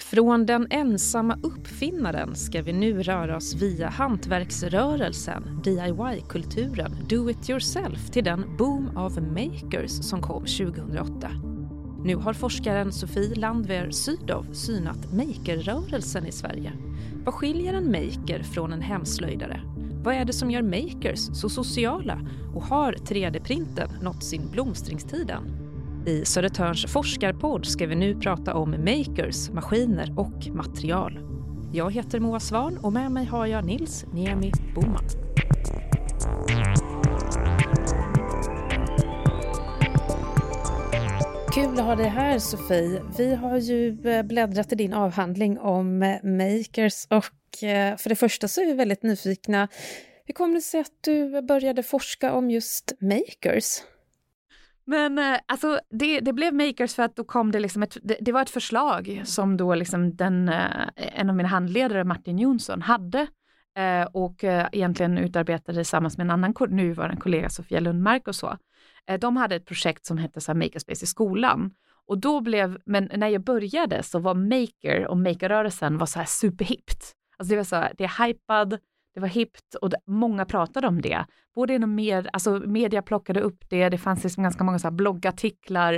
Från 0.00 0.46
den 0.46 0.66
ensamma 0.70 1.38
uppfinnaren 1.42 2.36
ska 2.36 2.62
vi 2.62 2.72
nu 2.72 3.02
röra 3.02 3.36
oss 3.36 3.54
via 3.54 3.88
hantverksrörelsen, 3.88 5.60
DIY-kulturen, 5.64 6.92
do 7.08 7.30
it 7.30 7.50
yourself 7.50 8.10
till 8.10 8.24
den 8.24 8.56
boom 8.56 8.96
av 8.96 9.22
makers 9.22 9.90
som 9.90 10.22
kom 10.22 10.44
2008. 10.44 11.30
Nu 12.04 12.16
har 12.16 12.32
forskaren 12.32 12.92
Sofie 12.92 13.34
Landwehr 13.34 13.90
Sydow 13.90 14.46
synat 14.52 15.12
makerrörelsen 15.12 16.26
i 16.26 16.32
Sverige. 16.32 16.72
Vad 17.24 17.34
skiljer 17.34 17.74
en 17.74 17.90
maker 17.90 18.42
från 18.42 18.72
en 18.72 18.82
hemslöjdare? 18.82 19.60
Vad 20.04 20.14
är 20.14 20.24
det 20.24 20.32
som 20.32 20.50
gör 20.50 20.62
makers 20.62 21.18
så 21.18 21.48
sociala 21.48 22.20
och 22.54 22.62
har 22.62 22.92
3D-printen 22.92 23.88
nått 24.02 24.24
sin 24.24 24.50
blomstringstid 24.50 25.30
än? 25.30 25.65
I 26.06 26.24
Södertörns 26.24 26.92
forskarpodd 26.92 27.66
ska 27.66 27.86
vi 27.86 27.94
nu 27.94 28.20
prata 28.20 28.54
om 28.54 28.70
makers, 28.70 29.50
maskiner 29.50 30.14
och 30.18 30.46
material. 30.46 31.18
Jag 31.72 31.92
heter 31.92 32.20
Moa 32.20 32.40
Svan 32.40 32.78
och 32.78 32.92
med 32.92 33.12
mig 33.12 33.24
har 33.24 33.46
jag 33.46 33.64
Nils 33.64 34.04
Niemi 34.12 34.52
Boman. 34.74 35.04
Kul 41.54 41.78
att 41.78 41.84
ha 41.84 41.96
dig 41.96 42.08
här 42.08 42.38
Sofie. 42.38 43.02
Vi 43.18 43.34
har 43.34 43.58
ju 43.58 44.08
eh, 44.10 44.22
bläddrat 44.22 44.72
i 44.72 44.76
din 44.76 44.92
avhandling 44.92 45.58
om 45.58 46.02
eh, 46.02 46.22
makers 46.22 47.06
och 47.10 47.64
eh, 47.64 47.96
för 47.96 48.08
det 48.08 48.16
första 48.16 48.48
så 48.48 48.60
är 48.60 48.66
vi 48.66 48.72
väldigt 48.72 49.02
nyfikna. 49.02 49.68
Hur 50.24 50.34
kom 50.34 50.54
det 50.54 50.60
sig 50.60 50.80
att 50.80 50.92
du 51.00 51.42
började 51.42 51.82
forska 51.82 52.32
om 52.32 52.50
just 52.50 52.92
makers? 53.00 53.82
Men 54.86 55.18
eh, 55.18 55.38
alltså 55.46 55.80
det, 55.90 56.20
det, 56.20 56.32
blev 56.32 56.54
Makers 56.54 56.94
för 56.94 57.02
att 57.02 57.16
då 57.16 57.24
kom 57.24 57.52
det 57.52 57.60
liksom 57.60 57.82
ett, 57.82 57.96
det, 58.02 58.16
det 58.20 58.32
var 58.32 58.42
ett 58.42 58.50
förslag 58.50 59.22
som 59.24 59.56
då 59.56 59.74
liksom 59.74 60.16
den, 60.16 60.48
eh, 60.48 60.88
en 60.96 61.30
av 61.30 61.36
mina 61.36 61.48
handledare, 61.48 62.04
Martin 62.04 62.38
Jonsson, 62.38 62.82
hade 62.82 63.26
eh, 63.78 64.06
och 64.12 64.44
egentligen 64.44 65.18
utarbetade 65.18 65.78
tillsammans 65.78 66.16
med 66.16 66.24
en 66.24 66.30
annan 66.30 66.54
nuvarande 66.68 67.20
kollega, 67.20 67.48
Sofia 67.48 67.80
Lundmark 67.80 68.28
och 68.28 68.34
så. 68.34 68.58
De 69.20 69.36
hade 69.36 69.54
ett 69.54 69.66
projekt 69.66 70.06
som 70.06 70.18
hette 70.18 70.40
så 70.40 70.52
här 70.52 70.58
Makerspace 70.58 71.04
i 71.04 71.06
skolan. 71.06 71.70
Och 72.06 72.18
då 72.18 72.40
blev, 72.40 72.78
men 72.86 73.10
när 73.16 73.28
jag 73.28 73.44
började 73.44 74.02
så 74.02 74.18
var 74.18 74.34
maker 74.34 75.06
och 75.06 75.16
makerrörelsen 75.16 75.98
var 75.98 76.06
så 76.06 76.18
här 76.18 76.26
superhippt. 76.26 77.12
Alltså 77.36 77.50
det 77.50 77.56
var 77.56 77.64
så 77.64 77.76
här, 77.76 77.92
det 77.98 78.04
är 78.04 78.26
hypad, 78.26 78.78
det 79.16 79.20
var 79.20 79.28
hippt 79.28 79.74
och 79.74 79.90
det, 79.90 79.96
många 80.06 80.44
pratade 80.44 80.88
om 80.88 81.00
det. 81.00 81.24
Både 81.54 81.74
inom 81.74 81.94
med, 81.94 82.28
alltså 82.32 82.50
media 82.50 83.02
plockade 83.02 83.40
upp 83.40 83.64
det, 83.68 83.88
det 83.88 83.98
fanns 83.98 84.24
liksom 84.24 84.42
ganska 84.42 84.64
många 84.64 84.78
så 84.78 84.90
bloggartiklar, 84.90 85.92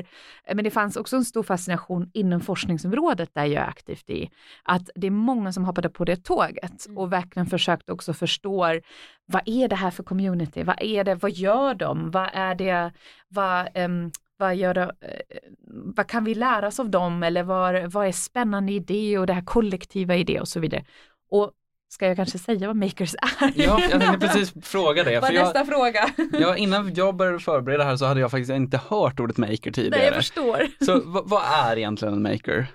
eh, 0.45 0.55
men 0.55 0.65
det 0.65 0.71
fanns 0.71 0.97
också 0.97 1.17
en 1.17 1.25
stor 1.25 1.43
fascination 1.43 2.11
inom 2.15 2.41
forskningsområdet 2.41 3.35
där 3.35 3.45
jag 3.45 3.63
är 3.63 3.69
aktivt 3.69 4.11
i. 4.11 4.31
Att 4.63 4.91
det 4.95 5.07
är 5.07 5.11
många 5.11 5.53
som 5.53 5.65
hoppade 5.65 5.89
på 5.89 6.05
det 6.05 6.17
tåget 6.17 6.87
mm. 6.87 6.99
och 6.99 7.13
verkligen 7.13 7.47
försökt 7.47 7.91
också 7.91 8.13
förstå 8.13 8.81
vad 9.27 9.43
är 9.47 9.69
det 9.69 9.77
här 9.77 9.91
för 9.91 10.03
community? 10.03 10.63
Vad 10.63 10.83
är 10.83 11.05
det? 11.05 11.15
Vad 11.15 11.31
gör 11.31 11.75
de? 11.75 12.11
Vad 12.11 12.31
är 12.33 12.55
det? 12.55 12.93
Vad, 13.29 13.79
um, 13.79 14.11
vad, 14.37 14.57
gör 14.57 14.75
det, 14.75 14.83
eh, 14.83 15.39
vad 15.67 16.07
kan 16.07 16.25
vi 16.25 16.35
lära 16.35 16.67
oss 16.67 16.81
av 16.81 16.91
dem 16.91 17.23
eller 17.23 17.43
vad, 17.43 17.93
vad 17.93 18.07
är 18.07 18.13
spännande 18.13 18.73
i 18.73 18.79
det 18.79 19.19
och 19.19 19.27
det 19.27 19.33
här 19.33 19.45
kollektiva 19.45 20.17
i 20.17 20.25
det 20.25 20.41
och 20.41 20.49
så 20.49 20.61
vidare. 20.61 20.85
Och 21.31 21.53
Ska 21.91 22.07
jag 22.07 22.17
kanske 22.17 22.39
säga 22.39 22.67
vad 22.67 22.77
makers 22.77 23.15
är? 23.15 23.53
Ja, 23.55 23.81
jag 23.91 24.01
tänkte 24.01 24.27
precis 24.27 24.53
fråga 24.63 25.05
det. 25.05 25.21
Vad 25.21 25.31
är 25.31 25.45
nästa 25.45 25.65
fråga? 25.65 26.11
Ja, 26.41 26.57
innan 26.57 26.95
jag 26.95 27.17
började 27.17 27.39
förbereda 27.39 27.85
här 27.85 27.97
så 27.97 28.07
hade 28.07 28.21
jag 28.21 28.31
faktiskt 28.31 28.51
inte 28.51 28.81
hört 28.89 29.21
ordet 29.21 29.37
maker 29.37 29.71
tidigare. 29.71 29.99
Nej, 29.99 30.05
jag 30.05 30.15
förstår. 30.15 30.85
Så 30.85 31.03
vad 31.05 31.43
är 31.45 31.77
egentligen 31.77 32.15
en 32.15 32.23
maker? 32.23 32.67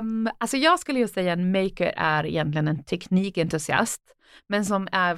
Um, 0.00 0.30
alltså 0.38 0.56
jag 0.56 0.78
skulle 0.80 0.98
ju 0.98 1.08
säga 1.08 1.32
en 1.32 1.52
maker 1.52 1.92
är 1.96 2.26
egentligen 2.26 2.68
en 2.68 2.84
teknikentusiast, 2.84 4.02
men 4.48 4.64
som 4.64 4.88
är 4.92 5.16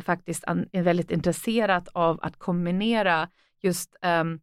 faktiskt 0.00 0.44
väldigt 0.72 1.10
intresserad 1.10 1.88
av 1.92 2.18
att 2.22 2.38
kombinera 2.38 3.28
just 3.62 3.96
um, 4.02 4.40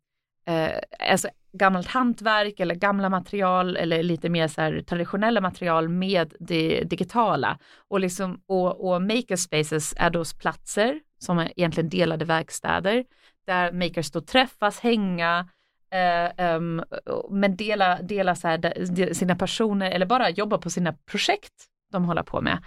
uh, 0.49 0.69
alltså 1.11 1.29
gammalt 1.53 1.87
hantverk 1.87 2.59
eller 2.59 2.75
gamla 2.75 3.09
material 3.09 3.77
eller 3.77 4.03
lite 4.03 4.29
mer 4.29 4.47
så 4.47 4.81
traditionella 4.87 5.41
material 5.41 5.89
med 5.89 6.33
det 6.39 6.83
digitala. 6.83 7.57
Och, 7.87 7.99
liksom, 7.99 8.41
och, 8.45 8.91
och 8.91 9.01
makerspaces 9.01 9.93
är 9.97 10.09
då 10.09 10.23
platser 10.39 10.99
som 11.19 11.39
är 11.39 11.51
egentligen 11.55 11.89
delade 11.89 12.25
verkstäder 12.25 13.05
där 13.47 13.71
makers 13.71 14.11
då 14.11 14.21
träffas, 14.21 14.79
hänga, 14.79 15.49
eh, 15.91 16.55
um, 16.55 16.83
men 17.29 17.55
dela, 17.55 18.01
dela 18.01 18.35
så 18.35 18.47
här, 18.47 19.13
sina 19.13 19.35
personer 19.35 19.91
eller 19.91 20.05
bara 20.05 20.29
jobba 20.29 20.57
på 20.57 20.69
sina 20.69 20.93
projekt 20.93 21.53
de 21.91 22.05
håller 22.05 22.23
på 22.23 22.41
med. 22.41 22.63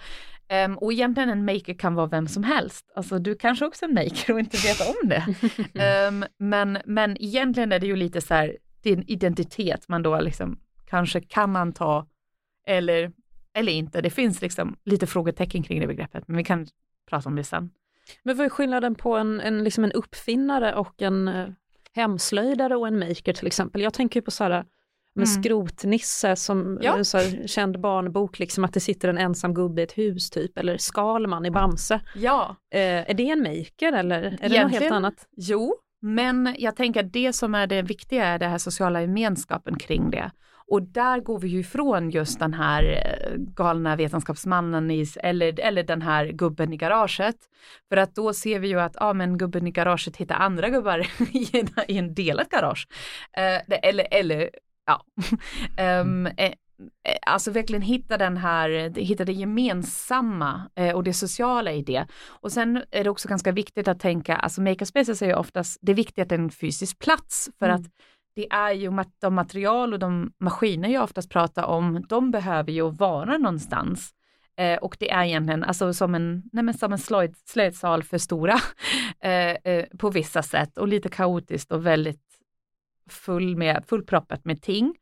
Um, 0.65 0.77
och 0.77 0.93
egentligen 0.93 1.29
en 1.29 1.45
maker 1.45 1.73
kan 1.73 1.95
vara 1.95 2.07
vem 2.07 2.27
som 2.27 2.43
helst. 2.43 2.91
Alltså 2.95 3.19
du 3.19 3.35
kanske 3.35 3.65
också 3.65 3.85
är 3.85 3.89
en 3.89 3.95
maker 3.95 4.33
och 4.33 4.39
inte 4.39 4.57
vet 4.57 4.81
om 4.81 5.09
det. 5.09 5.25
um, 6.07 6.25
men, 6.49 6.77
men 6.85 7.21
egentligen 7.21 7.71
är 7.71 7.79
det 7.79 7.87
ju 7.87 7.95
lite 7.95 8.21
så 8.21 8.33
här, 8.33 8.57
din 8.85 9.03
identitet 9.07 9.87
man 9.87 10.03
då 10.03 10.19
liksom 10.19 10.59
kanske 10.85 11.21
kan 11.21 11.55
anta 11.55 12.05
eller, 12.67 13.11
eller 13.53 13.71
inte. 13.71 14.01
Det 14.01 14.09
finns 14.09 14.41
liksom 14.41 14.75
lite 14.83 15.07
frågetecken 15.07 15.63
kring 15.63 15.79
det 15.79 15.87
begreppet, 15.87 16.27
men 16.27 16.37
vi 16.37 16.43
kan 16.43 16.67
prata 17.09 17.29
om 17.29 17.35
det 17.35 17.43
sen. 17.43 17.69
Men 18.23 18.37
vad 18.37 18.45
är 18.45 18.49
skillnaden 18.49 18.95
på 18.95 19.17
en, 19.17 19.41
en, 19.41 19.63
liksom 19.63 19.83
en 19.83 19.91
uppfinnare 19.91 20.75
och 20.75 21.01
en 21.01 21.27
uh, 21.27 21.49
hemslöjdare 21.93 22.75
och 22.75 22.87
en 22.87 22.99
maker 22.99 23.33
till 23.33 23.47
exempel? 23.47 23.81
Jag 23.81 23.93
tänker 23.93 24.21
på 24.21 24.31
så 24.31 24.43
här, 24.43 24.65
med 25.15 25.27
mm. 25.27 25.43
Skrotnisse 25.43 26.35
som 26.35 26.79
ja. 26.81 27.03
så 27.03 27.17
här, 27.17 27.47
känd 27.47 27.79
barnbok, 27.79 28.39
liksom 28.39 28.63
att 28.63 28.73
det 28.73 28.79
sitter 28.79 29.09
en 29.09 29.17
ensam 29.17 29.53
gubbe 29.53 29.81
i 29.81 29.83
ett 29.83 29.97
hus 29.97 30.29
typ, 30.29 30.57
eller 30.57 30.77
Skalman 30.77 31.45
i 31.45 31.51
Bamse. 31.51 32.01
Ja. 32.15 32.55
Eh, 32.71 32.79
är 32.81 33.13
det 33.13 33.29
en 33.29 33.39
maker 33.39 33.93
eller 33.93 34.21
är 34.21 34.27
Egentligen, 34.27 34.51
det 34.51 34.63
något 34.63 34.71
helt 34.71 34.91
annat? 34.91 35.27
Jo, 35.37 35.75
men 36.05 36.55
jag 36.57 36.75
tänker 36.75 37.03
att 37.03 37.13
det 37.13 37.33
som 37.33 37.55
är 37.55 37.67
det 37.67 37.81
viktiga 37.81 38.25
är 38.25 38.39
den 38.39 38.51
här 38.51 38.57
sociala 38.57 39.01
gemenskapen 39.01 39.77
kring 39.79 40.09
det. 40.09 40.31
Och 40.67 40.81
där 40.81 41.19
går 41.19 41.39
vi 41.39 41.47
ju 41.47 41.59
ifrån 41.59 42.09
just 42.09 42.39
den 42.39 42.53
här 42.53 42.83
eh, 42.83 43.37
galna 43.37 43.95
vetenskapsmannen 43.95 44.91
i, 44.91 45.05
eller, 45.23 45.59
eller 45.59 45.83
den 45.83 46.01
här 46.01 46.25
gubben 46.25 46.73
i 46.73 46.77
garaget. 46.77 47.35
För 47.89 47.97
att 47.97 48.15
då 48.15 48.33
ser 48.33 48.59
vi 48.59 48.67
ju 48.67 48.79
att 48.79 48.95
ja, 48.99 49.13
men 49.13 49.37
gubben 49.37 49.67
i 49.67 49.71
garaget 49.71 50.17
hittar 50.17 50.35
andra 50.35 50.69
gubbar 50.69 50.99
i, 51.31 51.49
en, 51.57 51.67
i 51.87 51.97
en 51.97 52.13
delat 52.13 52.49
garage. 52.49 52.87
Eh, 53.37 53.79
eller, 53.81 54.07
eller 54.11 54.49
ja. 54.85 55.01
um, 56.01 56.27
Eh, 56.37 56.53
alltså 57.21 57.51
verkligen 57.51 57.81
hitta 57.81 58.17
den 58.17 58.37
här, 58.37 58.99
hitta 58.99 59.25
det 59.25 59.33
gemensamma 59.33 60.69
eh, 60.75 60.95
och 60.95 61.03
det 61.03 61.13
sociala 61.13 61.71
i 61.71 61.81
det. 61.81 62.07
Och 62.27 62.51
sen 62.51 62.83
är 62.91 63.03
det 63.03 63.09
också 63.09 63.27
ganska 63.27 63.51
viktigt 63.51 63.87
att 63.87 63.99
tänka, 63.99 64.35
alltså 64.35 64.61
makerspaces 64.61 65.21
är 65.21 65.27
ju 65.27 65.35
oftast, 65.35 65.79
det 65.81 65.91
är 65.91 65.95
viktigt 65.95 66.21
att 66.21 66.29
det 66.29 66.35
är 66.35 66.39
en 66.39 66.49
fysisk 66.49 66.99
plats 66.99 67.49
för 67.59 67.65
mm. 67.65 67.81
att 67.81 67.87
det 68.35 68.47
är 68.49 68.71
ju 68.71 68.91
de 69.19 69.35
material 69.35 69.93
och 69.93 69.99
de 69.99 70.31
maskiner 70.39 70.89
jag 70.89 71.03
oftast 71.03 71.29
pratar 71.29 71.63
om, 71.63 72.05
de 72.09 72.31
behöver 72.31 72.71
ju 72.71 72.91
vara 72.91 73.37
någonstans. 73.37 74.11
Eh, 74.57 74.77
och 74.77 74.97
det 74.99 75.11
är 75.11 75.23
egentligen 75.23 75.63
alltså 75.63 75.93
som 75.93 76.15
en, 76.15 76.43
nej 76.53 76.73
som 76.73 76.91
en 76.91 76.99
slöjd, 76.99 77.35
slöjdsal 77.45 78.03
för 78.03 78.17
stora 78.17 78.59
eh, 79.19 79.51
eh, 79.51 79.85
på 79.97 80.09
vissa 80.09 80.43
sätt 80.43 80.77
och 80.77 80.87
lite 80.87 81.09
kaotiskt 81.09 81.71
och 81.71 81.85
väldigt 81.85 82.21
full 83.09 83.57
med, 83.57 83.83
fullproppat 83.87 84.45
med 84.45 84.61
ting. 84.61 84.95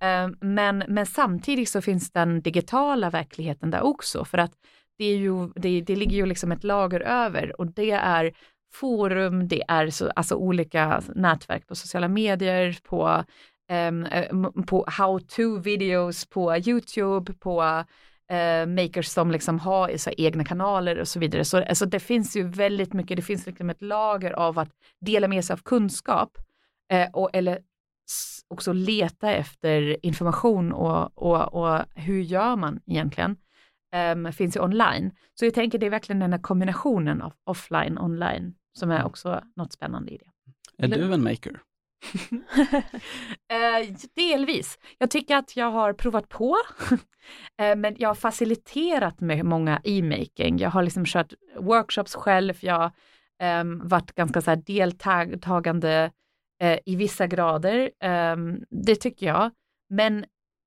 Ehm, 0.00 0.36
men, 0.40 0.84
men 0.88 1.06
samtidigt 1.06 1.68
så 1.68 1.80
finns 1.80 2.12
den 2.12 2.40
digitala 2.40 3.10
verkligheten 3.10 3.70
där 3.70 3.82
också 3.82 4.24
för 4.24 4.38
att 4.38 4.52
det, 4.98 5.04
är 5.04 5.16
ju, 5.16 5.48
det, 5.56 5.80
det 5.80 5.96
ligger 5.96 6.16
ju 6.16 6.26
liksom 6.26 6.52
ett 6.52 6.64
lager 6.64 7.00
över 7.00 7.60
och 7.60 7.66
det 7.66 7.90
är 7.90 8.32
forum, 8.72 9.48
det 9.48 9.62
är 9.68 9.90
så, 9.90 10.10
alltså 10.10 10.34
olika 10.34 11.02
nätverk 11.14 11.66
på 11.66 11.74
sociala 11.74 12.08
medier, 12.08 12.78
på, 12.82 13.24
um, 14.30 14.52
på 14.66 14.84
how-to 14.88 15.58
videos 15.58 16.26
på 16.26 16.56
Youtube, 16.56 17.32
på 17.32 17.62
uh, 18.32 18.66
makers 18.66 19.06
som 19.06 19.30
liksom 19.30 19.58
har 19.58 19.96
så 19.96 20.10
egna 20.10 20.44
kanaler 20.44 20.98
och 20.98 21.08
så 21.08 21.18
vidare. 21.18 21.44
Så 21.44 21.64
alltså, 21.64 21.86
det 21.86 22.00
finns 22.00 22.36
ju 22.36 22.48
väldigt 22.48 22.92
mycket, 22.92 23.16
det 23.16 23.22
finns 23.22 23.46
liksom 23.46 23.70
ett 23.70 23.82
lager 23.82 24.32
av 24.32 24.58
att 24.58 24.70
dela 25.00 25.28
med 25.28 25.44
sig 25.44 25.54
av 25.54 25.62
kunskap 25.62 26.38
uh, 26.92 27.06
och, 27.12 27.30
eller 27.32 27.58
också 28.48 28.72
leta 28.72 29.30
efter 29.30 30.06
information 30.06 30.72
och, 30.72 31.18
och, 31.18 31.54
och 31.54 31.84
hur 31.94 32.20
gör 32.20 32.56
man 32.56 32.80
egentligen? 32.86 33.36
Um, 34.14 34.32
finns 34.32 34.56
ju 34.56 34.60
online. 34.60 35.10
Så 35.34 35.44
jag 35.44 35.54
tänker 35.54 35.78
det 35.78 35.86
är 35.86 35.90
verkligen 35.90 36.20
den 36.20 36.32
här 36.32 36.40
kombinationen 36.40 37.22
av 37.22 37.32
offline 37.44 37.98
online 37.98 38.54
som 38.78 38.90
är 38.90 39.04
också 39.04 39.42
något 39.56 39.72
spännande 39.72 40.12
i 40.12 40.18
det. 40.18 40.30
Är 40.84 40.88
du 40.88 41.14
en 41.14 41.22
maker? 41.22 41.60
uh, 43.52 43.96
delvis. 44.16 44.78
Jag 44.98 45.10
tycker 45.10 45.36
att 45.36 45.56
jag 45.56 45.70
har 45.70 45.92
provat 45.92 46.28
på, 46.28 46.56
uh, 46.92 46.98
men 47.76 47.96
jag 47.98 48.08
har 48.08 48.14
faciliterat 48.14 49.20
med 49.20 49.44
många 49.44 49.80
e-making. 49.84 50.58
Jag 50.58 50.70
har 50.70 50.82
liksom 50.82 51.04
kört 51.04 51.32
workshops 51.58 52.14
själv, 52.14 52.54
jag 52.60 52.92
har 53.38 53.60
um, 53.60 53.88
varit 53.88 54.12
ganska 54.12 54.40
så 54.40 54.50
här 54.50 54.56
deltagande 54.56 56.10
eh, 56.60 56.78
i 56.86 56.96
vissa 56.96 57.26
grader. 57.26 57.90
Eh, 58.00 58.36
det 58.70 58.96
tycker 58.96 59.26
jag. 59.26 59.50
Men 59.88 60.24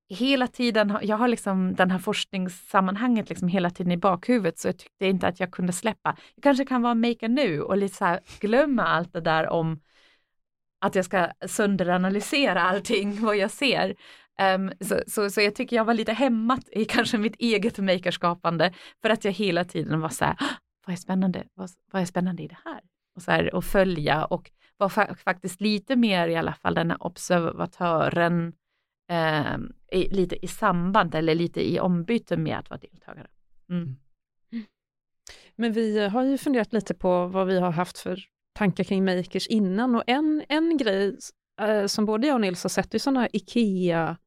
hela 0.10 0.48
tiden, 0.48 0.98
jag 1.02 1.18
har 1.18 1.28
liksom 1.28 1.76
den 1.76 1.92
här 1.92 2.00
forskningssammanhanget 2.00 3.30
liksom 3.30 3.48
hela 3.48 3.70
tiden 3.70 3.92
i 3.92 3.98
bakhuvudet 3.98 4.60
så 4.60 4.68
jag 4.68 4.78
tyckte 4.78 5.06
inte 5.06 5.28
att 5.28 5.40
jag 5.40 5.52
kunde 5.52 5.74
släppa. 5.74 6.18
Jag 6.36 6.44
kanske 6.44 6.66
kan 6.66 6.82
vara 6.82 6.96
maker 6.96 7.28
nu 7.28 7.62
och 7.62 7.78
lite 7.78 7.96
så 7.96 8.06
här 8.06 8.20
glömma 8.40 8.84
allt 8.84 9.14
det 9.14 9.22
där 9.22 9.50
om 9.50 9.80
att 10.82 10.96
jag 10.96 11.06
ska 11.06 11.32
sönderanalysera 11.48 12.62
allting 12.62 13.22
vad 13.22 13.38
jag 13.38 13.52
ser. 13.52 13.96
Um, 14.56 14.72
så, 14.82 15.00
så, 15.08 15.30
så, 15.30 15.42
jag 15.42 15.56
tycker 15.56 15.76
jag 15.76 15.86
var 15.86 15.94
lite 15.94 16.14
hämmat 16.14 16.70
i 16.72 16.86
kanske 16.86 17.18
mitt 17.18 17.36
eget 17.40 17.78
makerskapande 17.78 18.74
för 19.02 19.10
att 19.10 19.26
jag 19.26 19.32
hela 19.32 19.66
tiden 19.66 20.02
var 20.02 20.10
så 20.10 20.26
här, 20.26 20.36
ah, 20.40 20.56
vad 20.86 20.94
är 20.94 20.98
spännande, 20.98 21.44
vad, 21.54 21.70
vad 21.92 22.02
är 22.02 22.06
spännande 22.06 22.44
i 22.44 22.48
det 22.48 22.58
här? 22.66 22.80
Och, 23.16 23.22
så 23.22 23.32
här, 23.32 23.56
och 23.56 23.66
följa 23.66 24.26
och 24.26 24.52
var 24.80 24.90
fa 24.90 25.16
faktiskt 25.16 25.62
lite 25.62 25.96
mer 25.96 26.28
i 26.28 26.36
alla 26.36 26.54
fall 26.54 26.74
den 26.74 26.92
här 26.92 27.04
observatören 27.04 28.54
eh, 29.12 29.58
i, 29.92 30.10
lite 30.10 30.46
i 30.46 30.48
samband 30.48 31.16
eller 31.16 31.36
lite 31.36 31.70
i 31.70 31.80
ombyte 31.80 32.38
med 32.38 32.58
att 32.60 32.70
vara 32.70 32.80
deltagare. 32.80 33.28
Mm. 33.70 33.96
mm. 34.52 34.66
Men 35.56 35.72
vi 35.72 36.08
har 36.08 36.24
ju 36.24 36.38
funderat 36.38 36.74
lite 36.74 36.94
på 36.94 37.28
vad 37.28 37.48
vi 37.48 37.60
har 37.60 37.72
haft 37.72 37.98
för 37.98 38.20
tankar 38.54 38.84
kring 38.84 39.06
makers 39.06 39.48
innan 39.48 39.96
och 39.96 40.04
en, 40.08 40.44
en 40.50 40.78
grej 40.78 41.18
eh, 41.62 41.86
som 41.86 42.06
både 42.06 42.28
jag 42.28 42.34
och 42.34 42.42
Nils 42.42 42.64
har 42.64 42.70
sett 42.70 42.94
är 42.94 43.00
sådana 43.00 43.28
IKEA 43.34 44.18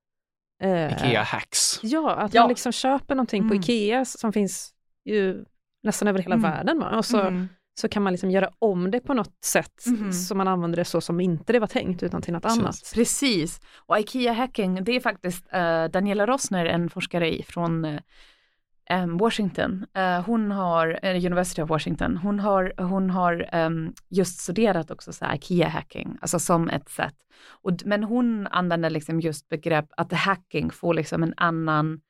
eh, 0.63 0.93
Ikea-hacks. 0.93 1.81
Ja, 1.83 2.15
att 2.15 2.35
ja. 2.35 2.43
man 2.43 2.49
liksom 2.49 2.73
köper 2.73 3.15
någonting 3.15 3.43
mm. 3.43 3.49
på 3.49 3.55
Ikea 3.55 4.05
som 4.05 4.33
finns 4.33 4.75
ju 5.05 5.45
nästan 5.83 6.09
över 6.09 6.19
hela 6.19 6.35
mm. 6.35 6.51
världen. 6.51 6.79
Va? 6.79 6.97
Och 6.97 7.05
så, 7.05 7.21
mm. 7.21 7.49
Så 7.75 7.89
kan 7.89 8.03
man 8.03 8.13
liksom 8.13 8.31
göra 8.31 8.51
om 8.59 8.91
det 8.91 9.01
på 9.01 9.15
något 9.15 9.45
sätt 9.45 9.87
mm. 9.87 10.13
så 10.13 10.35
man 10.35 10.49
använder 10.49 10.77
det 10.77 10.85
så 10.85 11.01
som 11.01 11.21
inte 11.21 11.53
det 11.53 11.59
var 11.59 11.67
tänkt 11.67 12.03
utan 12.03 12.23
till 12.23 12.33
något 12.33 12.43
Precis. 12.43 12.59
annat. 12.59 12.93
Precis, 12.95 13.61
och 13.77 13.97
IKEA-hacking 13.97 14.85
det 14.85 14.97
är 14.97 15.01
faktiskt 15.01 15.47
uh, 15.55 15.85
Daniela 15.85 16.27
Rossner, 16.27 16.67
en 16.67 16.91
forskare 16.91 17.43
från 17.43 17.85
uh, 17.85 17.99
Washington. 19.19 19.87
Uh, 19.99 20.21
hon 20.27 20.51
har, 20.51 21.01
University 21.05 21.63
of 21.63 21.71
Washington, 21.71 22.17
hon 22.17 22.41
har, 22.41 22.73
hon 22.83 23.11
har 23.11 23.55
um, 23.55 23.95
just 24.09 24.39
studerat 24.39 24.91
också 24.91 25.13
så 25.13 25.25
här 25.25 25.37
IKEA-hacking, 25.37 26.19
alltså 26.21 26.39
som 26.39 26.69
ett 26.69 26.89
sätt. 26.89 27.17
Och, 27.63 27.73
men 27.85 28.05
hon 28.05 28.47
använder 28.47 28.91
liksom 28.91 29.21
just 29.21 29.49
begrepp 29.49 29.87
att 29.97 30.13
hacking 30.13 30.71
får 30.71 30.95
liksom 30.95 31.23
en 31.23 31.35
annan 31.37 32.01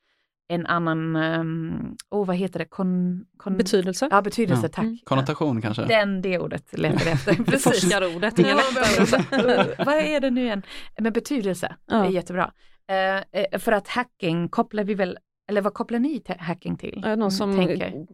en 0.48 0.66
annan, 0.66 1.16
um, 1.16 1.96
oh, 2.10 2.26
vad 2.26 2.36
heter 2.36 2.58
det? 2.58 2.64
Kon, 2.64 3.24
kon... 3.36 3.56
Betydelse? 3.56 4.08
Ja, 4.10 4.22
betydelse, 4.22 4.62
ja. 4.62 4.68
tack. 4.68 4.84
Mm. 4.84 4.98
Konnotation 5.04 5.62
kanske? 5.62 5.84
Den, 5.84 6.22
det 6.22 6.38
ordet 6.38 6.78
letar 6.78 7.04
jag 7.04 7.12
efter. 7.12 7.34
Precis. 7.44 7.62
Forskarordet, 7.62 8.38
inget 8.38 8.56
lättare. 8.56 9.74
vad 9.86 9.94
är 9.94 10.20
det 10.20 10.30
nu 10.30 10.44
igen? 10.44 10.62
Men 10.98 11.12
betydelse, 11.12 11.76
ja. 11.86 12.04
är 12.04 12.10
jättebra. 12.10 12.52
Uh, 12.90 13.58
för 13.58 13.72
att 13.72 13.88
hacking 13.88 14.48
kopplar 14.48 14.84
vi 14.84 14.94
väl 14.94 15.18
eller 15.48 15.60
vad 15.60 15.74
kopplar 15.74 15.98
ni 15.98 16.22
hacking 16.38 16.76
till? 16.76 17.00
Någon 17.00 17.30
som 17.30 17.56
tänker? 17.56 18.06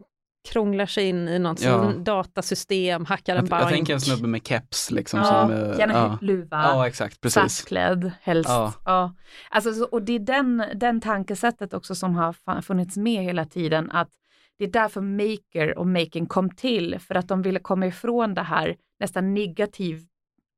Krånglar 0.49 0.85
sig 0.85 1.09
in 1.09 1.27
i 1.27 1.39
något 1.39 1.61
ja. 1.61 1.93
datasystem, 1.97 3.05
hackar 3.05 3.35
en 3.35 3.37
jag, 3.37 3.49
bank. 3.49 3.63
Jag 3.63 3.69
tänker 3.69 3.93
en 3.93 4.01
snubbe 4.01 4.27
med 4.27 4.47
keps 4.47 4.91
liksom. 4.91 5.19
Ja, 5.19 5.25
som, 5.25 5.51
gärna 5.51 5.93
ja. 5.93 6.17
luva, 6.21 6.63
ja, 6.63 6.87
exakt, 6.87 7.21
precis. 7.21 7.35
fastklädd 7.35 8.11
helst. 8.21 8.49
Ja. 8.49 8.73
Ja. 8.85 9.15
Alltså, 9.49 9.83
och 9.83 10.01
det 10.01 10.13
är 10.13 10.19
den, 10.19 10.63
den 10.75 11.01
tankesättet 11.01 11.73
också 11.73 11.95
som 11.95 12.15
har 12.15 12.61
funnits 12.61 12.97
med 12.97 13.23
hela 13.23 13.45
tiden, 13.45 13.91
att 13.91 14.09
det 14.57 14.65
är 14.65 14.71
därför 14.71 15.01
maker 15.01 15.77
och 15.77 15.87
making 15.87 16.25
kom 16.25 16.49
till, 16.49 16.99
för 16.99 17.15
att 17.15 17.27
de 17.27 17.41
ville 17.41 17.59
komma 17.59 17.85
ifrån 17.85 18.33
det 18.33 18.41
här 18.41 18.75
nästan 18.99 19.33
negativ 19.33 19.95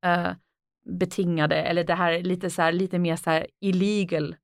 uh, 0.06 0.32
betingade, 0.84 1.56
eller 1.56 1.84
det 1.84 1.94
här 1.94 2.22
lite, 2.22 2.50
så 2.50 2.62
här, 2.62 2.72
lite 2.72 2.98
mer 2.98 3.16
så 3.16 3.30
här 3.30 3.46
illegal 3.60 4.36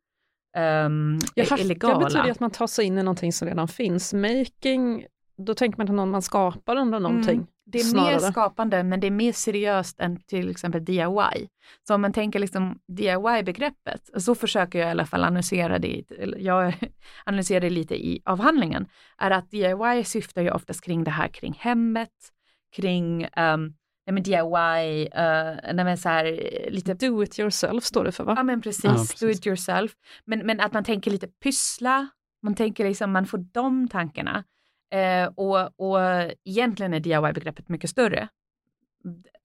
um, 0.56 1.18
ja, 1.34 1.44
hacka 1.50 1.62
illegala. 1.62 1.98
betyder 1.98 2.30
att 2.30 2.40
man 2.40 2.50
tar 2.50 2.66
sig 2.66 2.84
in 2.84 2.98
i 2.98 3.02
någonting 3.02 3.32
som 3.32 3.48
redan 3.48 3.68
finns. 3.68 4.14
Making, 4.14 5.06
då 5.38 5.54
tänker 5.54 5.78
man 5.78 5.88
att 5.88 5.94
någon 5.94 6.10
man 6.10 6.22
skapar 6.22 6.76
under 6.76 7.00
någonting. 7.00 7.34
Mm. 7.34 7.46
Det 7.66 7.78
är 7.78 7.82
snarare. 7.82 8.12
mer 8.12 8.18
skapande 8.18 8.82
men 8.82 9.00
det 9.00 9.06
är 9.06 9.10
mer 9.10 9.32
seriöst 9.32 10.00
än 10.00 10.20
till 10.20 10.50
exempel 10.50 10.84
DIY. 10.84 11.48
Så 11.88 11.94
om 11.94 12.00
man 12.00 12.12
tänker 12.12 12.38
liksom 12.38 12.78
DIY-begreppet, 12.88 14.10
så 14.22 14.34
försöker 14.34 14.78
jag 14.78 14.88
i 14.88 14.90
alla 14.90 15.06
fall 15.06 15.24
analysera 15.24 15.78
det, 15.78 16.04
jag 16.38 16.74
analyserar 17.24 17.60
det 17.60 17.70
lite 17.70 17.94
i 17.94 18.22
avhandlingen, 18.24 18.86
är 19.18 19.30
att 19.30 19.50
DIY 19.50 20.04
syftar 20.04 20.42
ju 20.42 20.50
oftast 20.50 20.84
kring 20.84 21.04
det 21.04 21.10
här 21.10 21.28
kring 21.28 21.58
hemmet, 21.60 22.32
kring 22.76 23.24
um, 23.24 23.74
nej 24.06 24.12
men 24.12 24.22
DIY, 24.22 25.02
uh, 25.04 25.74
nej 25.74 25.84
men 25.84 25.98
så 25.98 26.08
här, 26.08 26.24
lite... 26.70 26.94
Do 26.94 27.22
it 27.22 27.38
yourself 27.38 27.84
står 27.84 28.04
det 28.04 28.12
för 28.12 28.24
va? 28.24 28.34
Ja 28.36 28.42
men 28.42 28.60
precis, 28.60 28.84
ja, 28.84 28.92
precis. 28.92 29.20
do 29.20 29.28
it 29.28 29.46
yourself. 29.46 29.92
Men, 30.24 30.46
men 30.46 30.60
att 30.60 30.72
man 30.72 30.84
tänker 30.84 31.10
lite 31.10 31.26
pyssla, 31.26 32.08
man 32.42 32.54
tänker 32.54 32.84
liksom, 32.84 33.12
man 33.12 33.26
får 33.26 33.38
de 33.38 33.88
tankarna. 33.88 34.44
Uh, 34.94 35.32
och, 35.34 35.80
och 35.80 35.98
egentligen 36.44 36.94
är 36.94 37.00
DIY-begreppet 37.00 37.68
mycket 37.68 37.90
större, 37.90 38.28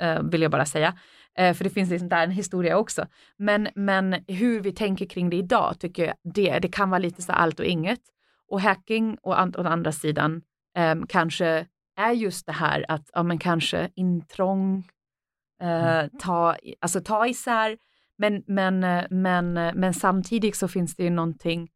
uh, 0.03 0.29
vill 0.29 0.41
jag 0.41 0.51
bara 0.51 0.65
säga. 0.65 0.97
Uh, 1.41 1.53
för 1.53 1.63
det 1.63 1.69
finns 1.69 1.89
liksom 1.89 2.09
där 2.09 2.23
en 2.23 2.31
historia 2.31 2.77
också. 2.77 3.05
Men, 3.37 3.67
men 3.75 4.15
hur 4.27 4.61
vi 4.61 4.71
tänker 4.71 5.05
kring 5.05 5.29
det 5.29 5.37
idag 5.37 5.79
tycker 5.79 6.05
jag 6.05 6.15
det, 6.33 6.59
det 6.59 6.67
kan 6.67 6.89
vara 6.89 6.99
lite 6.99 7.21
så 7.21 7.31
allt 7.31 7.59
och 7.59 7.65
inget. 7.65 8.01
Och 8.47 8.61
hacking 8.61 9.17
å, 9.21 9.33
an, 9.33 9.53
å 9.57 9.63
andra 9.63 9.91
sidan 9.91 10.41
um, 10.77 11.07
kanske 11.07 11.65
är 11.95 12.11
just 12.11 12.45
det 12.45 12.51
här 12.51 12.85
att 12.87 13.09
ja, 13.13 13.23
men 13.23 13.37
kanske 13.37 13.89
intrång, 13.95 14.87
eh, 15.61 15.99
mm. 15.99 16.09
ta, 16.19 16.55
alltså 16.81 17.01
ta 17.01 17.27
isär, 17.27 17.77
men, 18.17 18.43
men, 18.47 18.83
eh, 18.83 19.05
men, 19.09 19.57
eh, 19.57 19.73
men 19.73 19.93
samtidigt 19.93 20.55
så 20.55 20.67
finns 20.67 20.95
det 20.95 21.03
ju 21.03 21.09
någonting 21.09 21.69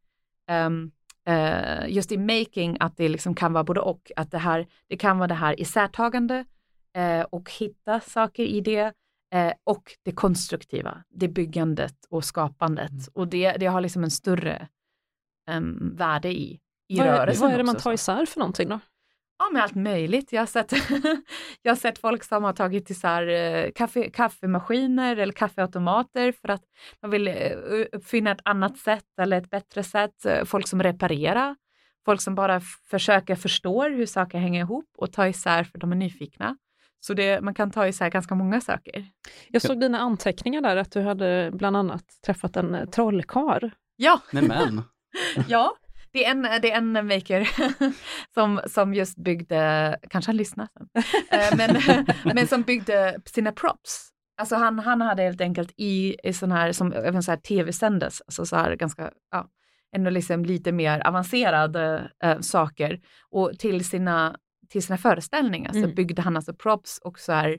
um, 0.52 0.92
uh, 1.30 1.90
just 1.90 2.12
i 2.12 2.18
making 2.18 2.78
att 2.80 2.98
det 2.98 3.10
liksom 3.10 3.36
kan 3.36 3.54
vara 3.54 3.64
både 3.64 3.80
och, 3.80 4.12
att 4.16 4.32
det, 4.32 4.38
här, 4.38 4.68
det 4.88 4.98
kan 4.98 5.18
vara 5.18 5.28
det 5.28 5.34
här 5.34 5.60
isärtagande 5.60 6.46
uh, 6.98 7.22
och 7.22 7.52
hitta 7.52 8.00
saker 8.00 8.44
i 8.44 8.62
det 8.62 8.86
uh, 9.36 9.54
och 9.64 9.84
det 10.04 10.12
konstruktiva, 10.12 11.04
det 11.10 11.28
byggandet 11.28 11.96
och 12.10 12.26
skapandet 12.26 12.92
mm. 12.92 13.04
och 13.14 13.28
det, 13.28 13.52
det 13.52 13.66
har 13.66 13.82
liksom 13.82 14.04
en 14.04 14.12
större 14.12 14.68
um, 15.52 15.96
värde 15.96 16.30
i, 16.30 16.60
i 16.88 16.98
vad 16.98 17.08
rörelsen. 17.08 17.42
Vad 17.42 17.54
är 17.54 17.58
det 17.58 17.64
man 17.64 17.76
tar 17.76 17.94
isär 17.94 18.26
för 18.26 18.40
någonting 18.40 18.70
då? 18.70 18.80
Ja, 19.40 19.50
med 19.54 19.64
allt 19.64 19.76
möjligt. 19.76 20.34
Jag 20.34 20.42
har 20.42 20.46
sett, 20.46 20.72
jag 21.62 21.72
har 21.72 21.76
sett 21.76 22.00
folk 22.00 22.24
som 22.24 22.44
har 22.44 22.54
tagit 22.54 22.90
isär 22.90 23.28
eh, 23.28 23.72
kaffe, 23.76 24.10
kaffemaskiner 24.10 25.18
eller 25.18 25.34
kaffeautomater 25.34 26.32
för 26.32 26.50
att 26.50 26.64
man 27.02 27.12
vill 27.12 27.28
eh, 27.28 27.52
uppfinna 27.92 28.32
ett 28.32 28.42
annat 28.44 28.78
sätt 28.78 29.20
eller 29.22 29.38
ett 29.38 29.50
bättre 29.50 29.84
sätt. 29.84 30.26
Eh, 30.26 30.44
folk 30.46 30.68
som 30.68 30.84
reparerar, 30.84 31.56
folk 32.06 32.22
som 32.22 32.36
bara 32.36 32.62
försöker 32.90 33.36
förstå 33.36 33.84
hur 33.84 34.06
saker 34.06 34.38
hänger 34.38 34.62
ihop 34.62 34.90
och 34.98 35.14
ta 35.14 35.28
isär 35.28 35.64
för 35.64 35.80
de 35.80 35.92
är 35.92 35.96
nyfikna. 35.96 36.58
Så 37.00 37.14
det, 37.14 37.42
man 37.42 37.54
kan 37.54 37.72
ta 37.72 37.88
isär 37.88 38.10
ganska 38.10 38.36
många 38.36 38.62
saker. 38.62 39.06
Jag 39.50 39.62
såg 39.62 39.80
dina 39.80 40.00
anteckningar 40.00 40.62
där 40.62 40.78
att 40.78 40.92
du 40.92 41.02
hade 41.02 41.50
bland 41.54 41.78
annat 41.78 42.06
träffat 42.26 42.58
en 42.58 42.92
trollkar. 42.92 43.72
Ja. 43.96 44.22
Nämen. 44.32 44.82
ja, 45.48 45.76
det 46.18 46.26
är 46.26 46.32
en, 46.32 46.42
det 46.42 46.72
är 46.72 46.78
en 46.78 47.08
maker 47.08 47.50
som, 48.34 48.62
som 48.66 48.94
just 48.94 49.18
byggde, 49.18 49.98
kanske 50.10 50.30
han 50.30 50.38
lyssnar 50.38 50.68
sen, 50.68 50.90
eh, 51.40 51.58
men, 51.58 52.06
men 52.36 52.48
som 52.48 52.62
byggde 52.62 53.20
sina 53.26 53.52
props. 53.52 54.10
Alltså 54.38 54.56
han, 54.56 54.80
han 54.80 55.02
hade 55.02 55.24
helt 55.24 55.42
enkelt 55.42 55.74
i, 55.78 56.16
i 56.24 56.34
sån 56.34 56.52
här, 56.52 56.72
som 56.72 56.94
även 56.94 57.24
så 57.24 57.32
här 57.32 57.38
tv-sändes, 57.38 58.22
alltså 58.22 58.46
så 58.46 58.56
här 58.56 58.76
ganska, 58.76 59.12
ja, 59.32 59.50
ändå 59.96 60.10
liksom 60.10 60.46
lite 60.46 60.72
mer 60.72 61.08
avancerade 61.08 62.12
äh, 62.24 62.40
saker. 62.40 63.02
Och 63.30 63.60
till 63.60 63.86
sina, 63.86 64.38
till 64.70 64.84
sina 64.84 64.98
föreställningar 64.98 65.72
mm. 65.72 65.84
så 65.84 65.96
byggde 65.96 66.22
han 66.22 66.36
alltså 66.36 66.54
props 66.54 67.00
och 67.04 67.20
så 67.20 67.32
här, 67.32 67.58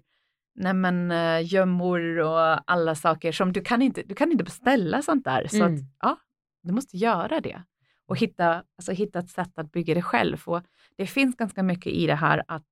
nej 0.55 0.75
men 0.75 1.11
äh, 1.11 1.55
gömmor 1.55 2.19
och 2.19 2.71
alla 2.71 2.95
saker 2.95 3.33
som 3.33 3.53
du 3.53 3.61
kan 3.61 3.83
inte, 3.83 4.03
du 4.03 4.15
kan 4.15 4.33
inte 4.33 4.45
beställa 4.45 5.03
sånt 5.03 5.25
där. 5.25 5.47
Så 5.49 5.57
mm. 5.57 5.75
att, 5.75 5.81
ja, 6.03 6.17
du 6.63 6.73
måste 6.73 6.97
göra 6.97 7.41
det 7.41 7.63
och 8.09 8.19
hitta, 8.19 8.65
alltså 8.77 8.93
hitta 8.93 9.19
ett 9.19 9.31
sätt 9.31 9.59
att 9.59 9.73
bygga 9.73 9.95
det 9.95 10.03
själv. 10.03 10.43
Och 10.45 10.63
det 10.97 11.07
finns 11.07 11.37
ganska 11.37 11.63
mycket 11.63 11.93
i 11.93 12.07
det 12.07 12.15
här 12.15 12.43
att 12.49 12.67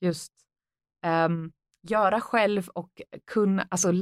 just 0.00 0.32
um, 1.06 1.52
göra 1.82 2.20
själv 2.20 2.68
och 2.68 3.02
kunna, 3.24 3.66
alltså 3.70 3.92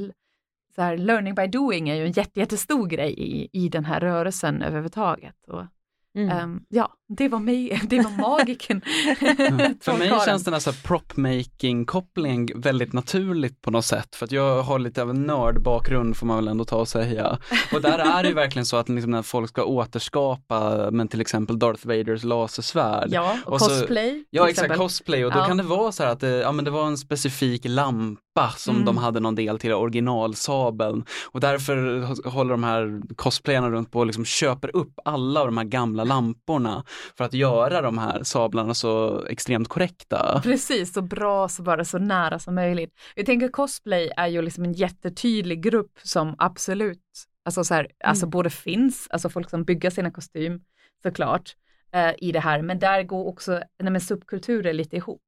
så 0.75 0.81
här, 0.81 0.97
learning 0.97 1.35
by 1.35 1.47
doing 1.47 1.89
är 1.89 1.95
ju 1.95 2.05
en 2.05 2.11
jätte, 2.11 2.39
jättestor 2.39 2.87
grej 2.87 3.13
i, 3.17 3.49
i 3.51 3.69
den 3.69 3.85
här 3.85 3.99
rörelsen 3.99 4.61
överhuvudtaget. 4.61 5.45
Och, 5.47 5.65
mm. 6.13 6.43
um, 6.43 6.65
ja, 6.69 6.93
det 7.17 7.27
var 7.29 7.39
mig, 7.39 7.81
det 7.89 7.99
var 7.99 8.11
magiken. 8.21 8.81
För 9.81 9.97
mig 9.97 10.11
känns 10.25 10.43
den 10.43 10.53
här, 10.53 10.59
så 10.61 10.71
här 10.71 10.77
prop 10.83 11.17
making 11.17 11.85
kopplingen 11.85 12.47
väldigt 12.55 12.93
naturligt 12.93 13.61
på 13.61 13.71
något 13.71 13.85
sätt 13.85 14.15
för 14.15 14.25
att 14.25 14.31
jag 14.31 14.61
har 14.63 14.79
lite 14.79 15.01
av 15.01 15.09
en 15.09 15.23
nördbakgrund 15.23 16.17
får 16.17 16.25
man 16.27 16.35
väl 16.35 16.47
ändå 16.47 16.65
ta 16.65 16.75
och 16.77 16.87
säga. 16.87 17.37
Och 17.73 17.81
där 17.81 17.99
är 17.99 18.23
det 18.23 18.29
ju 18.29 18.35
verkligen 18.35 18.65
så 18.65 18.77
att 18.77 18.89
liksom 18.89 19.11
när 19.11 19.21
folk 19.21 19.49
ska 19.49 19.63
återskapa 19.63 20.89
men 20.91 21.07
till 21.07 21.21
exempel 21.21 21.59
Darth 21.59 21.87
Vaders 21.87 22.23
lasersvärd. 22.23 23.07
Ja, 23.11 23.37
och, 23.45 23.53
Och 23.53 23.61
så- 23.61 23.69
cosplay. 23.69 24.25
Ja 24.29 24.43
till 24.43 24.51
exakt, 24.51 24.77
cosplay 24.77 25.25
och 25.25 25.31
då 25.31 25.39
Ja. 25.39 25.45
kan 25.47 25.57
det 25.57 25.63
vara 25.63 25.91
så 25.91 26.03
här 26.03 26.11
att 26.11 26.19
det, 26.19 26.29
ja, 26.29 26.51
men 26.51 26.65
det 26.65 26.71
var 26.71 26.87
en 26.87 26.97
specifik 26.97 27.61
lampa 27.65 28.49
som 28.57 28.75
Mm. 28.75 28.85
de 28.85 28.97
hade 28.97 29.19
någon 29.19 29.35
del 29.35 29.59
till, 29.59 29.73
originalsabeln. 29.73 31.05
Och 31.31 31.39
därför 31.39 32.01
håller 32.29 32.51
de 32.51 32.63
här 32.63 33.01
cosplayarna 33.15 33.69
runt 33.69 33.91
på 33.91 33.99
och 33.99 34.05
liksom 34.05 34.25
köper 34.25 34.75
upp 34.75 34.93
alla 35.05 35.39
av 35.39 35.45
de 35.45 35.57
här 35.57 35.63
gamla 35.65 36.03
lamporna 36.03 36.83
för 37.17 37.23
att 37.23 37.33
göra 37.33 37.81
de 37.81 37.97
här 37.97 38.23
sablarna 38.23 38.73
så 38.73 39.25
extremt 39.25 39.67
korrekta. 39.67 40.41
Precis, 40.43 40.93
så 40.93 41.01
bra, 41.01 41.49
så 41.49 41.63
bara 41.63 41.85
så 41.85 41.97
nära 41.97 42.39
som 42.39 42.55
möjligt. 42.55 42.99
Jag 43.15 43.25
tänker 43.25 43.47
cosplay 43.47 44.11
är 44.17 44.27
ju 44.27 44.41
liksom 44.41 44.63
en 44.63 44.73
jättetydlig 44.73 45.61
grupp 45.61 45.99
som 46.03 46.35
absolut, 46.37 47.03
alltså 47.45 47.63
så 47.63 47.73
här, 47.73 47.87
alltså 48.03 48.27
både 48.27 48.49
finns, 48.49 49.07
alltså 49.09 49.29
folk 49.29 49.49
som 49.49 49.63
bygger 49.63 49.89
sina 49.89 50.11
kostym 50.11 50.61
såklart 51.03 51.55
eh, 51.93 52.11
i 52.17 52.31
det 52.31 52.39
här, 52.39 52.61
men 52.61 52.79
där 52.79 53.03
går 53.03 53.27
också 53.27 53.51
nej, 53.79 53.91
men 53.91 54.01
subkulturer 54.01 54.73
lite 54.73 54.95
ihop. 54.95 55.21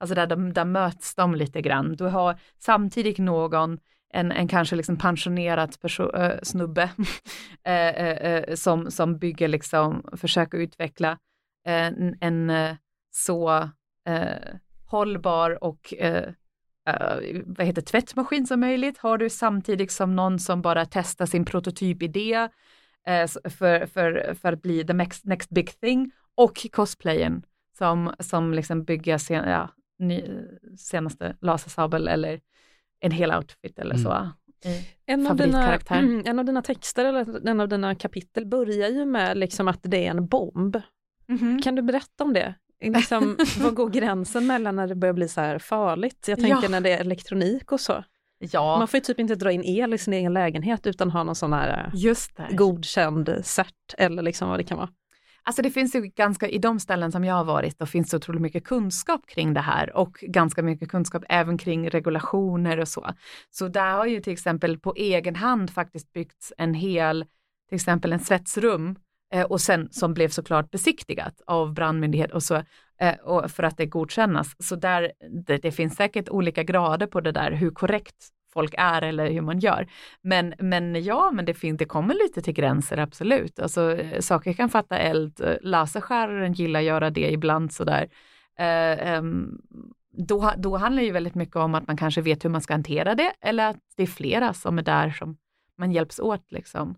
Alltså 0.00 0.14
där, 0.14 0.26
de, 0.26 0.52
där 0.52 0.64
möts 0.64 1.14
de 1.14 1.34
lite 1.34 1.60
grann. 1.60 1.96
Du 1.96 2.04
har 2.04 2.40
samtidigt 2.58 3.18
någon, 3.18 3.78
en, 4.10 4.32
en 4.32 4.48
kanske 4.48 4.76
liksom 4.76 4.98
pensionerad 4.98 5.70
perso- 5.70 6.16
äh, 6.16 6.38
snubbe 6.42 6.90
äh, 7.64 7.98
äh, 7.98 8.54
som, 8.54 8.90
som 8.90 9.18
bygger 9.18 9.48
liksom, 9.48 10.08
försöker 10.16 10.58
utveckla 10.58 11.18
en, 11.64 12.16
en 12.20 12.52
så 13.10 13.70
hållbar 14.86 15.64
och 15.64 15.94
vad 17.44 17.66
heter 17.66 17.82
tvättmaskin 17.82 18.46
som 18.46 18.60
möjligt. 18.60 18.98
Har 18.98 19.18
du 19.18 19.30
samtidigt 19.30 19.92
som 19.92 20.16
någon 20.16 20.38
som 20.38 20.62
bara 20.62 20.86
testar 20.86 21.26
sin 21.26 21.44
prototypidé 21.44 22.48
för, 23.58 23.86
för, 23.86 24.34
för 24.34 24.52
att 24.52 24.62
bli 24.62 24.84
the 24.84 24.92
next, 24.92 25.24
next 25.24 25.50
big 25.50 25.80
thing. 25.80 26.10
Och 26.34 26.66
cosplayen 26.72 27.42
som, 27.78 28.14
som 28.18 28.54
liksom 28.54 28.84
bygger 28.84 29.18
sen, 29.18 29.48
ja, 29.48 29.70
ny, 29.98 30.22
senaste 30.78 31.36
lasersabel 31.40 32.08
eller 32.08 32.40
en 33.00 33.10
hel 33.10 33.32
outfit 33.32 33.78
eller 33.78 33.96
så. 33.96 34.30
i 34.68 34.86
En 35.06 35.26
av, 35.26 35.36
dina, 35.36 35.76
mm, 35.90 36.22
en 36.26 36.38
av 36.38 36.44
dina 36.44 36.62
texter 36.62 37.04
eller 37.04 37.48
en 37.48 37.60
av 37.60 37.68
dina 37.68 37.94
kapitel 37.94 38.46
börjar 38.46 38.88
ju 38.88 39.04
med 39.04 39.38
liksom 39.38 39.68
att 39.68 39.80
det 39.82 40.06
är 40.06 40.10
en 40.10 40.26
bomb. 40.26 40.76
Mhm. 41.28 41.62
Kan 41.62 41.74
du 41.74 41.82
berätta 41.82 42.24
om 42.24 42.32
det? 42.32 42.54
Liksom, 42.80 43.36
vad 43.60 43.74
går 43.74 43.88
gränsen 43.90 44.46
mellan 44.46 44.76
när 44.76 44.86
det 44.86 44.94
börjar 44.94 45.12
bli 45.12 45.28
så 45.28 45.40
här 45.40 45.58
farligt? 45.58 46.24
Jag 46.28 46.38
tänker 46.38 46.62
Ja. 46.62 46.68
när 46.68 46.80
det 46.80 46.92
är 46.92 47.00
elektronik 47.00 47.72
och 47.72 47.80
så. 47.80 48.04
Ja, 48.38 48.78
Man 48.78 48.88
får 48.88 48.98
ju 48.98 49.00
typ 49.00 49.20
inte 49.20 49.34
dra 49.34 49.52
in 49.52 49.62
el 49.64 49.94
i 49.94 49.98
sin 49.98 50.14
egen 50.14 50.32
lägenhet 50.34 50.86
utan 50.86 51.10
ha 51.10 51.22
någon 51.22 51.34
sån 51.34 51.52
här 51.52 51.84
eh, 51.86 51.90
just 51.94 52.36
det. 52.36 52.48
godkänd 52.56 53.34
cert 53.44 53.94
eller 53.98 54.22
liksom 54.22 54.48
vad 54.48 54.58
det 54.58 54.64
kan 54.64 54.76
vara. 54.78 54.88
Alltså 55.48 55.62
det 55.62 55.70
finns 55.70 55.94
ju 55.94 56.00
ganska, 56.00 56.48
i 56.48 56.58
de 56.58 56.80
ställen 56.80 57.12
som 57.12 57.24
jag 57.24 57.34
har 57.34 57.44
varit, 57.44 57.78
då 57.78 57.86
finns 57.86 58.10
det 58.10 58.16
otroligt 58.16 58.42
mycket 58.42 58.64
kunskap 58.64 59.26
kring 59.26 59.54
det 59.54 59.60
här 59.60 59.96
och 59.96 60.12
ganska 60.12 60.62
mycket 60.62 60.88
kunskap 60.88 61.24
även 61.28 61.58
kring 61.58 61.90
regulationer 61.90 62.80
och 62.80 62.88
så. 62.88 63.10
Så 63.50 63.68
där 63.68 63.92
har 63.92 64.06
ju 64.06 64.20
till 64.20 64.32
exempel 64.32 64.78
på 64.78 64.94
egen 64.96 65.36
hand 65.36 65.70
faktiskt 65.70 66.12
byggts 66.12 66.52
en 66.58 66.74
hel, 66.74 67.24
till 67.68 67.76
exempel 67.76 68.12
en 68.12 68.20
svetsrum 68.20 68.96
eh, 69.34 69.44
och 69.44 69.60
sen 69.60 69.88
som 69.90 70.14
blev 70.14 70.28
såklart 70.28 70.70
besiktigat 70.70 71.40
av 71.46 71.74
brandmyndighet 71.74 72.32
och 72.32 72.42
så 72.42 72.62
eh, 73.00 73.14
och 73.14 73.50
för 73.50 73.62
att 73.62 73.76
det 73.76 73.86
godkännas. 73.86 74.56
Så 74.58 74.76
där, 74.76 75.12
det, 75.46 75.58
det 75.58 75.72
finns 75.72 75.96
säkert 75.96 76.28
olika 76.28 76.62
grader 76.62 77.06
på 77.06 77.20
det 77.20 77.32
där, 77.32 77.50
hur 77.52 77.70
korrekt 77.70 78.28
folk 78.52 78.74
är 78.78 79.02
eller 79.02 79.30
hur 79.30 79.40
man 79.40 79.58
gör. 79.58 79.86
Men, 80.22 80.54
men 80.58 81.04
ja, 81.04 81.30
men 81.30 81.44
det, 81.44 81.54
finns, 81.54 81.78
det 81.78 81.84
kommer 81.84 82.14
lite 82.14 82.42
till 82.42 82.54
gränser, 82.54 82.96
absolut. 82.96 83.58
Alltså, 83.60 83.96
eh, 83.96 84.20
saker 84.20 84.52
kan 84.52 84.68
fatta 84.68 84.98
eld, 84.98 85.58
laserskäraren 85.62 86.52
gillar 86.52 86.80
att 86.80 86.86
göra 86.86 87.10
det 87.10 87.30
ibland 87.32 87.72
sådär. 87.72 88.08
Eh, 88.58 89.08
ehm, 89.08 89.58
då, 90.10 90.52
då 90.56 90.76
handlar 90.76 91.02
det 91.02 91.06
ju 91.06 91.12
väldigt 91.12 91.34
mycket 91.34 91.56
om 91.56 91.74
att 91.74 91.86
man 91.86 91.96
kanske 91.96 92.20
vet 92.20 92.44
hur 92.44 92.50
man 92.50 92.60
ska 92.60 92.74
hantera 92.74 93.14
det 93.14 93.32
eller 93.40 93.70
att 93.70 93.76
det 93.96 94.02
är 94.02 94.06
flera 94.06 94.54
som 94.54 94.78
är 94.78 94.82
där 94.82 95.10
som 95.10 95.36
man 95.76 95.92
hjälps 95.92 96.20
åt. 96.20 96.52
Liksom. 96.52 96.94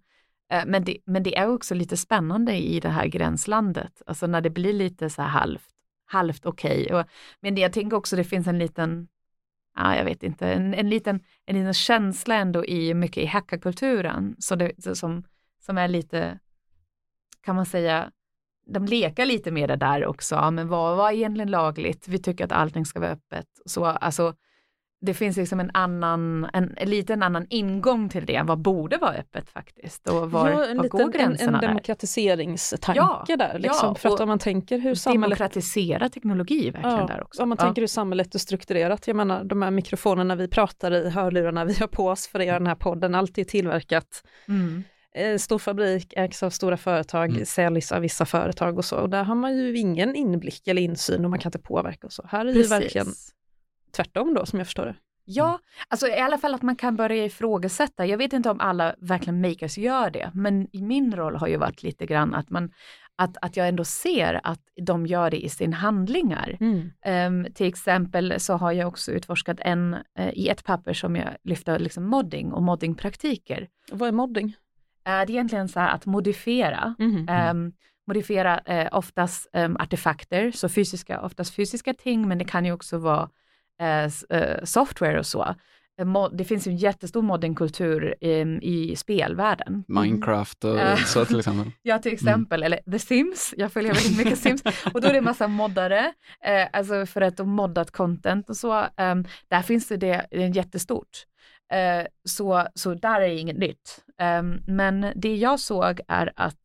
Eh, 0.50 0.62
men, 0.66 0.84
det, 0.84 0.98
men 1.06 1.22
det 1.22 1.36
är 1.36 1.48
också 1.48 1.74
lite 1.74 1.96
spännande 1.96 2.56
i 2.56 2.80
det 2.80 2.88
här 2.88 3.06
gränslandet, 3.06 4.02
alltså 4.06 4.26
när 4.26 4.40
det 4.40 4.50
blir 4.50 4.72
lite 4.72 5.10
så 5.10 5.22
här 5.22 5.28
halvt, 5.28 5.68
halvt 6.06 6.46
okej. 6.46 6.84
Okay. 6.84 7.04
Men 7.40 7.54
det, 7.54 7.60
jag 7.60 7.72
tänker 7.72 7.96
också 7.96 8.16
det 8.16 8.24
finns 8.24 8.46
en 8.46 8.58
liten 8.58 9.08
ja, 9.76 9.96
jag 9.96 10.04
vet 10.04 10.22
inte, 10.22 10.48
en, 10.48 10.74
en, 10.74 10.90
liten, 10.90 11.20
en 11.46 11.56
liten 11.56 11.74
känsla 11.74 12.34
ändå 12.34 12.64
i 12.64 12.94
mycket 12.94 13.22
i 13.22 13.26
hackarkulturen 13.26 14.36
så 14.38 14.54
det, 14.56 14.96
som, 14.96 15.24
som 15.58 15.78
är 15.78 15.88
lite, 15.88 16.38
kan 17.40 17.56
man 17.56 17.66
säga, 17.66 18.10
de 18.66 18.86
lekar 18.86 19.26
lite 19.26 19.50
med 19.50 19.68
det 19.68 19.76
där 19.76 20.06
också, 20.06 20.34
ja, 20.34 20.50
men 20.50 20.68
vad, 20.68 20.96
vad 20.96 21.12
är 21.12 21.16
egentligen 21.16 21.50
lagligt? 21.50 22.08
Vi 22.08 22.18
tycker 22.18 22.44
att 22.44 22.52
allting 22.52 22.86
ska 22.86 23.00
vara 23.00 23.10
öppet. 23.10 23.46
Så 23.66 23.84
alltså, 23.84 24.34
det 25.02 25.14
finns 25.14 25.36
liksom 25.36 25.60
en 25.60 25.70
annan, 25.74 26.46
en, 26.52 26.74
en 26.76 26.90
liten 26.90 27.22
annan 27.22 27.46
ingång 27.50 28.08
till 28.08 28.26
det, 28.26 28.42
vad 28.44 28.58
borde 28.58 28.96
vara 28.96 29.12
öppet 29.14 29.50
faktiskt 29.50 30.08
och 30.08 30.30
var, 30.30 30.48
ja, 30.50 30.64
en, 30.66 30.76
var 30.76 30.84
liten, 30.84 30.98
går 30.98 31.04
en, 31.04 31.10
gränserna 31.10 31.52
en 31.56 31.60
där? 31.60 31.68
demokratiseringstanke 31.68 33.00
Ja, 33.00 33.24
där. 33.38 33.58
Liksom. 33.58 33.88
ja, 33.88 33.94
För 33.94 34.08
att 34.14 34.20
om 34.20 34.28
man 34.28 34.38
tänker 34.38 34.78
hur 34.78 34.94
samhället 34.94 35.38
Demokratisera 35.38 36.08
teknologi 36.08 36.70
verkligen 36.70 36.96
Ja, 36.98 37.06
där 37.06 37.22
också. 37.22 37.42
om 37.42 37.48
man 37.48 37.56
Ja. 37.60 37.64
tänker 37.64 37.82
hur 37.82 37.86
samhället 37.86 38.34
är 38.34 38.38
strukturerat. 38.38 39.06
Jag 39.06 39.16
menar 39.16 39.44
de 39.44 39.62
här 39.62 39.70
mikrofonerna 39.70 40.34
vi 40.34 40.48
pratar 40.48 40.90
i, 40.94 41.10
hörlurarna 41.10 41.64
vi 41.64 41.74
har 41.80 41.86
på 41.86 42.06
oss 42.08 42.26
för 42.28 42.40
att 42.40 42.46
göra 42.46 42.58
den 42.58 42.66
här 42.66 42.74
podden, 42.74 43.14
allt 43.14 43.38
är 43.38 43.44
tillverkat. 43.44 44.24
Mm. 44.48 44.82
Eh, 45.14 45.38
stor 45.38 45.58
fabrik 45.58 46.12
ägs 46.16 46.42
av 46.42 46.50
stora 46.50 46.76
företag, 46.76 47.30
Mm. 47.30 47.44
säljs 47.46 47.92
av 47.92 48.00
vissa 48.00 48.26
företag 48.26 48.78
och 48.78 48.84
så. 48.84 48.96
Och 48.96 49.10
där 49.10 49.24
har 49.24 49.34
man 49.34 49.56
ju 49.56 49.76
ingen 49.78 50.16
inblick 50.16 50.68
eller 50.68 50.82
insyn 50.82 51.24
och 51.24 51.30
man 51.30 51.38
kan 51.38 51.48
inte 51.48 51.58
påverka 51.58 52.06
och 52.06 52.12
så. 52.12 52.24
Här 52.28 52.40
är 52.40 52.44
det 52.44 52.58
ju 52.60 52.66
verkligen 52.66 53.06
tvärtom 53.92 54.34
då 54.34 54.46
som 54.46 54.58
jag 54.58 54.66
förstår 54.66 54.86
det. 54.86 54.94
Ja, 55.24 55.58
alltså 55.88 56.06
i 56.08 56.18
alla 56.20 56.38
fall 56.38 56.54
att 56.54 56.62
man 56.62 56.76
kan 56.76 56.96
börja 56.96 57.24
ifrågasätta. 57.24 58.06
Jag 58.06 58.18
vet 58.18 58.32
inte 58.32 58.50
om 58.50 58.60
alla 58.60 58.94
verkligen 58.98 59.40
makers 59.40 59.78
gör 59.78 60.10
det, 60.10 60.30
men 60.34 60.68
i 60.72 60.82
min 60.82 61.16
roll 61.16 61.36
har 61.36 61.48
ju 61.48 61.56
varit 61.56 61.82
lite 61.82 62.06
grann 62.06 62.34
att, 62.34 62.50
man, 62.50 62.72
att, 63.16 63.36
att 63.42 63.56
jag 63.56 63.68
ändå 63.68 63.84
ser 63.84 64.40
att 64.44 64.60
de 64.82 65.06
gör 65.06 65.30
det 65.30 65.44
i 65.44 65.48
sina 65.48 65.76
handlingar. 65.76 66.56
Ehm, 67.04 67.46
till 67.54 67.66
exempel 67.66 68.40
så 68.40 68.54
har 68.54 68.72
jag 68.72 68.88
också 68.88 69.12
utforskat 69.12 69.56
en 69.60 69.96
eh, 70.18 70.30
i 70.32 70.48
ett 70.48 70.64
papper 70.64 70.92
som 70.92 71.16
jag 71.16 71.28
lyfter 71.42 71.78
liksom 71.78 72.04
modding 72.04 72.52
och 72.52 72.62
moddingpraktiker. 72.62 73.68
Vad 73.92 74.08
är 74.08 74.12
modding? 74.12 74.46
Eh, 75.04 75.10
det 75.10 75.10
är 75.10 75.30
egentligen 75.30 75.68
så 75.68 75.80
här 75.80 75.94
att 75.94 76.06
modifiera 76.06 76.94
Mhm. 76.98 77.28
Ehm, 77.28 77.72
modifiera 78.06 78.58
eh, 78.58 78.88
oftast 78.92 79.50
ehm, 79.52 79.76
artefakter, 79.76 80.50
så 80.50 80.68
fysiska, 80.68 81.20
oftast 81.20 81.54
fysiska 81.54 81.94
ting, 81.94 82.28
men 82.28 82.38
det 82.38 82.44
kan 82.44 82.64
ju 82.64 82.72
också 82.72 82.98
vara 82.98 83.28
software 84.64 85.18
och 85.18 85.26
så. 85.26 85.54
Eh, 86.00 86.28
Det 86.32 86.44
finns 86.44 86.66
ju 86.66 86.70
en 86.70 86.76
jättestor 86.76 87.22
moddingkultur 87.22 88.14
ehm, 88.20 88.58
i 88.62 88.96
spelvärlden. 88.96 89.84
Minecraft 89.88 90.64
och 90.64 90.78
Eh. 90.80 90.96
så 90.96 91.24
till 91.24 91.38
exempel. 91.44 91.70
Ja, 91.82 91.98
till 91.98 92.12
exempel, 92.12 92.62
eller 92.62 92.80
The 92.92 92.98
Sims, 92.98 93.54
jag 93.56 93.72
följer 93.72 93.94
väldigt 93.94 94.18
mycket 94.18 94.38
Sims, 94.42 94.62
och 94.94 95.00
då 95.00 95.08
är 95.08 95.12
det 95.12 95.18
en 95.18 95.24
massa 95.24 95.48
moddare, 95.48 96.12
eh, 96.44 96.68
alltså 96.72 97.06
för 97.06 97.20
att 97.20 97.36
de 97.36 97.48
moddat 97.48 97.90
content 97.90 98.50
och 98.50 98.56
så. 98.56 98.86
ehm, 98.96 99.24
där 99.48 99.62
finns 99.62 99.88
det, 99.88 99.96
det 99.96 100.26
är 100.30 100.56
jättestort. 100.56 101.26
Eh, 101.72 102.06
så, 102.24 102.66
så 102.74 102.94
där 102.94 103.20
är 103.20 103.28
inget 103.28 103.58
nytt. 103.58 104.04
Ehm, 104.18 104.58
men 104.66 105.12
det 105.16 105.36
jag 105.36 105.60
såg 105.60 106.00
är 106.08 106.32
att 106.36 106.56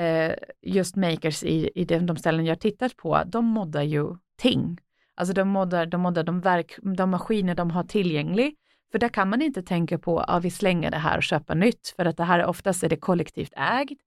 eh, 0.00 0.32
just 0.62 0.96
makers 0.96 1.42
i, 1.42 1.70
i 1.74 1.84
de, 1.84 1.98
de 2.06 2.16
ställen 2.16 2.46
jag 2.46 2.60
tittat 2.60 2.96
på, 2.96 3.22
de 3.26 3.44
moddar 3.44 3.82
ju 3.82 4.16
ting. 4.38 4.78
Alltså 5.16 5.34
de 5.34 5.48
moddar, 5.48 5.86
de, 5.86 6.00
moddar 6.00 6.22
de, 6.22 6.40
verk, 6.40 6.78
de 6.96 7.10
maskiner 7.10 7.54
de 7.54 7.70
har 7.70 7.84
tillgänglig. 7.84 8.54
För 8.92 8.98
där 8.98 9.08
kan 9.08 9.30
man 9.30 9.42
inte 9.42 9.62
tänka 9.62 9.98
på 9.98 10.20
att 10.20 10.30
ah, 10.30 10.38
vi 10.38 10.50
slänger 10.50 10.90
det 10.90 10.96
här 10.96 11.16
och 11.16 11.22
köper 11.22 11.54
nytt, 11.54 11.94
för 11.96 12.04
att 12.04 12.16
det 12.16 12.24
här 12.24 12.38
är 12.38 12.46
oftast 12.46 12.82
är 12.82 12.88
det 12.88 12.96
kollektivt 12.96 13.52
ägt 13.56 14.00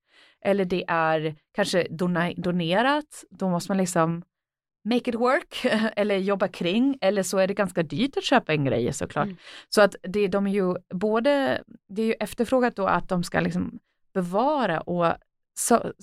eller 0.45 0.65
det 0.65 0.83
är 0.87 1.35
kanske 1.55 1.87
donerat, 2.35 3.23
då 3.29 3.49
måste 3.49 3.71
man 3.71 3.77
liksom 3.77 4.23
make 4.83 5.09
it 5.09 5.15
work 5.15 5.65
eller 5.95 6.17
jobba 6.17 6.47
kring 6.47 6.97
eller 7.01 7.23
så 7.23 7.37
är 7.37 7.47
det 7.47 7.53
ganska 7.53 7.83
dyrt 7.83 8.17
att 8.17 8.23
köpa 8.23 8.53
en 8.53 8.65
grej 8.65 8.93
såklart. 8.93 9.25
Mm. 9.25 9.37
Så 9.69 9.81
att 9.81 9.95
det, 10.01 10.27
de 10.27 10.47
är 10.47 10.51
ju 10.51 10.75
både, 10.93 11.63
det 11.89 12.01
är 12.01 12.05
ju 12.05 12.13
efterfrågat 12.13 12.75
då 12.75 12.87
att 12.87 13.09
de 13.09 13.23
ska 13.23 13.39
liksom 13.39 13.79
bevara 14.13 14.81
och 14.81 15.13
så, 15.57 15.93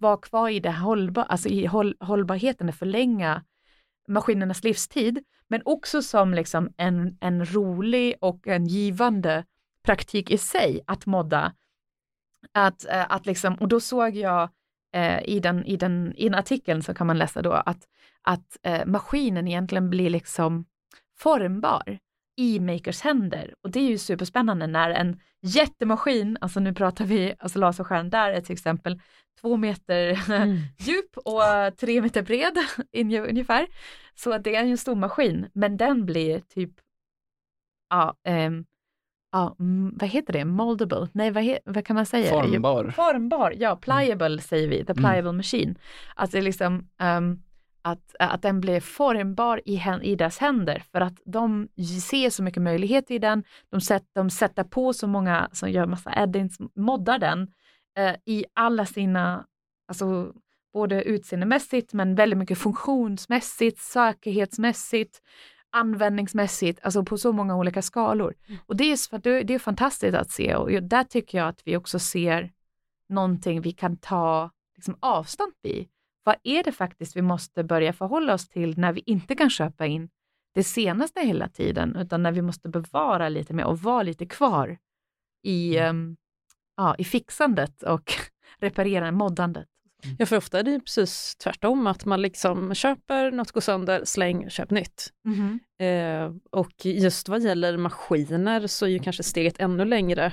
vara 0.00 0.16
kvar 0.16 0.48
i 0.48 0.60
det 0.60 0.72
hållbar, 0.72 1.24
alltså 1.28 1.48
i 1.48 1.66
håll, 1.66 1.96
hållbarheten, 2.00 2.72
förlänga 2.72 3.42
maskinernas 4.10 4.64
livstid, 4.64 5.24
men 5.48 5.62
också 5.64 6.02
som 6.02 6.34
liksom 6.34 6.72
en, 6.76 7.18
en 7.20 7.44
rolig 7.46 8.14
och 8.20 8.48
en 8.48 8.66
givande 8.66 9.44
praktik 9.84 10.30
i 10.30 10.38
sig 10.38 10.80
att 10.86 11.06
modda. 11.06 11.52
Att, 12.52 12.86
eh, 12.88 13.12
att 13.12 13.26
liksom, 13.26 13.54
och 13.54 13.68
då 13.68 13.80
såg 13.80 14.16
jag 14.16 14.48
eh, 14.94 15.22
i, 15.24 15.40
den, 15.40 15.64
i, 15.64 15.76
den, 15.76 16.14
i 16.16 16.24
den 16.24 16.34
artikeln 16.38 16.82
så 16.82 16.94
kan 16.94 17.06
man 17.06 17.18
läsa 17.18 17.42
då 17.42 17.52
att, 17.52 17.88
att 18.22 18.56
eh, 18.62 18.86
maskinen 18.86 19.48
egentligen 19.48 19.90
blir 19.90 20.10
liksom 20.10 20.64
formbar 21.18 21.98
i 22.36 22.60
makers 22.60 23.00
händer. 23.00 23.54
Och 23.62 23.70
det 23.70 23.80
är 23.80 23.88
ju 23.88 23.98
superspännande 23.98 24.66
när 24.66 24.90
en 24.90 25.20
jättemaskin, 25.42 26.38
alltså 26.40 26.60
nu 26.60 26.74
pratar 26.74 27.04
vi 27.04 27.34
alltså 27.38 27.58
laserskärm, 27.58 28.10
där 28.10 28.32
är 28.32 28.40
till 28.40 28.52
exempel 28.52 29.00
två 29.40 29.56
meter 29.56 30.30
mm. 30.32 30.58
djup 30.78 31.16
och 31.16 31.42
tre 31.76 32.00
meter 32.02 32.22
bred 32.22 32.58
ungefär. 33.28 33.66
Så 34.14 34.38
det 34.38 34.56
är 34.56 34.60
en 34.64 34.78
stor 34.78 34.94
maskin, 34.94 35.46
men 35.52 35.76
den 35.76 36.06
blir 36.06 36.40
typ, 36.40 36.70
ja, 37.90 38.16
um, 38.28 38.64
ja 39.32 39.56
vad 39.92 40.08
heter 40.08 40.32
det, 40.32 40.44
moldable? 40.44 41.08
Nej, 41.12 41.30
vad, 41.30 41.58
vad 41.64 41.86
kan 41.86 41.96
man 41.96 42.06
säga? 42.06 42.30
Formbar. 42.30 42.90
Formbar, 42.90 43.54
ja, 43.58 43.76
pliable 43.76 44.26
mm. 44.26 44.38
säger 44.38 44.68
vi, 44.68 44.84
the 44.84 44.94
pliable 44.94 45.20
mm. 45.20 45.36
machine. 45.36 45.74
Alltså 46.14 46.40
liksom, 46.40 46.88
um, 47.02 47.42
att, 47.82 48.16
att 48.18 48.42
den 48.42 48.60
blir 48.60 48.80
formbar 48.80 49.60
i, 49.64 49.82
i 50.02 50.14
deras 50.16 50.38
händer 50.38 50.82
för 50.92 51.00
att 51.00 51.20
de 51.24 51.68
ser 52.02 52.30
så 52.30 52.42
mycket 52.42 52.62
möjligheter 52.62 53.14
i 53.14 53.18
den. 53.18 53.44
De, 53.70 53.80
sätt, 53.80 54.04
de 54.14 54.30
sätter 54.30 54.64
på 54.64 54.92
så 54.92 55.06
många 55.06 55.48
som 55.52 55.70
gör 55.70 55.86
massa 55.86 56.10
addings, 56.10 56.58
moddar 56.74 57.18
den 57.18 57.52
eh, 58.08 58.16
i 58.24 58.44
alla 58.54 58.86
sina, 58.86 59.46
alltså 59.88 60.32
både 60.72 61.02
utseendemässigt 61.02 61.92
men 61.92 62.14
väldigt 62.14 62.38
mycket 62.38 62.58
funktionsmässigt, 62.58 63.78
säkerhetsmässigt, 63.78 65.22
användningsmässigt, 65.70 66.80
alltså 66.82 67.04
på 67.04 67.18
så 67.18 67.32
många 67.32 67.56
olika 67.56 67.82
skalor. 67.82 68.34
Mm. 68.48 68.60
Och 68.66 68.76
det 68.76 68.84
är, 68.84 69.44
det 69.44 69.54
är 69.54 69.58
fantastiskt 69.58 70.16
att 70.16 70.30
se 70.30 70.54
och 70.54 70.82
där 70.82 71.04
tycker 71.04 71.38
jag 71.38 71.48
att 71.48 71.62
vi 71.64 71.76
också 71.76 71.98
ser 71.98 72.52
någonting 73.08 73.60
vi 73.60 73.72
kan 73.72 73.96
ta 73.96 74.50
liksom, 74.76 74.96
avstånd 75.00 75.52
i 75.62 75.88
vad 76.24 76.36
är 76.42 76.62
det 76.62 76.72
faktiskt 76.72 77.16
vi 77.16 77.22
måste 77.22 77.64
börja 77.64 77.92
förhålla 77.92 78.34
oss 78.34 78.48
till 78.48 78.78
när 78.78 78.92
vi 78.92 79.02
inte 79.06 79.34
kan 79.34 79.50
köpa 79.50 79.86
in 79.86 80.10
det 80.54 80.64
senaste 80.64 81.20
hela 81.20 81.48
tiden, 81.48 81.96
utan 81.96 82.22
när 82.22 82.32
vi 82.32 82.42
måste 82.42 82.68
bevara 82.68 83.28
lite 83.28 83.54
mer 83.54 83.64
och 83.64 83.78
vara 83.78 84.02
lite 84.02 84.26
kvar 84.26 84.78
i, 85.42 85.78
um, 85.80 86.16
ja, 86.76 86.94
i 86.98 87.04
fixandet 87.04 87.82
och 87.82 88.12
reparera 88.58 89.12
moddandet. 89.12 89.66
Mm. 90.04 90.16
Ja, 90.18 90.26
för 90.26 90.36
ofta 90.36 90.58
är 90.58 90.62
det 90.62 90.80
precis 90.80 91.36
tvärtom, 91.36 91.86
att 91.86 92.04
man 92.04 92.22
liksom 92.22 92.74
köper, 92.74 93.30
något 93.30 93.52
går 93.52 93.60
sönder, 93.60 94.04
släng, 94.04 94.50
köp 94.50 94.70
nytt. 94.70 95.08
Mm 95.26 95.60
eh, 95.80 96.32
och 96.50 96.86
just 96.86 97.28
vad 97.28 97.42
gäller 97.42 97.76
maskiner 97.76 98.66
så 98.66 98.86
är 98.86 98.90
ju 98.90 98.98
kanske 98.98 99.22
steget 99.22 99.60
ännu 99.60 99.84
längre 99.84 100.32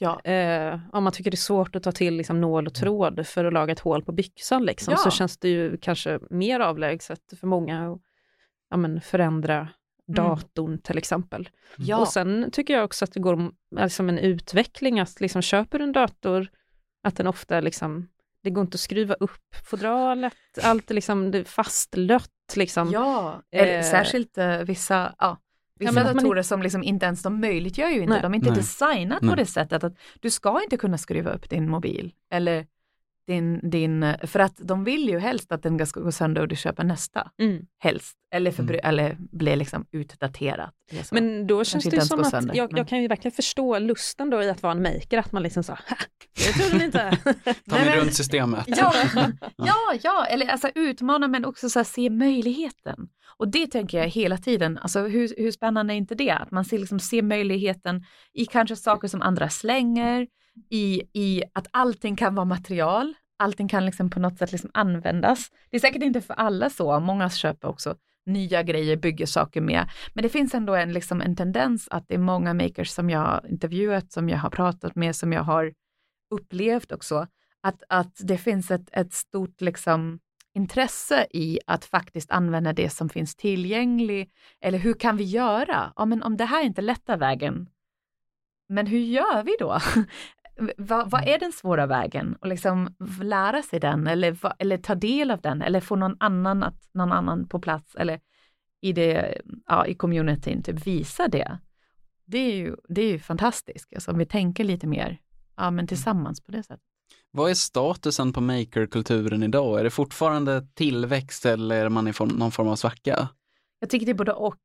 Ja. 0.00 0.20
Eh, 0.20 0.78
om 0.92 1.04
man 1.04 1.12
tycker 1.12 1.30
det 1.30 1.34
är 1.34 1.36
svårt 1.36 1.76
att 1.76 1.82
ta 1.82 1.92
till 1.92 2.14
liksom, 2.14 2.40
nål 2.40 2.66
och 2.66 2.74
tråd 2.74 3.26
för 3.26 3.44
att 3.44 3.52
laga 3.52 3.72
ett 3.72 3.80
hål 3.80 4.02
på 4.02 4.12
byxan 4.12 4.64
liksom, 4.64 4.92
ja. 4.92 4.96
så 4.96 5.10
känns 5.10 5.38
det 5.38 5.48
ju 5.48 5.76
kanske 5.76 6.20
mer 6.30 6.60
avlägset 6.60 7.20
för 7.40 7.46
många 7.46 7.92
att 7.92 8.00
ja, 8.70 8.76
men, 8.76 9.00
förändra. 9.00 9.68
Datorn 10.08 10.66
mm. 10.66 10.78
till 10.78 10.98
exempel. 10.98 11.48
Ja. 11.76 11.98
Och 11.98 12.08
sen 12.08 12.50
tycker 12.52 12.74
jag 12.74 12.84
också 12.84 13.04
att 13.04 13.12
det 13.12 13.20
går 13.20 13.52
liksom 13.70 14.08
en 14.08 14.18
utveckling 14.18 15.00
att 15.00 15.20
liksom, 15.20 15.42
köper 15.42 15.78
du 15.78 15.84
en 15.84 15.92
dator, 15.92 16.48
att 17.02 17.16
den 17.16 17.26
ofta 17.26 17.60
liksom, 17.60 18.08
det 18.42 18.50
går 18.50 18.62
inte 18.62 18.74
att 18.74 18.80
skruva 18.80 19.14
upp 19.14 19.54
fodralet, 19.70 20.34
allt 20.62 20.90
är 20.90 20.94
liksom 20.94 21.30
det 21.30 21.38
är 21.38 21.44
fastlött. 21.44 22.30
Liksom. 22.56 22.90
Ja, 22.90 23.42
eh, 23.50 23.82
särskilt 23.82 24.38
eh, 24.38 24.58
vissa, 24.58 25.14
ja, 25.18 25.36
Vissa 25.78 26.00
ja, 26.00 26.12
datorer 26.12 26.42
som 26.42 26.62
liksom 26.62 26.82
inte 26.82 27.06
ens 27.06 27.22
de 27.22 27.40
möjliggör 27.40 27.88
ju 27.88 28.00
inte, 28.00 28.12
Nej. 28.12 28.22
de 28.22 28.32
är 28.32 28.36
inte 28.36 28.50
designat 28.50 29.22
Nej. 29.22 29.30
på 29.30 29.36
det 29.36 29.46
sättet 29.46 29.84
att 29.84 29.92
du 30.20 30.30
ska 30.30 30.62
inte 30.62 30.76
kunna 30.76 30.98
skruva 30.98 31.30
upp 31.30 31.50
din 31.50 31.68
mobil 31.70 32.12
eller 32.30 32.66
din, 33.28 33.70
din, 33.70 34.14
för 34.22 34.40
att 34.40 34.56
de 34.56 34.84
vill 34.84 35.08
ju 35.08 35.18
helst 35.18 35.52
att 35.52 35.62
den 35.62 35.86
ska 35.86 36.00
gå 36.00 36.12
sönder 36.12 36.42
och 36.42 36.48
du 36.48 36.56
köper 36.56 36.84
nästa. 36.84 37.30
Mm. 37.42 37.62
Helst. 37.78 38.14
Eller, 38.34 38.50
för, 38.50 38.62
mm. 38.62 38.80
eller 38.84 39.16
bli 39.18 39.56
liksom 39.56 39.86
utdaterat. 39.90 40.74
Men 41.10 41.46
då 41.46 41.64
känns 41.64 41.84
det 41.84 42.00
som 42.00 42.20
att 42.20 42.30
sönder, 42.30 42.54
jag, 42.54 42.78
jag, 42.78 42.88
kan 42.88 43.02
ju 43.02 43.08
verkligen 43.08 43.32
förstå 43.32 43.78
lusten 43.78 44.30
då 44.30 44.42
i 44.42 44.50
att 44.50 44.62
vara 44.62 44.72
en 44.72 44.82
maker, 44.82 45.18
att 45.18 45.32
man 45.32 45.42
liksom 45.42 45.62
så, 45.62 45.78
det 46.36 46.52
tror 46.52 46.82
inte. 46.82 47.18
Ta 47.70 47.76
mig 47.76 48.00
runt 48.00 48.14
systemet. 48.14 48.64
Ja, 48.66 48.94
ja, 49.56 49.94
ja, 50.02 50.26
eller 50.26 50.46
alltså 50.46 50.70
utmana 50.74 51.28
men 51.28 51.44
också 51.44 51.70
så 51.70 51.78
här, 51.78 51.84
se 51.84 52.10
möjligheten. 52.10 53.08
Och 53.36 53.48
det 53.48 53.66
tänker 53.66 53.98
jag 53.98 54.08
hela 54.08 54.38
tiden, 54.38 54.78
alltså 54.78 55.00
hur, 55.00 55.34
hur 55.36 55.50
spännande 55.50 55.94
är 55.94 55.96
inte 55.96 56.14
det? 56.14 56.30
Att 56.30 56.50
man 56.50 56.64
ser, 56.64 56.78
liksom, 56.78 57.00
ser 57.00 57.22
möjligheten 57.22 58.04
i 58.34 58.46
kanske 58.46 58.76
saker 58.76 59.08
som 59.08 59.22
andra 59.22 59.48
slänger, 59.48 60.26
i, 60.70 61.02
i 61.12 61.42
att 61.52 61.66
allting 61.70 62.16
kan 62.16 62.34
vara 62.34 62.44
material, 62.44 63.14
allting 63.38 63.68
kan 63.68 63.86
liksom 63.86 64.10
på 64.10 64.20
något 64.20 64.38
sätt 64.38 64.52
liksom 64.52 64.70
användas. 64.74 65.50
Det 65.70 65.76
är 65.76 65.80
säkert 65.80 66.02
inte 66.02 66.20
för 66.20 66.34
alla 66.34 66.70
så, 66.70 67.00
många 67.00 67.30
köper 67.30 67.68
också 67.68 67.94
nya 68.26 68.62
grejer, 68.62 68.96
bygger 68.96 69.26
saker 69.26 69.60
med. 69.60 69.88
Men 70.14 70.22
det 70.22 70.28
finns 70.28 70.54
ändå 70.54 70.74
en, 70.74 70.92
liksom 70.92 71.20
en 71.20 71.36
tendens 71.36 71.88
att 71.90 72.08
det 72.08 72.14
är 72.14 72.18
många 72.18 72.54
makers 72.54 72.90
som 72.90 73.10
jag 73.10 73.20
har 73.20 73.46
intervjuat, 73.48 74.12
som 74.12 74.28
jag 74.28 74.38
har 74.38 74.50
pratat 74.50 74.94
med, 74.94 75.16
som 75.16 75.32
jag 75.32 75.42
har 75.42 75.72
upplevt 76.30 76.92
också, 76.92 77.26
att, 77.62 77.82
att 77.88 78.20
det 78.22 78.38
finns 78.38 78.70
ett, 78.70 78.88
ett 78.92 79.12
stort 79.12 79.60
liksom, 79.60 80.18
intresse 80.54 81.26
i 81.30 81.58
att 81.66 81.84
faktiskt 81.84 82.30
använda 82.30 82.72
det 82.72 82.90
som 82.90 83.08
finns 83.08 83.36
tillgängligt. 83.36 84.32
Eller 84.60 84.78
hur 84.78 84.94
kan 84.94 85.16
vi 85.16 85.24
göra? 85.24 85.92
Ja, 85.96 86.04
men 86.04 86.22
om 86.22 86.36
det 86.36 86.44
här 86.44 86.60
är 86.60 86.66
inte 86.66 86.82
lätta 86.82 87.16
vägen, 87.16 87.68
men 88.68 88.86
hur 88.86 88.98
gör 88.98 89.42
vi 89.42 89.56
då? 89.58 89.78
vad, 90.76 91.10
vad, 91.10 91.28
är 91.28 91.38
den 91.38 91.52
svåra 91.52 91.86
vägen? 91.86 92.36
Och 92.40 92.46
liksom 92.46 92.94
lära 93.22 93.62
sig 93.62 93.80
den 93.80 94.06
eller, 94.06 94.38
eller 94.58 94.78
ta 94.78 94.94
del 94.94 95.30
av 95.30 95.40
den 95.40 95.62
eller 95.62 95.80
få 95.80 95.96
någon 95.96 96.16
annan, 96.20 96.62
att, 96.62 96.88
någon 96.94 97.12
annan 97.12 97.48
på 97.48 97.60
plats 97.60 97.94
eller 97.94 98.20
i, 98.80 98.92
det, 98.92 99.40
ja, 99.66 99.86
i 99.86 99.94
communityn 99.94 100.62
typ 100.62 100.86
visa 100.86 101.28
det. 101.28 101.58
Det 102.24 102.38
är 102.38 102.54
ju, 102.54 102.76
det 102.88 103.02
är 103.02 103.08
ju 103.08 103.18
fantastiskt, 103.18 103.92
alltså, 103.94 104.10
om 104.10 104.18
vi 104.18 104.26
tänker 104.26 104.64
lite 104.64 104.86
mer 104.86 105.18
ja, 105.56 105.70
men 105.70 105.86
tillsammans 105.86 106.40
på 106.40 106.52
det 106.52 106.62
sättet. 106.62 106.80
Vad 107.30 107.50
är 107.50 107.54
statusen 107.54 108.32
på 108.32 108.40
makerkulturen 108.40 109.42
idag? 109.42 109.80
Är 109.80 109.84
det 109.84 109.90
fortfarande 109.90 110.66
tillväxt 110.74 111.46
eller 111.46 111.84
är 111.84 111.88
man 111.88 112.08
i 112.08 112.12
form, 112.12 112.28
någon 112.28 112.52
form 112.52 112.68
av 112.68 112.76
svacka? 112.76 113.28
Jag 113.80 113.90
tycker 113.90 114.06
det 114.06 114.12
är 114.12 114.14
både 114.14 114.32
och. 114.32 114.60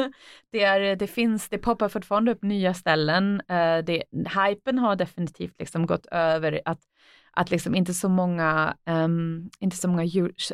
det, 0.52 0.62
är, 0.62 0.96
det 0.96 1.06
finns, 1.06 1.48
det 1.48 1.58
poppar 1.58 1.88
fortfarande 1.88 2.32
upp 2.32 2.42
nya 2.42 2.74
ställen. 2.74 3.40
Eh, 3.48 3.78
det, 3.78 4.02
hypen 4.46 4.78
har 4.78 4.96
definitivt 4.96 5.58
liksom 5.58 5.86
gått 5.86 6.06
över 6.06 6.60
att, 6.64 6.80
att 7.32 7.50
liksom 7.50 7.74
inte 7.74 7.94
så 7.94 8.08
många, 8.08 8.76
um, 8.86 9.50
inte 9.60 9.76
så 9.76 9.88
många 9.88 10.04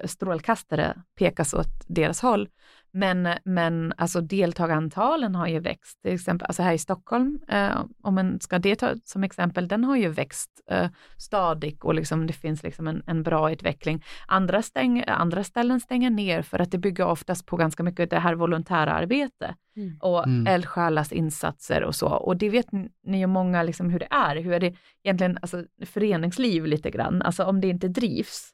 strålkastare 0.05 1.03
pekas 1.19 1.55
åt 1.55 1.85
deras 1.87 2.21
håll. 2.21 2.49
Men, 2.97 3.29
men 3.45 3.93
alltså 3.97 4.21
deltagarantalen 4.21 5.35
har 5.35 5.47
ju 5.47 5.61
växt, 5.61 6.03
till 6.03 6.15
exempel 6.15 6.47
alltså 6.47 6.63
här 6.63 6.73
i 6.73 6.79
Stockholm, 6.79 7.39
eh, 7.49 7.85
om 8.03 8.15
man 8.15 8.41
ska 8.41 8.59
det 8.59 8.77
ta 8.77 8.95
som 9.05 9.25
exempel, 9.25 9.69
den 9.69 9.85
har 9.85 9.97
ju 9.97 10.09
växt 10.09 10.51
eh, 10.71 10.89
stadigt 11.19 11.85
och 11.85 11.95
liksom, 11.95 12.27
det 12.27 12.33
finns 12.33 12.63
liksom 12.63 12.89
en, 12.89 13.03
en 13.07 13.23
bra 13.23 13.53
utveckling. 13.53 14.05
Andra, 14.27 14.63
stäng, 14.63 15.05
andra 15.07 15.45
ställen 15.45 15.81
stänger 15.81 16.11
ner 16.11 16.43
för 16.43 16.59
att 16.59 16.71
det 16.71 16.79
bygger 16.79 17.07
oftast 17.07 17.47
på 17.47 17.57
ganska 17.57 17.83
mycket 17.83 18.11
det 18.11 18.19
här 18.19 18.35
volontära 18.35 18.93
arbete 18.93 19.55
mm. 19.77 19.97
och 20.01 20.27
mm. 20.27 20.47
eldsjälars 20.47 21.13
insatser 21.13 21.83
och 21.83 21.95
så. 21.95 22.09
Och 22.09 22.37
det 22.37 22.49
vet 22.49 22.73
ni 23.03 23.19
ju 23.21 23.27
många 23.27 23.63
liksom 23.63 23.91
hur 23.91 23.99
det 23.99 24.09
är, 24.11 24.37
hur 24.37 24.53
är 24.53 24.61
det 24.61 24.75
egentligen 25.03 25.39
alltså, 25.43 25.65
föreningsliv 25.87 26.67
lite 26.67 26.91
grann, 26.91 27.23
alltså 27.23 27.45
om 27.45 27.61
det 27.61 27.69
inte 27.69 27.89
drivs, 27.89 28.51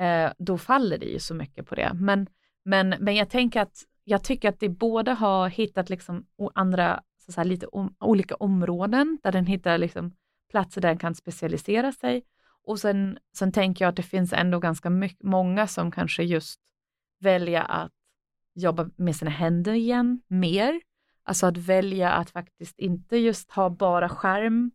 eh, 0.00 0.32
då 0.38 0.58
faller 0.58 0.98
det 0.98 1.06
ju 1.06 1.18
så 1.18 1.34
mycket 1.34 1.66
på 1.66 1.74
det. 1.74 1.90
Men 1.94 2.26
men, 2.66 2.94
men 3.00 3.16
jag 3.16 3.30
tänker 3.30 3.60
att 3.60 3.82
jag 4.04 4.24
tycker 4.24 4.48
att 4.48 4.60
det 4.60 4.68
båda 4.68 5.14
har 5.14 5.48
hittat 5.48 5.90
liksom 5.90 6.26
andra, 6.54 7.02
så 7.26 7.32
säga, 7.32 7.44
lite 7.44 7.66
om, 7.66 7.94
olika 8.00 8.34
områden 8.34 9.18
där 9.22 9.32
den 9.32 9.46
hittar 9.46 9.78
liksom 9.78 10.12
platser 10.50 10.80
där 10.80 10.88
den 10.88 10.98
kan 10.98 11.14
specialisera 11.14 11.92
sig. 11.92 12.22
Och 12.64 12.78
sen, 12.78 13.18
sen 13.36 13.52
tänker 13.52 13.84
jag 13.84 13.90
att 13.90 13.96
det 13.96 14.02
finns 14.02 14.32
ändå 14.32 14.58
ganska 14.58 14.90
mycket, 14.90 15.22
många 15.22 15.66
som 15.66 15.90
kanske 15.90 16.22
just 16.22 16.60
väljer 17.20 17.62
att 17.62 17.92
jobba 18.54 18.90
med 18.96 19.16
sina 19.16 19.30
händer 19.30 19.72
igen 19.72 20.22
mer. 20.26 20.80
Alltså 21.22 21.46
att 21.46 21.56
välja 21.56 22.12
att 22.12 22.30
faktiskt 22.30 22.78
inte 22.78 23.16
just 23.16 23.50
ha 23.50 23.70
bara 23.70 24.08
skärm 24.08 24.70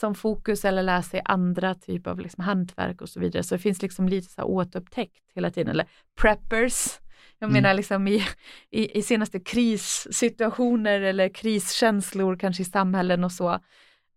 som 0.00 0.14
fokus 0.14 0.64
eller 0.64 0.82
lära 0.82 1.02
sig 1.02 1.22
andra 1.24 1.74
typer 1.74 2.10
av 2.10 2.20
liksom 2.20 2.44
hantverk 2.44 3.00
och 3.00 3.08
så 3.08 3.20
vidare. 3.20 3.42
Så 3.42 3.54
det 3.54 3.58
finns 3.58 3.82
liksom 3.82 4.08
lite 4.08 4.32
så 4.32 4.40
här 4.40 4.48
återupptäckt 4.48 5.22
hela 5.34 5.50
tiden, 5.50 5.70
eller 5.70 5.86
preppers 6.20 6.98
jag 7.38 7.50
mm. 7.50 7.62
menar 7.62 7.74
liksom 7.74 8.08
i, 8.08 8.22
i, 8.70 8.98
i, 8.98 9.02
senaste 9.02 9.40
krissituationer 9.40 11.00
eller 11.00 11.28
kriskänslor 11.28 12.36
kanske 12.36 12.62
i 12.62 12.66
samhällen 12.66 13.24
och 13.24 13.32
så. 13.32 13.52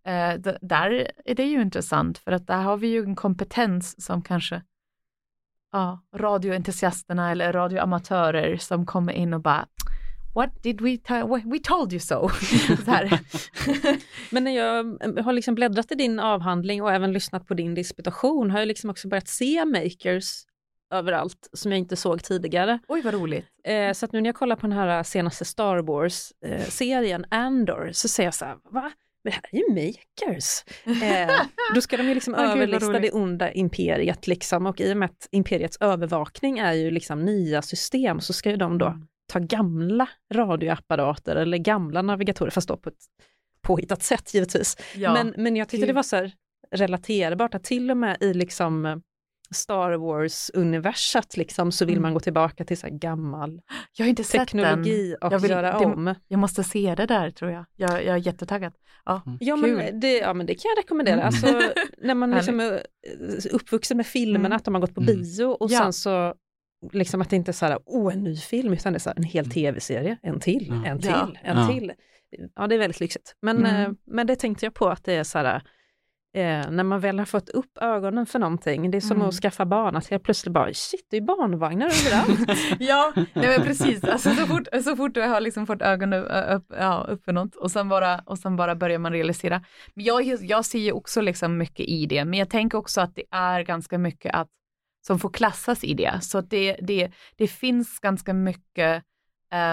Eh, 0.06 0.34
där 0.62 1.12
är 1.26 1.36
det 1.36 1.44
ju 1.44 1.62
intressant 1.62 2.18
för 2.18 2.32
att 2.32 2.48
där 2.48 2.62
har 2.62 2.78
vi 2.78 2.88
ju 2.88 3.04
en 3.04 3.15
kompetens 3.15 4.06
som 4.06 4.22
kanske 4.22 4.62
ja, 5.72 6.00
radioentusiasterna 6.15 7.32
eller 7.32 7.54
radioamatörer 7.54 8.58
som 8.58 8.86
kommer 8.86 9.13
in 9.13 9.34
och 9.34 9.42
bara 9.42 9.68
what 10.34 10.63
did 10.63 10.82
we, 10.82 10.98
we 11.46 11.60
told 11.60 11.94
you 11.94 12.00
so. 12.00 12.30
Men 14.30 14.44
när 14.44 14.52
jag 14.52 14.84
har 15.24 15.34
liksom 15.34 15.56
bläddrat 15.56 15.92
i 15.92 15.96
din 15.96 16.20
avhandling 16.20 16.82
och 16.82 16.92
även 16.92 17.13
lyssnat 17.13 17.48
på 17.48 17.54
din 17.54 17.76
disputation 17.76 18.52
har 18.52 18.60
jag 18.60 18.68
liksom 18.68 18.89
också 18.89 19.08
börjat 19.08 19.28
se 19.28 19.65
makers 19.65 20.46
överallt 20.94 21.50
som 21.54 21.72
jag 21.72 21.80
inte 21.80 21.96
såg 21.96 22.24
tidigare. 22.24 22.80
Oj 22.88 23.02
vad 23.02 23.13
roligt. 23.13 23.46
Eh, 23.63 23.94
så 23.94 24.06
att 24.06 24.12
nu 24.12 24.22
när 24.22 24.28
jag 24.28 24.36
kollar 24.36 24.56
på 24.56 24.68
den 24.68 24.78
här 24.78 25.04
senaste 25.04 25.46
Star 25.46 25.78
Wars-serien 25.78 27.26
eh, 27.32 27.39
Andor 27.39 27.89
så 27.94 28.08
ser 28.08 28.24
jag 28.24 28.34
så 28.34 28.46
här, 28.46 28.58
va? 28.72 28.92
Men 29.24 29.32
det 29.32 29.36
här 29.36 29.44
är 29.52 29.58
ju 29.58 29.74
makers. 29.74 30.63
Eh, 31.04 31.46
då 31.76 31.82
ska 31.82 31.98
de 31.98 32.08
ju 32.08 32.13
liksom 32.13 32.34
oh, 32.34 32.52
överlista 32.52 33.00
det 33.00 33.12
onda 33.12 33.52
imperiet 33.52 34.28
liksom 34.28 34.65
och 34.65 34.82
i 34.82 34.94
och 34.94 34.98
med 34.98 35.06
att 35.06 35.28
imperiets 35.32 35.78
övervakning 35.80 36.60
är 36.60 36.74
ju 36.74 36.92
liksom 36.92 37.26
nya 37.26 37.62
system 37.62 38.20
så 38.20 38.34
ska 38.34 38.50
ju 38.50 38.58
de 38.58 38.78
då 38.78 38.86
mm. 38.86 39.08
Ta 39.30 39.39
gamla 39.39 40.10
radioapparater 40.34 41.36
eller 41.36 41.58
gamla 41.58 42.02
navigatorer, 42.02 42.50
fast 42.50 42.68
då 42.68 42.78
på 42.78 42.89
ett 42.89 43.06
påhittat 43.62 44.04
sätt 44.04 44.34
givetvis. 44.34 44.78
Ja. 44.96 45.13
Men, 45.13 45.34
men 45.38 45.56
jag 45.56 45.70
tyckte 45.70 45.88
det 45.88 45.94
var 45.94 46.04
så 46.04 46.30
relaterbart 46.72 47.56
att 47.56 47.63
till 47.63 47.92
och 47.92 47.98
med 47.98 48.18
i 48.20 48.34
liksom 48.34 49.02
Star 49.52 49.92
Wars-universat 49.92 51.38
liksom, 51.38 51.72
så 51.72 51.86
vill 51.86 51.94
mm. 51.94 52.02
man 52.02 52.13
gå 52.13 52.20
tillbaka 52.20 52.65
till 52.65 52.78
så 52.78 52.88
gammal 52.92 53.62
jag 53.98 54.06
har 54.06 54.10
inte 54.10 54.24
teknologi 54.24 55.15
och 55.22 55.34
jag 55.34 55.39
vill, 55.39 55.52
göra 55.52 55.80
det, 55.80 55.86
om. 55.86 56.15
Jag 56.28 56.39
måste 56.39 56.63
se 56.63 56.96
det 56.96 57.06
där 57.06 57.32
tror 57.32 57.52
jag. 57.52 57.65
Jag, 57.76 57.92
jag 57.92 58.15
är 58.15 58.18
jättetaggad. 58.18 58.74
Ja, 59.06 59.22
mm. 59.26 59.38
ja, 59.42 59.56
men 59.56 60.00
det, 60.00 60.18
ja 60.18 60.34
men 60.34 60.46
det 60.46 60.54
kan 60.54 60.70
jag 60.76 60.84
rekommendera. 60.84 61.15
Mm. 61.15 61.26
Alltså, 61.26 61.62
när 61.98 62.15
man 62.15 62.32
liksom 62.36 62.60
är 62.60 62.84
uppvuxen 63.52 63.98
med 63.98 64.08
filmerna, 64.08 64.46
mm. 64.46 64.56
att 64.56 64.65
de 64.65 64.74
har 64.74 64.82
gått 64.82 64.96
på 64.96 65.02
mm. 65.02 65.15
bio 65.15 65.46
och 65.46 65.72
ja. 65.72 65.80
sen 65.80 65.94
så 65.94 66.34
liksom 66.92 67.22
att 67.22 67.30
det 67.30 67.36
inte 67.36 67.52
är 67.52 67.54
så 67.54 67.65
här, 67.65 67.80
oh 67.86 68.13
en 68.13 68.24
ny 68.24 68.36
film, 68.36 68.74
utan 68.74 68.94
det 68.94 68.98
är 68.98 69.00
så 69.00 69.10
här, 69.10 69.18
en 69.18 69.24
hel 69.24 69.46
mm. 69.46 69.52
tv-serie, 69.52 70.18
en 70.22 70.39
till, 70.39 70.74
en 70.86 71.00
till, 71.00 71.10
ja. 71.10 71.28
en 71.44 71.68
till. 71.68 71.94
Ja, 72.56 72.68
det 72.68 72.76
är 72.76 72.80
väldigt 72.80 73.00
lyxigt. 73.00 73.36
Men, 73.42 73.65
eh, 73.65 73.89
men 74.06 74.28
det 74.28 74.36
tänkte 74.36 74.65
jag 74.65 74.74
på 74.74 74.89
att 74.89 75.04
det 75.04 75.13
är 75.13 75.24
så 75.24 75.38
här, 75.38 75.62
Eh, 76.34 76.72
när 76.72 76.84
man 76.84 77.00
väl 77.00 77.20
har 77.20 77.26
fått 77.26 77.50
upp 77.50 77.78
ögonen 77.82 78.26
för 78.26 78.39
någonting, 78.39 78.92
det 78.92 78.98
är 78.98 79.02
som 79.02 79.18
mm. 79.18 79.30
att 79.30 79.36
skaffa 79.36 79.65
barn, 79.65 79.96
att 79.96 80.08
helt 80.08 80.24
plötsligt 80.24 80.54
bara 80.54 80.74
shit, 80.74 81.08
det 81.10 81.18
är 81.18 81.22
barnvagnar 81.22 81.86
överallt. 81.86 82.60
ja, 82.80 83.13
nej 83.15 83.28
men 83.58 83.62
precis, 83.62 84.04
alltså, 84.04 84.30
så, 84.30 84.46
fort, 84.46 84.68
så 84.84 84.96
fort 84.96 85.13
du 85.13 85.22
har 85.22 85.42
liksom 85.42 85.68
fått 85.68 85.82
ögonen 85.82 86.24
upp, 86.26 86.65
ja, 86.80 87.06
upp 87.10 87.24
för 87.24 87.34
något 87.34 87.56
och 87.56 87.72
sen, 87.72 87.89
bara, 87.89 88.20
och 88.26 88.38
sen 88.39 88.56
bara 88.56 88.76
börjar 88.76 89.00
man 89.00 89.12
realisera. 89.12 89.63
Men 89.94 90.06
jag, 90.06 90.24
jag 90.24 90.65
ser 90.65 90.80
ju 90.80 90.92
också 90.92 91.22
liksom 91.22 91.58
mycket 91.58 91.86
i 91.86 92.06
det, 92.06 92.26
men 92.26 92.39
jag 92.39 92.50
tänker 92.50 92.78
också 92.78 93.02
att 93.02 93.15
det 93.15 93.24
är 93.32 93.62
ganska 93.62 93.98
mycket 93.98 94.36
att, 94.36 94.50
som 95.02 95.20
får 95.20 95.30
klassas 95.30 95.84
i 95.84 95.94
det. 95.94 96.20
Så 96.22 96.42
det, 96.42 96.78
det, 96.82 97.12
det 97.36 97.48
finns 97.48 98.00
ganska 98.00 98.34
mycket 98.34 99.04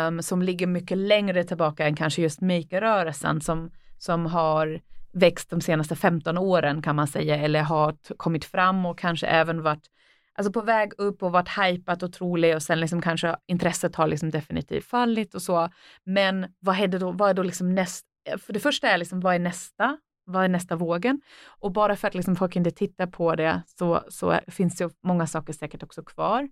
um, 0.09 0.23
som 0.23 0.43
ligger 0.43 0.67
mycket 0.67 0.99
längre 0.99 1.45
tillbaka 1.45 1.87
än 1.87 1.97
kanske 1.97 2.23
just 2.23 2.41
makerrörelsen 2.41 3.41
som, 3.41 3.71
som 3.99 4.27
har 4.27 4.81
växt 5.13 5.51
de 5.51 5.61
senaste 5.61 5.97
15 5.97 6.39
åren 6.39 6.83
kan 6.83 6.97
man 6.97 7.07
säga, 7.07 7.37
eller 7.37 7.63
har 7.63 7.97
kommit 8.17 8.45
fram 8.45 8.87
och 8.87 8.99
kanske 8.99 9.27
även 9.27 9.63
varit 9.63 9.91
alltså 10.35 10.53
på 10.53 10.61
väg 10.61 10.93
upp 10.99 11.23
och 11.23 11.33
varit 11.33 11.49
hajpat 11.49 12.03
och 12.03 12.13
trolig 12.13 12.55
och 12.55 12.63
sen 12.63 12.81
liksom 12.81 13.03
kanske 13.03 13.37
intresset 13.47 13.97
har 13.97 14.07
liksom 14.07 14.31
definitivt 14.31 14.85
fallit 14.85 15.35
och 15.35 15.43
så. 15.43 15.69
Men 16.05 16.47
vad 16.59 16.81
är, 16.81 16.89
det 16.89 16.99
då, 16.99 17.13
vad 17.13 17.31
är 17.31 17.35
då 17.35 17.43
liksom 17.43 17.75
nästa, 17.75 18.07
för 18.39 18.53
det 18.53 18.61
första 18.61 18.89
är 18.89 18.99
liksom 18.99 19.21
vad 19.21 19.35
är 19.35 19.39
nästa? 19.39 19.99
Vad 20.29 20.45
är 20.45 20.49
nästa 20.49 20.77
vågen? 20.77 21.21
Och 21.47 21.73
bara 21.73 21.97
för 21.97 22.09
att 22.09 22.15
liksom 22.15 22.37
folk 22.37 22.57
inte 22.57 22.71
tittar 22.71 23.07
på 23.07 23.35
det 23.35 23.63
så, 23.67 24.03
så 24.09 24.41
finns 24.49 24.77
det 24.77 24.95
många 25.03 25.27
saker 25.27 25.53
säkert 25.53 25.83
också 25.83 26.03
kvar. 26.03 26.43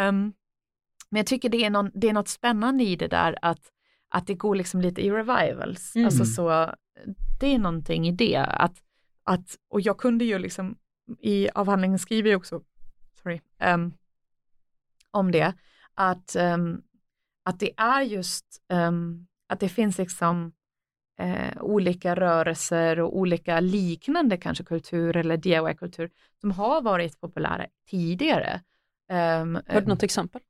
Um, 0.00 0.32
men 1.10 1.18
jag 1.18 1.26
tycker 1.26 1.48
det 1.48 1.64
är, 1.64 1.70
någon, 1.70 1.90
det 1.94 2.08
är 2.08 2.12
något 2.12 2.28
spännande 2.28 2.84
i 2.84 2.96
det 2.96 3.08
där 3.08 3.38
att, 3.42 3.72
att 4.08 4.26
det 4.26 4.34
går 4.34 4.54
liksom 4.54 4.80
lite 4.80 5.00
i 5.00 5.10
revivals. 5.10 5.96
Mm. 5.96 6.06
Alltså 6.06 6.24
så, 6.24 6.74
det 7.40 7.54
är 7.54 7.58
någonting 7.58 8.08
i 8.08 8.12
det. 8.12 8.36
Att, 8.36 8.82
att, 9.24 9.56
och 9.68 9.80
jag 9.80 9.98
kunde 9.98 10.24
ju 10.24 10.38
liksom, 10.38 10.76
i 11.20 11.48
avhandlingen 11.54 11.98
skriver 11.98 12.30
jag 12.30 12.38
också, 12.38 12.62
sorry, 13.22 13.40
um, 13.74 13.94
om 15.10 15.32
det, 15.32 15.54
att, 15.94 16.36
um, 16.38 16.82
att 17.42 17.60
det 17.60 17.72
är 17.76 18.02
just, 18.02 18.62
att 19.46 19.60
det 19.60 19.68
finns 19.68 19.98
liksom 19.98 20.52
uh, 21.22 21.62
olika 21.62 22.14
rörelser 22.14 23.00
och 23.00 23.18
olika 23.18 23.60
liknande 23.60 24.36
kanske 24.36 24.64
kultur 24.64 25.16
eller 25.16 25.36
DIY-kultur 25.36 26.10
som 26.40 26.50
har 26.50 26.82
varit 26.82 27.20
populära 27.20 27.66
tidigare. 27.90 28.60
Um, 29.12 29.60
har 29.68 29.80
du 29.80 29.86
något 29.86 30.02
exempel? 30.02 30.40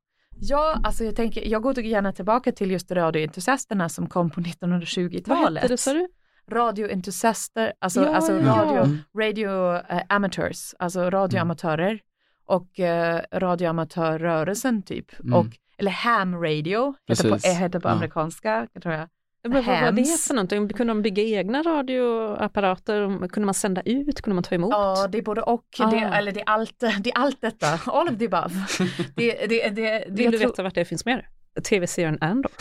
Ja, 0.40 0.80
alltså 0.84 1.04
jag 1.04 1.16
tänker, 1.16 1.48
jag 1.48 1.62
går 1.62 1.78
gärna 1.78 2.12
tillbaka 2.12 2.52
till 2.52 2.70
just 2.70 2.90
radioentusiasterna 2.90 3.88
som 3.88 4.06
kom 4.08 4.30
på 4.30 4.40
1920-talet. 4.40 5.28
Vad 5.28 5.56
hette 5.56 5.68
det 5.68 5.76
sa 5.76 5.92
du? 5.92 6.08
radioentusiaster, 6.50 7.72
alltså, 7.78 8.04
ja, 8.04 8.14
alltså 8.14 8.32
radio, 8.32 8.98
ja. 9.14 9.22
radio 9.22 9.76
uh, 9.76 10.02
amateurs, 10.08 10.74
alltså 10.78 11.10
radioamatörer 11.10 11.88
mm. 11.88 12.00
och 12.44 12.78
uh, 12.78 13.38
radioamatörrörelsen 13.38 14.82
typ. 14.82 15.20
Mm. 15.20 15.34
Och, 15.34 15.46
eller 15.78 15.90
ham 15.90 16.42
radio, 16.42 16.94
heter 17.08 17.30
på, 17.30 17.48
heter 17.48 17.80
på 17.80 17.88
ja. 17.88 17.92
amerikanska, 17.92 18.68
tror 18.82 18.94
jag. 18.94 19.08
Men 19.48 19.64
vad 19.64 19.80
var 19.80 19.92
det 19.92 20.20
för 20.20 20.34
någonting? 20.34 20.68
Kunde 20.68 20.90
de 20.90 21.02
bygga 21.02 21.22
egna 21.22 21.62
radioapparater? 21.62 23.28
Kunde 23.28 23.44
man 23.46 23.54
sända 23.54 23.82
ut? 23.84 24.20
Kunde 24.22 24.34
man 24.34 24.44
ta 24.44 24.54
emot? 24.54 24.70
Ja, 24.70 25.08
det 25.12 25.18
är 25.18 25.22
både 25.22 25.42
och. 25.42 25.64
Ah. 25.78 25.90
Det, 25.90 25.96
eller 25.96 26.32
det 26.32 26.40
är, 26.40 26.48
allt, 26.48 26.78
det 27.00 27.10
är 27.10 27.18
allt 27.18 27.40
detta. 27.40 27.66
All 27.86 28.08
of 28.08 28.18
the 28.18 28.24
above. 28.26 28.54
Det, 29.16 29.46
det, 29.48 29.68
det, 29.68 30.04
Vill 30.08 30.30
du 30.30 30.38
veta 30.38 30.62
vart 30.62 30.74
det 30.74 30.84
finns 30.84 31.04
mer? 31.04 31.28
Tv-serien 31.64 32.18
Andor. 32.20 32.52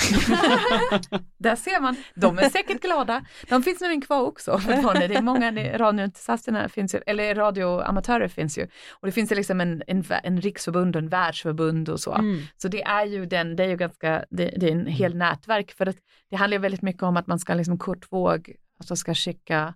Där 1.38 1.56
ser 1.56 1.82
man, 1.82 1.96
de 2.16 2.40
är 2.40 2.50
säkert 2.50 2.82
glada. 2.82 3.26
De 3.50 3.64
finns 3.64 3.82
nämligen 3.82 4.02
kvar 4.02 4.22
också. 4.22 4.62
Det 4.96 5.16
är 5.16 5.22
många 5.22 5.52
radioentusiasterna 5.78 6.70
finns 6.70 6.96
ju, 6.96 7.00
eller 7.06 7.36
radioamatörer 7.36 8.28
finns 8.28 8.58
ju. 8.58 8.68
Och 8.92 9.06
det 9.08 9.12
finns 9.12 9.32
ju 9.32 9.36
liksom 9.36 9.62
en, 9.62 9.84
en, 9.88 10.04
en 10.24 10.42
riksförbund 10.42 10.96
och 10.96 11.02
en 11.02 11.10
världsförbund 11.10 11.90
och 11.90 12.00
så. 12.00 12.14
Mm. 12.14 12.42
Så 12.58 12.68
det 12.68 12.84
är 12.84 13.06
ju 13.06 13.26
den, 13.26 13.56
det 13.56 13.64
är 13.64 13.68
ju 13.68 13.78
ganska, 13.78 14.26
det, 14.30 14.54
det 14.58 14.68
är 14.68 14.72
en 14.72 14.86
hel 14.86 15.12
mm. 15.12 15.18
nätverk 15.18 15.72
för 15.72 15.86
att 15.86 15.98
det 16.30 16.36
handlar 16.36 16.58
ju 16.58 16.62
väldigt 16.62 16.82
mycket 16.82 17.04
om 17.04 17.18
att 17.18 17.28
man 17.28 17.40
ska 17.40 17.54
liksom 17.54 17.78
kortvåg, 17.78 18.56
alltså 18.80 18.96
ska 18.96 19.14
checka, 19.14 19.74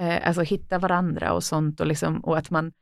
eh, 0.00 0.26
alltså 0.26 0.42
hitta 0.42 0.78
varandra 0.78 1.32
och 1.32 1.44
sånt 1.44 1.80
och 1.80 1.86
liksom, 1.86 2.20
och 2.20 2.38
att 2.38 2.50
man, 2.50 2.72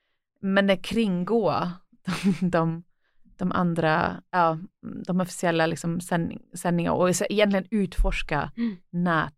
men 0.40 0.66
det 0.66 0.76
kringgå 0.76 1.70
de, 2.40 2.50
de 2.50 2.84
de 3.38 3.52
andra, 3.52 4.22
ja, 4.30 4.58
de 5.06 5.20
officiella 5.20 5.66
liksom 5.66 6.00
sändning, 6.00 6.42
sändningarna 6.54 6.96
och 6.96 7.08
egentligen 7.30 7.66
utforska 7.70 8.52
mm. 8.56 8.76
nät, 8.90 9.32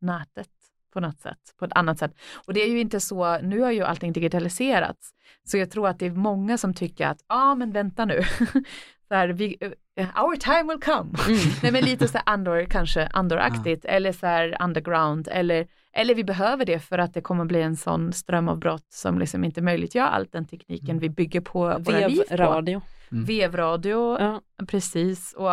nätet 0.00 0.50
på 0.92 1.00
något 1.00 1.20
sätt, 1.20 1.54
på 1.58 1.64
ett 1.64 1.72
annat 1.74 1.98
sätt. 1.98 2.12
Och 2.46 2.54
det 2.54 2.62
är 2.62 2.68
ju 2.68 2.80
inte 2.80 3.00
så, 3.00 3.38
nu 3.38 3.60
har 3.60 3.70
ju 3.70 3.82
allting 3.82 4.12
digitaliserats, 4.12 5.10
så 5.44 5.58
jag 5.58 5.70
tror 5.70 5.88
att 5.88 5.98
det 5.98 6.06
är 6.06 6.10
många 6.10 6.58
som 6.58 6.74
tycker 6.74 7.06
att, 7.06 7.18
ja 7.28 7.34
ah, 7.34 7.54
men 7.54 7.72
vänta 7.72 8.04
nu, 8.04 8.22
så 9.08 9.14
här, 9.14 9.28
vi, 9.28 9.56
uh, 10.00 10.24
our 10.24 10.36
time 10.36 10.72
will 10.72 10.80
come. 10.80 11.10
Mm. 11.28 11.38
Nej 11.62 11.72
men 11.72 11.84
lite 11.84 12.08
så 12.08 12.18
här 12.18 12.22
Andor, 12.26 12.64
kanske 12.64 13.06
Andoraktigt 13.06 13.84
ja. 13.84 13.90
eller 13.90 14.12
så 14.12 14.26
här 14.26 14.56
underground 14.60 15.28
eller, 15.30 15.66
eller 15.92 16.14
vi 16.14 16.24
behöver 16.24 16.64
det 16.64 16.78
för 16.78 16.98
att 16.98 17.14
det 17.14 17.20
kommer 17.20 17.44
bli 17.44 17.62
en 17.62 17.76
sån 17.76 18.12
strömavbrott 18.12 18.86
som 18.92 19.18
liksom 19.18 19.44
inte 19.44 19.62
möjliggör 19.62 20.06
allt 20.06 20.32
den 20.32 20.44
tekniken 20.44 20.90
mm. 20.90 20.98
vi 20.98 21.08
bygger 21.08 21.40
på 21.40 21.60
våra 21.60 22.08
liv 22.08 22.22
på. 22.28 22.36
Radio. 22.36 22.82
Mm. 23.12 23.24
Vevradio, 23.24 24.20
ja. 24.20 24.42
precis, 24.66 25.32
och 25.32 25.50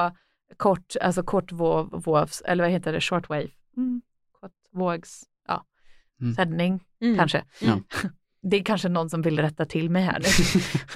kort, 0.58 0.96
alltså 1.02 1.24
kortvågs, 1.24 2.42
eller 2.42 2.64
vad 2.64 2.72
heter 2.72 2.94
det, 2.94 3.02
shortwave, 3.02 3.50
mm. 3.78 4.02
kortvågs, 4.32 5.24
ja, 5.48 5.66
mm. 6.22 6.34
sändning 6.34 6.84
mm. 7.02 7.18
kanske. 7.18 7.44
Ja. 7.62 7.80
det 8.50 8.58
är 8.58 8.64
kanske 8.64 8.90
någon 8.90 9.10
som 9.10 9.22
vill 9.22 9.40
rätta 9.40 9.66
till 9.66 9.90
mig 9.90 10.04
här. 10.04 10.22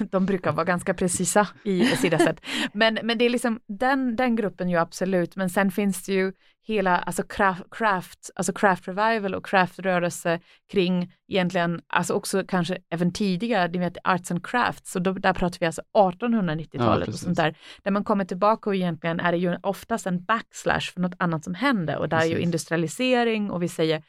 De 0.10 0.26
brukar 0.26 0.52
vara 0.52 0.64
ganska 0.64 0.94
precisa 0.94 1.48
i 1.64 1.84
sina 1.84 2.18
sätt. 2.18 2.40
Men, 2.72 2.98
men 3.02 3.18
det 3.18 3.24
är 3.24 3.30
liksom 3.30 3.60
den, 3.66 4.16
den 4.16 4.36
gruppen 4.36 4.68
ju 4.68 4.76
absolut, 4.76 5.36
men 5.36 5.50
sen 5.50 5.70
finns 5.70 6.02
det 6.02 6.12
ju 6.12 6.32
hela 6.66 6.98
alltså 6.98 7.22
craft, 7.70 8.30
alltså 8.34 8.52
craft 8.52 8.88
revival 8.88 9.34
och 9.34 9.46
craftrörelse 9.46 10.40
kring 10.72 11.12
egentligen, 11.28 11.80
alltså 11.86 12.14
också 12.14 12.44
kanske 12.48 12.78
även 12.90 13.12
tidigare, 13.12 13.68
ni 13.68 13.78
vet 13.78 13.96
arts 14.04 14.30
and 14.30 14.46
crafts, 14.46 14.92
så 14.92 14.98
då, 14.98 15.12
där 15.12 15.32
pratar 15.32 15.58
vi 15.60 15.66
alltså 15.66 15.82
1890-talet 15.96 17.08
ja, 17.08 17.12
och 17.12 17.18
sånt 17.18 17.36
där, 17.36 17.56
där 17.82 17.90
man 17.90 18.04
kommer 18.04 18.24
tillbaka 18.24 18.70
och 18.70 18.76
egentligen 18.76 19.20
är 19.20 19.32
det 19.32 19.38
ju 19.38 19.56
oftast 19.62 20.06
en 20.06 20.24
backslash 20.24 20.92
för 20.92 21.00
något 21.00 21.14
annat 21.18 21.44
som 21.44 21.54
händer 21.54 21.98
och 21.98 22.08
där 22.08 22.16
precis. 22.16 22.32
är 22.32 22.36
ju 22.36 22.42
industrialisering 22.42 23.50
och 23.50 23.62
vi 23.62 23.68
säger 23.68 24.02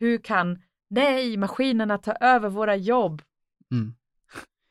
hur 0.00 0.18
kan 0.18 0.62
nej, 0.90 1.36
maskinerna 1.36 1.98
tar 1.98 2.16
över 2.20 2.48
våra 2.48 2.76
jobb. 2.76 3.22
Mm. 3.72 3.94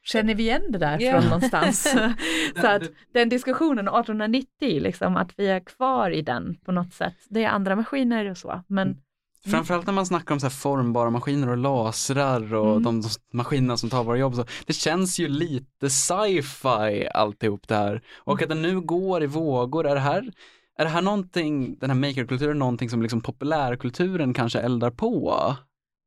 Känner 0.03 0.35
vi 0.35 0.43
igen 0.43 0.61
det 0.69 0.77
där 0.77 1.01
yeah. 1.01 1.19
från 1.19 1.29
någonstans? 1.29 1.95
så 2.61 2.67
att 2.67 2.83
den 3.13 3.29
diskussionen 3.29 3.87
1890, 3.87 4.47
liksom, 4.59 5.17
att 5.17 5.31
vi 5.37 5.47
är 5.47 5.59
kvar 5.59 6.11
i 6.11 6.21
den 6.21 6.57
på 6.65 6.71
något 6.71 6.93
sätt. 6.93 7.15
Det 7.29 7.43
är 7.43 7.49
andra 7.49 7.75
maskiner 7.75 8.31
och 8.31 8.37
så, 8.37 8.63
men 8.67 8.87
mm. 8.87 9.01
Framförallt 9.45 9.85
när 9.85 9.93
man 9.93 10.05
snackar 10.05 10.35
om 10.35 10.39
så 10.39 10.49
formbara 10.49 11.09
maskiner 11.09 11.49
och 11.49 11.57
lasrar 11.57 12.53
och 12.53 12.71
mm. 12.71 12.83
de, 12.83 13.01
de 13.01 13.09
maskinerna 13.33 13.77
som 13.77 13.89
tar 13.89 14.03
våra 14.03 14.17
jobb. 14.17 14.35
Så 14.35 14.45
det 14.65 14.73
känns 14.73 15.19
ju 15.19 15.27
lite 15.27 15.89
sci-fi 15.89 17.07
alltihop 17.13 17.67
det 17.67 17.75
här. 17.75 18.01
Och 18.17 18.41
mm. 18.41 18.43
att 18.43 18.49
det 18.49 18.61
nu 18.61 18.81
går 18.81 19.23
i 19.23 19.25
vågor, 19.25 19.87
är 19.87 19.95
det 19.95 20.01
här 20.01 20.31
är 20.77 20.83
det 20.83 20.89
här 20.89 21.01
någonting, 21.01 21.77
den 21.79 21.89
här 21.89 21.97
makerkulturen, 21.97 22.59
någonting 22.59 22.89
som 22.89 23.01
liksom 23.01 23.21
populärkulturen 23.21 24.33
kanske 24.33 24.59
eldar 24.59 24.91
på? 24.91 25.55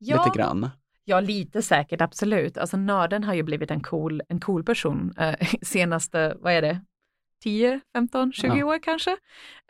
Ja, 0.00 0.24
lite 0.24 0.38
grann? 0.38 0.70
Ja, 1.04 1.20
lite 1.20 1.62
säkert, 1.62 2.00
absolut. 2.00 2.58
Alltså 2.58 2.76
nörden 2.76 3.24
har 3.24 3.34
ju 3.34 3.42
blivit 3.42 3.70
en 3.70 3.80
cool, 3.80 4.22
en 4.28 4.40
cool 4.40 4.64
person 4.64 5.14
eh, 5.18 5.34
senaste, 5.62 6.36
vad 6.40 6.52
är 6.52 6.62
det, 6.62 6.80
10, 7.42 7.80
15, 7.92 8.32
20 8.32 8.46
ja. 8.46 8.64
år 8.64 8.82
kanske. 8.82 9.10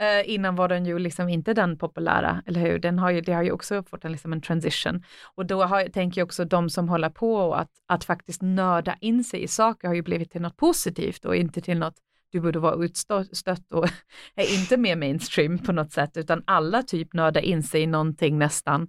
Eh, 0.01 0.31
innan 0.31 0.57
var 0.57 0.69
den 0.69 0.87
ju 0.87 0.99
liksom 0.99 1.29
inte 1.29 1.55
den 1.55 1.79
populära, 1.79 2.43
eller 2.47 2.61
hur? 2.61 2.79
Den 2.79 2.99
har 2.99 3.11
ju, 3.11 3.21
det 3.21 3.33
har 3.33 3.43
ju 3.43 3.53
också 3.53 3.83
fått 3.83 4.05
en, 4.05 4.13
liksom 4.13 4.33
en 4.33 4.41
transition. 4.41 5.05
Och 5.35 5.47
då 5.47 5.65
har, 5.65 5.85
tänker 5.89 6.21
jag 6.21 6.27
också 6.27 6.45
de 6.45 6.71
som 6.71 6.89
håller 6.89 7.11
på 7.11 7.55
att, 7.55 7.71
att 7.87 8.05
faktiskt 8.05 8.43
nörda 8.43 8.97
in 9.01 9.25
sig 9.25 9.43
i 9.43 9.49
saker 9.49 9.89
har 9.89 9.95
ju 9.95 10.03
blivit 10.03 10.31
till 10.31 10.43
något 10.43 10.57
positivt 10.57 11.25
och 11.25 11.37
inte 11.37 11.61
till 11.61 11.79
något 11.79 11.97
du 12.33 12.41
borde 12.41 12.59
vara 12.59 12.85
utstött 12.85 13.73
och 13.73 13.89
är 14.35 14.61
inte 14.61 14.77
mer 14.77 14.97
mainstream 14.97 15.59
på 15.59 15.73
något 15.73 15.93
sätt, 15.93 16.17
utan 16.17 16.43
alla 16.47 16.83
typ 16.83 17.13
nördar 17.13 17.41
in 17.41 17.63
sig 17.63 17.83
i 17.83 17.87
någonting 17.87 18.39
nästan. 18.39 18.89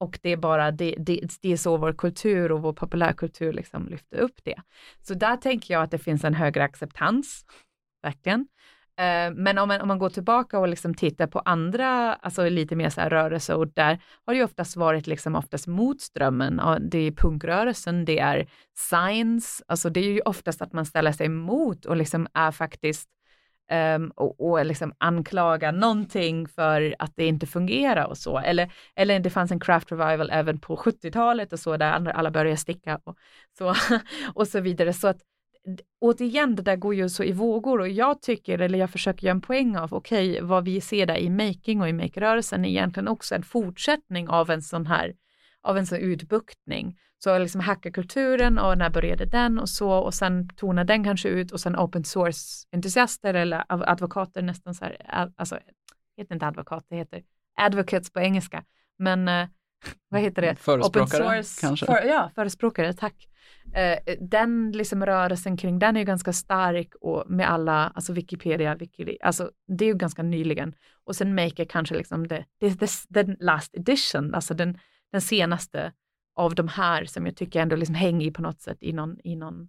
Och 0.00 0.18
det 0.22 0.30
är 0.30 0.36
bara, 0.36 0.70
det, 0.70 0.94
det, 0.98 1.20
det 1.42 1.52
är 1.52 1.56
så 1.56 1.76
vår 1.76 1.92
kultur 1.92 2.52
och 2.52 2.62
vår 2.62 2.72
populärkultur 2.72 3.52
liksom 3.52 3.88
lyfter 3.88 4.18
upp 4.18 4.44
det. 4.44 4.62
Så 5.02 5.14
där 5.14 5.36
tänker 5.36 5.74
jag 5.74 5.82
att 5.82 5.90
det 5.90 5.98
finns 5.98 6.24
en 6.24 6.34
högre 6.34 6.64
acceptans 6.64 7.44
verkligen. 8.02 8.46
Eh, 8.98 9.32
men 9.34 9.58
om 9.58 9.68
man, 9.68 9.80
om 9.80 9.88
man 9.88 9.98
går 9.98 10.10
tillbaka 10.10 10.58
och 10.58 10.68
liksom 10.68 10.94
tittar 10.94 11.26
på 11.26 11.38
andra, 11.38 12.14
alltså 12.14 12.48
lite 12.48 12.76
mer 12.76 12.90
så 12.90 13.00
här 13.00 13.10
rörelseord, 13.10 13.72
där 13.74 14.02
har 14.26 14.34
det 14.34 14.38
ju 14.38 14.44
oftast 14.44 14.76
varit 14.76 15.06
liksom 15.06 15.36
oftast 15.36 15.66
motströmmen. 15.66 16.60
Det 16.80 16.98
är 16.98 17.10
punkrörelsen, 17.10 18.04
det 18.04 18.18
är 18.18 18.46
science, 18.74 19.64
alltså 19.68 19.90
det 19.90 20.00
är 20.00 20.12
ju 20.12 20.20
oftast 20.20 20.62
att 20.62 20.72
man 20.72 20.86
ställer 20.86 21.12
sig 21.12 21.26
emot 21.26 21.84
och 21.84 21.96
liksom 21.96 22.28
är 22.34 22.50
faktiskt 22.50 23.08
um, 23.72 24.12
och, 24.16 24.50
och 24.50 24.66
liksom 24.66 24.94
anklaga 24.98 25.72
någonting 25.72 26.48
för 26.48 26.94
att 26.98 27.12
det 27.16 27.26
inte 27.26 27.46
fungerar 27.46 28.04
och 28.04 28.18
så. 28.18 28.38
Eller, 28.38 28.72
eller 28.94 29.20
det 29.20 29.30
fanns 29.30 29.50
en 29.50 29.60
craft 29.60 29.92
revival 29.92 30.30
även 30.32 30.60
på 30.60 30.76
70-talet 30.76 31.52
och 31.52 31.60
så, 31.60 31.76
där 31.76 32.08
alla 32.08 32.30
började 32.30 32.56
sticka 32.56 33.00
och 33.04 33.16
så, 33.58 33.74
och 34.34 34.48
så 34.48 34.60
vidare. 34.60 34.92
Så 34.92 35.08
att 35.08 35.18
återigen, 36.00 36.56
det 36.56 36.62
där 36.62 36.76
går 36.76 36.94
ju 36.94 37.08
så 37.08 37.24
i 37.24 37.32
vågor 37.32 37.80
och 37.80 37.88
jag 37.88 38.22
tycker, 38.22 38.58
eller 38.58 38.78
jag 38.78 38.90
försöker 38.90 39.26
göra 39.26 39.34
en 39.34 39.40
poäng 39.40 39.76
av, 39.76 39.94
okej, 39.94 40.30
okay, 40.30 40.42
vad 40.42 40.64
vi 40.64 40.80
ser 40.80 41.06
där 41.06 41.16
i 41.16 41.30
making 41.30 41.80
och 41.80 41.88
i 41.88 41.92
make-rörelsen 41.92 42.64
är 42.64 42.68
egentligen 42.68 43.08
också 43.08 43.34
en 43.34 43.42
fortsättning 43.42 44.28
av 44.28 44.50
en 44.50 44.62
sån 44.62 44.86
här, 44.86 45.14
av 45.62 45.78
en 45.78 45.86
sån 45.86 45.98
utbuktning. 45.98 46.98
Så 47.18 47.38
liksom 47.38 47.60
hackerkulturen 47.60 48.58
och 48.58 48.78
när 48.78 48.90
började 48.90 49.24
den 49.24 49.58
och 49.58 49.68
så 49.68 49.90
och 49.90 50.14
sen 50.14 50.48
tonar 50.48 50.84
den 50.84 51.04
kanske 51.04 51.28
ut 51.28 51.52
och 51.52 51.60
sen 51.60 51.76
open 51.76 52.02
source-entusiaster 52.04 53.34
eller 53.34 53.64
advokater 53.68 54.42
nästan 54.42 54.74
så 54.74 54.84
här, 54.84 55.30
alltså, 55.36 55.58
heter 56.16 56.34
inte 56.34 56.46
advokat, 56.46 56.86
det 56.88 56.96
heter 56.96 57.22
advocates 57.60 58.12
på 58.12 58.20
engelska, 58.20 58.64
men 58.98 59.28
eh, 59.28 59.48
vad 60.08 60.20
heter 60.20 60.42
det? 60.42 60.56
Förespråkare 60.56 61.22
Open 61.22 61.44
source, 61.44 61.60
kanske? 61.60 61.86
För, 61.86 62.04
ja, 62.04 62.30
förespråkare, 62.34 62.92
tack. 62.92 63.28
Eh, 63.74 64.14
den 64.20 64.72
liksom 64.72 65.06
rörelsen 65.06 65.56
kring 65.56 65.78
den 65.78 65.96
är 65.96 66.00
ju 66.00 66.06
ganska 66.06 66.32
stark 66.32 66.94
och 67.00 67.30
med 67.30 67.50
alla, 67.50 67.92
alltså 67.94 68.12
Wikipedia, 68.12 68.74
Wikileaks, 68.74 69.22
alltså 69.22 69.50
det 69.78 69.84
är 69.84 69.88
ju 69.88 69.94
ganska 69.94 70.22
nyligen. 70.22 70.74
Och 71.04 71.16
sen 71.16 71.34
Maker 71.34 71.64
kanske 71.64 71.94
liksom 71.94 72.28
det, 72.28 72.44
det, 72.60 72.80
det, 72.80 72.90
den 73.08 73.36
last 73.40 73.74
edition, 73.74 74.34
alltså 74.34 74.54
den, 74.54 74.78
den 75.12 75.20
senaste 75.20 75.92
av 76.34 76.54
de 76.54 76.68
här 76.68 77.04
som 77.04 77.26
jag 77.26 77.36
tycker 77.36 77.60
ändå 77.60 77.76
liksom 77.76 77.94
hänger 77.94 78.30
på 78.30 78.42
något 78.42 78.60
sätt 78.60 78.78
i, 78.80 78.92
någon, 78.92 79.16
i, 79.24 79.36
någon, 79.36 79.68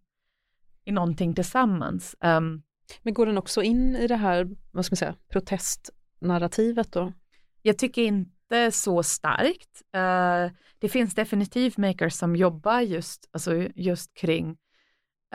i 0.86 0.91
någonting 0.91 1.36
tillsammans. 1.36 2.15
Um, 2.19 2.63
Men 3.02 3.13
går 3.13 3.25
den 3.25 3.38
också 3.38 3.63
in 3.63 3.95
i 3.95 4.08
det 4.08 4.15
här, 4.15 4.49
vad 4.71 4.86
ska 4.86 4.93
man 4.93 4.97
säga, 4.97 5.15
protestnarrativet 5.30 6.91
då? 6.91 7.13
Jag 7.62 7.78
tycker 7.78 8.02
inte 8.02 8.32
inte 8.49 8.71
så 8.71 9.04
starkt. 9.04 9.82
Uh, 9.95 10.56
det 10.80 10.89
finns 10.89 11.15
definitivt 11.15 11.78
makers 11.78 12.13
som 12.13 12.36
jobbar 12.36 12.82
just, 12.82 13.30
alltså 13.32 13.56
just 13.75 14.13
kring 14.13 14.58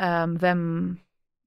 um, 0.01 0.39
vem, 0.39 0.97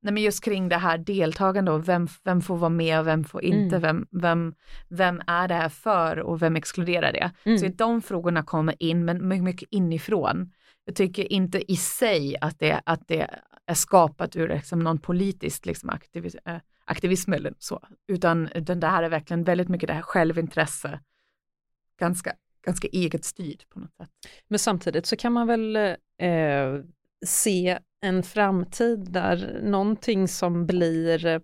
nej 0.02 0.14
men 0.14 0.24
just 0.24 0.44
kring 0.44 0.70
det 0.70 0.78
här 0.78 0.98
deltagande 0.98 1.72
och 1.72 1.88
vem, 1.88 2.08
vem 2.24 2.42
får 2.42 2.58
vara 2.58 2.70
med 2.70 3.00
och 3.00 3.08
vem 3.08 3.24
får 3.24 3.44
inte, 3.44 3.76
mm. 3.76 3.82
vem, 3.82 4.08
vem, 4.12 4.56
vem 4.90 5.22
är 5.28 5.48
det 5.48 5.54
här 5.54 5.70
för 5.70 6.20
och 6.20 6.42
vem 6.42 6.56
exkluderar 6.56 7.14
det? 7.14 7.32
Mm. 7.44 7.58
Så 7.58 7.68
de 7.68 8.02
frågorna 8.02 8.44
kommer 8.44 8.84
in, 8.84 9.06
men 9.06 9.44
mycket 9.44 9.70
inifrån. 9.72 10.52
Jag 10.86 10.96
tycker 10.96 11.34
inte 11.34 11.72
i 11.72 11.76
sig 11.76 12.36
att 12.42 12.60
det, 12.60 12.82
att 12.86 13.08
det 13.08 13.28
är 13.68 13.74
skapat 13.74 14.36
ur 14.36 14.48
liksom 14.48 14.80
någon 14.80 15.00
politisk 15.00 15.66
liksom 15.66 15.90
aktivism, 15.90 16.38
äh, 16.46 16.58
aktivism 16.86 17.34
eller 17.34 17.54
så, 17.60 17.88
utan 18.08 18.50
den 18.56 18.80
där 18.80 19.04
är 19.04 19.10
verkligen 19.10 19.44
väldigt 19.44 19.70
mycket 19.70 19.88
det 19.88 19.94
här 19.94 20.02
självintresse 20.02 21.00
ganska, 22.00 22.34
ganska 22.66 22.88
eget 22.88 23.26
styrd 23.26 23.70
på 23.70 23.80
något 23.80 23.96
sätt. 23.96 24.10
Men 24.48 24.60
samtidigt 24.60 25.06
så 25.06 25.16
kan 25.16 25.34
man 25.34 25.48
väl 25.48 25.76
eh, 25.76 26.82
se 27.26 27.80
en 28.02 28.24
framtid 28.24 29.12
där 29.12 29.60
någonting 29.64 30.28
som 30.28 30.66
blir 30.66 31.42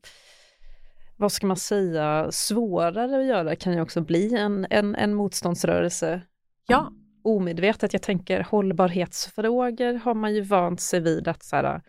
vad 1.18 1.32
ska 1.32 1.48
man 1.48 1.58
säga, 1.58 2.32
svårare 2.32 3.20
att 3.20 3.26
göra 3.26 3.56
kan 3.56 3.74
ju 3.74 3.82
också 3.82 4.02
bli 4.02 4.36
en, 4.36 4.68
en, 4.70 4.96
en 4.96 5.14
motståndsrörelse. 5.14 6.22
Ja. 6.68 6.92
Omedvetet, 7.24 7.94
jag 7.94 8.02
tänker 8.02 8.44
hållbarhetsfrågor 8.50 9.94
har 9.94 10.14
man 10.14 10.34
ju 10.34 10.42
vant 10.42 10.82
sig 10.82 11.00
vid 11.00 11.28
att 11.28 11.44
så 11.44 11.56
här, 11.56 11.82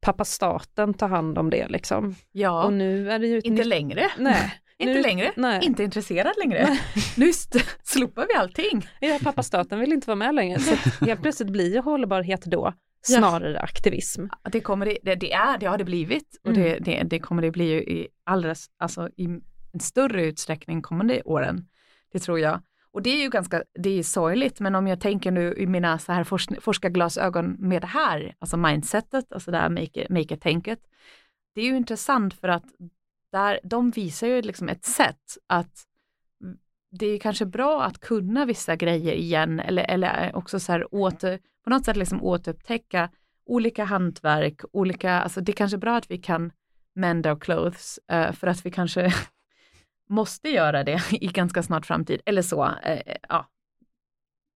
pappa 0.00 0.24
staten 0.24 0.94
tar 0.94 1.08
hand 1.08 1.38
om 1.38 1.50
det 1.50 1.68
liksom. 1.68 2.14
Ja, 2.32 2.64
och 2.64 2.72
nu 2.72 3.10
är 3.10 3.18
det 3.18 3.26
ju 3.26 3.36
inte 3.36 3.50
nytt... 3.50 3.66
längre. 3.66 4.10
Nej, 4.18 4.54
inte 4.78 4.94
nu, 4.94 5.02
längre, 5.02 5.32
nej. 5.36 5.64
inte 5.64 5.84
intresserad 5.84 6.32
längre. 6.38 6.78
nu 7.16 7.32
slopar 7.82 8.26
vi 8.28 8.34
allting. 8.34 8.88
Ja, 9.00 9.18
pappa 9.22 9.42
staten 9.42 9.80
vill 9.80 9.92
inte 9.92 10.06
vara 10.06 10.16
med 10.16 10.34
längre. 10.34 10.58
Så 10.58 10.74
helt 11.04 11.22
plötsligt 11.22 11.50
blir 11.50 11.72
ju 11.74 11.80
hållbarhet 11.80 12.44
då 12.44 12.72
snarare 13.02 13.52
ja. 13.52 13.60
aktivism. 13.60 14.26
Det 14.52 14.60
kommer 14.60 14.86
det, 14.86 14.98
det, 15.02 15.14
det, 15.14 15.32
är, 15.32 15.58
det 15.58 15.66
har 15.66 15.78
det 15.78 15.84
blivit 15.84 16.40
och 16.44 16.50
mm. 16.50 16.62
det, 16.62 16.78
det, 16.78 17.02
det, 17.02 17.18
kommer 17.18 17.42
det 17.42 17.50
bli 17.50 17.72
i 17.72 18.08
alldeles, 18.24 18.66
alltså 18.78 19.08
i 19.16 19.24
en 19.72 19.80
större 19.80 20.24
utsträckning 20.24 20.82
kommande 20.82 21.22
åren. 21.24 21.66
Det 22.12 22.18
tror 22.18 22.40
jag. 22.40 22.60
Och 22.90 23.02
det 23.02 23.10
är 23.10 23.22
ju 23.22 23.30
ganska, 23.30 23.62
det 23.74 23.98
är 23.98 24.02
sorgligt, 24.02 24.60
men 24.60 24.74
om 24.74 24.86
jag 24.86 25.00
tänker 25.00 25.30
nu 25.30 25.54
i 25.54 25.66
mina 25.66 25.98
så 25.98 26.12
här 26.12 26.24
forsk, 26.24 26.50
forskarglasögon 26.60 27.56
med 27.58 27.82
det 27.82 27.86
här, 27.86 28.34
alltså 28.38 28.56
mindsetet, 28.56 29.32
alltså 29.32 29.50
det 29.50 29.58
här 29.58 29.68
make-it-tänket. 30.10 30.78
Det 31.54 31.60
är 31.60 31.64
ju 31.64 31.76
intressant 31.76 32.34
för 32.34 32.48
att 32.48 32.64
där, 33.32 33.60
de 33.62 33.90
visar 33.90 34.26
ju 34.26 34.42
liksom 34.42 34.68
ett 34.68 34.84
sätt 34.84 35.38
att 35.46 35.84
det 36.90 37.06
är 37.06 37.18
kanske 37.18 37.46
bra 37.46 37.82
att 37.82 38.00
kunna 38.00 38.44
vissa 38.44 38.76
grejer 38.76 39.12
igen 39.12 39.60
eller, 39.60 39.84
eller 39.84 40.36
också 40.36 40.60
så 40.60 40.72
här 40.72 40.94
åter, 40.94 41.38
på 41.64 41.70
något 41.70 41.84
sätt 41.84 41.96
liksom 41.96 42.22
återupptäcka 42.22 43.10
olika 43.48 43.84
hantverk, 43.84 44.60
olika, 44.72 45.12
alltså 45.12 45.40
det 45.40 45.52
är 45.52 45.56
kanske 45.56 45.78
bra 45.78 45.96
att 45.96 46.10
vi 46.10 46.18
kan 46.18 46.52
mend 46.94 47.26
our 47.26 47.40
clothes 47.40 47.98
uh, 48.12 48.32
för 48.32 48.46
att 48.46 48.66
vi 48.66 48.70
kanske 48.70 49.12
måste 50.08 50.48
göra 50.48 50.84
det 50.84 51.02
i 51.12 51.26
ganska 51.26 51.62
snart 51.62 51.86
framtid 51.86 52.20
eller 52.26 52.42
så. 52.42 52.64
Uh, 52.64 53.14
ja, 53.28 53.48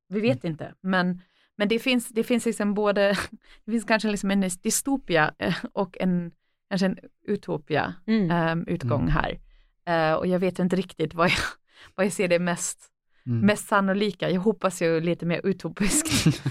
vi 0.08 0.20
vet 0.20 0.44
mm. 0.44 0.52
inte, 0.52 0.74
men, 0.80 1.20
men 1.56 1.68
det 1.68 1.78
finns, 1.78 2.08
det 2.08 2.24
finns 2.24 2.46
liksom 2.46 2.74
både, 2.74 3.08
det 3.64 3.72
finns 3.72 3.84
kanske 3.84 4.10
liksom 4.10 4.30
en 4.30 4.40
dystopia 4.62 5.34
och 5.72 5.96
en 6.00 6.32
kanske 6.68 6.86
en 6.86 6.98
utopia 7.26 7.94
mm. 8.06 8.58
um, 8.58 8.66
utgång 8.66 9.08
mm. 9.08 9.14
här. 9.14 9.40
Uh, 9.88 10.18
och 10.18 10.26
jag 10.26 10.38
vet 10.38 10.58
inte 10.58 10.76
riktigt 10.76 11.14
vad 11.14 11.28
jag, 11.28 11.36
vad 11.94 12.06
jag 12.06 12.12
ser 12.12 12.28
det 12.28 12.38
mest, 12.38 12.78
mm. 13.26 13.46
mest 13.46 13.68
sannolika. 13.68 14.30
Jag 14.30 14.40
hoppas 14.40 14.82
ju 14.82 15.00
lite 15.00 15.26
mer 15.26 15.40
utopiskt. 15.46 16.42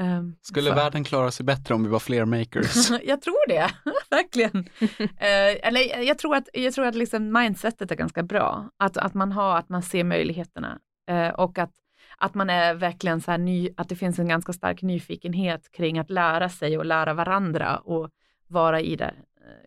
um, 0.00 0.36
Skulle 0.42 0.70
så. 0.70 0.76
världen 0.76 1.04
klara 1.04 1.30
sig 1.30 1.46
bättre 1.46 1.74
om 1.74 1.82
vi 1.82 1.88
var 1.88 1.98
fler 1.98 2.24
makers? 2.24 2.90
jag 3.04 3.22
tror 3.22 3.48
det, 3.48 3.70
verkligen. 4.10 4.56
uh, 4.56 5.66
eller 5.68 6.02
jag 6.02 6.18
tror 6.18 6.36
att, 6.36 6.48
jag 6.52 6.74
tror 6.74 6.86
att 6.86 6.94
liksom 6.94 7.32
mindsetet 7.32 7.90
är 7.90 7.96
ganska 7.96 8.22
bra. 8.22 8.70
Att, 8.76 8.96
att 8.96 9.14
man 9.14 9.32
har, 9.32 9.58
att 9.58 9.68
man 9.68 9.82
ser 9.82 10.04
möjligheterna 10.04 10.78
uh, 11.10 11.28
och 11.28 11.58
att 11.58 11.72
att 12.18 12.34
man 12.34 12.50
är 12.50 12.74
verkligen 12.74 13.20
så 13.20 13.30
här 13.30 13.38
ny, 13.38 13.70
att 13.76 13.88
det 13.88 13.96
finns 13.96 14.18
en 14.18 14.28
ganska 14.28 14.52
stark 14.52 14.82
nyfikenhet 14.82 15.72
kring 15.72 15.98
att 15.98 16.10
lära 16.10 16.48
sig 16.48 16.78
och 16.78 16.84
lära 16.84 17.14
varandra 17.14 17.78
och 17.78 18.10
vara 18.48 18.80
i 18.80 18.96
det 18.96 19.14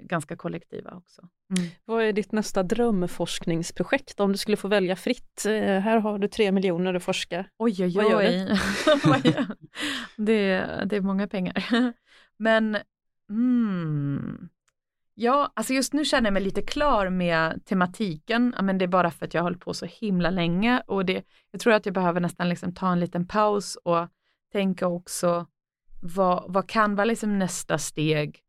ganska 0.02 0.36
kollektiva 0.36 0.92
också. 0.92 1.22
Mm. 1.58 1.70
Vad 1.86 2.04
är 2.04 2.14
ditt 2.14 2.32
nästa 2.32 2.64
drömforskningsprojekt 2.64 4.20
om 4.20 4.32
du 4.32 4.38
skulle 4.38 4.58
få 4.58 4.68
välja 4.68 4.96
fritt? 4.96 5.46
Eh, 5.46 5.80
här 5.80 5.98
har 6.00 6.20
du 6.20 6.28
tre 6.28 6.52
miljoner 6.52 6.94
att 6.94 7.04
forska. 7.04 7.46
Oj, 7.58 7.84
oj, 7.84 7.98
oj. 7.98 8.06
Vad 8.06 9.26
gör 9.26 9.46
du? 9.46 9.56
det, 10.26 10.66
det 10.86 10.96
är 10.96 11.02
många 11.02 11.28
pengar. 11.28 11.64
Men 12.38 12.78
mm, 13.30 14.50
ja, 15.16 15.52
alltså 15.54 15.74
just 15.74 15.94
nu 15.94 16.06
känner 16.06 16.28
jag 16.28 16.34
mig 16.34 16.44
lite 16.44 16.62
klar 16.62 17.10
med 17.10 17.66
tematiken, 17.66 18.56
men 18.62 18.78
det 18.78 18.86
är 18.86 18.88
bara 18.88 19.12
för 19.12 19.26
att 19.26 19.34
jag 19.34 19.42
har 19.42 19.46
hållit 19.46 19.62
på 19.62 19.74
så 19.74 19.86
himla 19.86 20.30
länge 20.30 20.84
och 20.88 21.06
det, 21.06 21.24
jag 21.52 21.62
tror 21.62 21.74
att 21.74 21.86
jag 21.86 21.96
behöver 21.96 22.20
nästan 22.20 22.50
liksom 22.50 22.74
ta 22.74 22.92
en 22.92 23.00
liten 23.00 23.28
paus 23.28 23.76
och 23.76 24.08
tänka 24.52 24.88
också 24.88 25.48
vad, 26.02 26.46
vad 26.48 26.70
kan 26.70 26.96
vara 26.96 27.06
liksom 27.06 27.40
nästa 27.40 27.78
steg? 27.78 28.44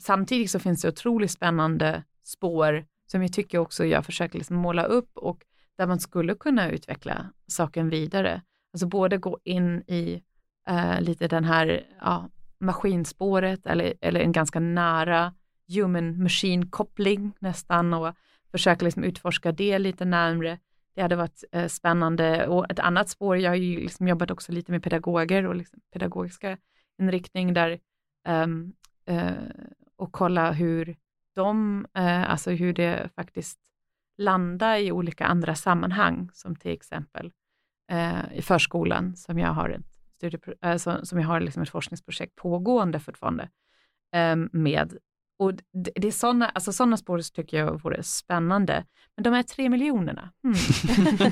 Samtidigt 0.00 0.50
så 0.50 0.58
finns 0.58 0.82
det 0.82 0.88
otroligt 0.88 1.30
spännande 1.30 2.04
spår 2.22 2.84
som 3.06 3.22
jag 3.22 3.32
tycker 3.32 3.58
också 3.58 3.84
jag 3.84 4.06
försöker 4.06 4.38
liksom 4.38 4.56
måla 4.56 4.84
upp 4.84 5.18
och 5.18 5.44
där 5.78 5.86
man 5.86 6.00
skulle 6.00 6.34
kunna 6.34 6.70
utveckla 6.70 7.26
saken 7.46 7.88
vidare. 7.88 8.42
Alltså 8.72 8.86
både 8.86 9.18
gå 9.18 9.38
in 9.44 9.82
i 9.86 10.22
eh, 10.68 11.00
lite 11.00 11.28
den 11.28 11.44
här 11.44 11.86
ja, 12.00 12.28
maskinspåret 12.58 13.66
eller, 13.66 13.94
eller 14.00 14.20
en 14.20 14.32
ganska 14.32 14.60
nära 14.60 15.34
human 15.68 16.22
machine 16.22 16.70
koppling 16.70 17.32
nästan 17.38 17.94
och 17.94 18.14
försöka 18.50 18.84
liksom 18.84 19.04
utforska 19.04 19.52
det 19.52 19.78
lite 19.78 20.04
närmre. 20.04 20.58
Det 20.94 21.02
hade 21.02 21.16
varit 21.16 21.44
eh, 21.52 21.66
spännande 21.66 22.46
och 22.46 22.70
ett 22.70 22.78
annat 22.78 23.08
spår, 23.08 23.36
jag 23.36 23.50
har 23.50 23.56
ju 23.56 23.80
liksom 23.80 24.08
jobbat 24.08 24.30
också 24.30 24.52
lite 24.52 24.72
med 24.72 24.82
pedagoger 24.82 25.46
och 25.46 25.54
liksom 25.54 25.80
pedagogiska 25.92 26.58
inriktning 26.98 27.54
där 27.54 27.80
um, 28.28 28.72
uh, 29.10 29.32
och 30.00 30.12
kolla 30.12 30.52
hur 30.52 30.96
de, 31.34 31.86
eh, 31.94 32.30
alltså 32.30 32.50
hur 32.50 32.72
det 32.72 33.10
faktiskt 33.16 33.58
landar 34.18 34.76
i 34.76 34.92
olika 34.92 35.26
andra 35.26 35.54
sammanhang, 35.54 36.30
som 36.32 36.56
till 36.56 36.70
exempel 36.70 37.32
eh, 37.90 38.32
i 38.34 38.42
förskolan 38.42 39.16
som 39.16 39.38
jag 39.38 39.52
har 39.52 39.68
ett, 39.68 39.86
studie, 40.16 40.38
alltså, 40.60 41.00
som 41.02 41.20
jag 41.20 41.26
har 41.26 41.40
liksom 41.40 41.62
ett 41.62 41.68
forskningsprojekt 41.68 42.36
pågående 42.36 43.00
fortfarande 43.00 43.50
eh, 44.14 44.36
med 44.52 44.98
och 45.40 45.54
det, 45.54 45.90
det 45.94 46.08
är 46.08 46.12
sådana, 46.12 46.48
alltså 46.48 46.72
sådana 46.72 46.96
spår 46.96 47.20
tycker 47.34 47.56
jag 47.56 47.82
vore 47.82 48.02
spännande. 48.02 48.84
Men 49.16 49.22
de 49.22 49.32
här 49.32 49.42
tre 49.42 49.68
miljonerna. 49.68 50.32
Hmm. 50.42 50.54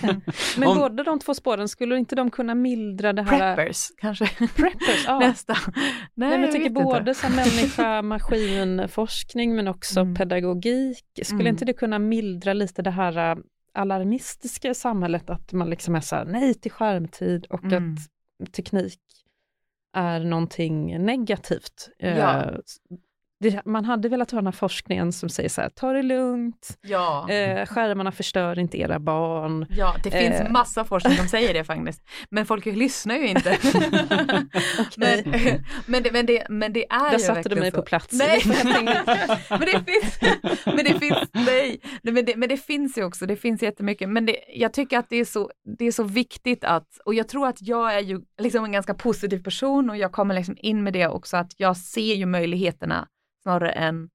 men 0.59 0.69
Om, 0.69 0.79
båda 0.79 1.03
de 1.03 1.19
två 1.19 1.35
spåren, 1.35 1.69
skulle 1.69 1.99
inte 1.99 2.17
de 2.17 2.31
kunna 2.31 2.55
mildra 2.55 3.13
det 3.13 3.23
här? 3.23 3.57
Preppers 3.57 3.89
kanske? 3.97 4.27
Preppers, 4.57 5.05
ja. 5.07 5.19
Nästan. 5.29 5.57
Nej, 5.75 6.31
Nej, 6.31 6.41
jag 6.41 6.53
tycker 6.53 6.71
både 6.71 7.15
så 7.15 7.29
människa, 7.37 8.03
maskinforskning 8.03 9.57
men 9.57 9.69
också 9.69 10.01
mm. 10.01 10.15
pedagogik. 10.15 11.05
Skulle 11.23 11.41
mm. 11.41 11.55
inte 11.55 11.65
det 11.65 11.73
kunna 11.73 11.99
mildra 11.99 12.53
lite 12.53 12.83
det 12.83 12.91
här 12.91 13.31
äh, 13.31 13.39
alarmistiska 13.75 14.75
samhället, 14.75 15.31
att 15.31 15.53
man 15.53 15.71
liksom 15.71 15.95
är 15.95 16.01
så 16.01 16.17
här, 16.17 16.25
nej 16.25 16.55
till 16.55 16.73
skärmtid 16.73 17.47
och 17.47 17.65
mm. 17.65 17.97
att 18.43 18.53
teknik 18.53 19.01
är 19.97 20.21
någonting 20.21 21.05
negativt. 21.05 21.89
Ja. 21.99 22.45
Uh, 22.45 22.59
det, 23.41 23.63
man 23.65 23.85
hade 23.85 24.09
velat 24.09 24.31
ha 24.31 24.39
den 24.39 24.47
här 24.47 24.53
forskningen 24.53 25.13
som 25.13 25.29
säger 25.29 25.49
så 25.49 25.61
här, 25.61 25.69
ta 25.69 25.93
det 25.93 26.03
lugnt, 26.03 26.79
ja. 26.81 27.31
eh, 27.31 27.67
skärmarna 27.67 28.13
förstör 28.13 28.59
inte 28.59 28.81
era 28.81 28.99
barn. 28.99 29.67
Ja, 29.71 29.95
det 30.05 30.11
finns 30.11 30.41
eh. 30.41 30.51
massa 30.51 30.85
forskning 30.85 31.17
som 31.17 31.29
säger 31.29 31.55
det 31.55 31.65
faktiskt. 31.65 32.03
Men 32.31 32.47
folk 32.47 32.67
lyssnar 32.67 33.15
ju 33.17 33.29
inte. 33.29 33.59
men, 34.97 35.35
men, 35.87 36.03
det, 36.03 36.13
men, 36.13 36.27
det, 36.27 36.47
men 36.49 36.73
det 36.73 36.87
är 36.91 37.11
Där 37.11 37.13
ju 37.13 37.19
satte 37.19 37.49
du 37.49 37.57
mig 37.57 37.71
så. 37.71 37.77
på 37.77 37.83
plats. 37.83 38.13
Nej, 38.13 38.43
men 39.49 39.61
det 39.61 39.85
finns, 39.87 40.19
men 40.65 40.85
det 40.85 40.99
finns, 40.99 41.19
nej, 41.33 41.81
men 42.03 42.25
det, 42.25 42.37
men 42.37 42.49
det 42.49 42.57
finns 42.57 42.99
ju 42.99 43.05
också, 43.05 43.27
det 43.27 43.37
finns 43.37 43.63
jättemycket. 43.63 44.09
Men 44.09 44.27
det, 44.27 44.37
jag 44.55 44.73
tycker 44.73 44.99
att 44.99 45.09
det 45.09 45.17
är, 45.17 45.25
så, 45.25 45.51
det 45.79 45.85
är 45.85 45.93
så 45.93 46.03
viktigt 46.03 46.65
att, 46.65 46.89
och 47.05 47.15
jag 47.15 47.29
tror 47.29 47.47
att 47.49 47.63
jag 47.63 47.95
är 47.95 48.01
ju 48.01 48.21
liksom 48.39 48.65
en 48.65 48.73
ganska 48.73 48.95
positiv 48.95 49.43
person 49.43 49.91
och 49.91 49.97
jag 49.97 50.13
kommer 50.13 50.35
liksom 50.35 50.57
in 50.59 50.85
med 50.85 50.93
det 50.93 51.09
också, 51.09 51.37
att 51.37 51.53
jag 51.57 51.77
ser 51.77 52.15
ju 52.15 52.27
möjligheterna 52.27 53.09
snarare 53.49 53.71
än 53.71 54.11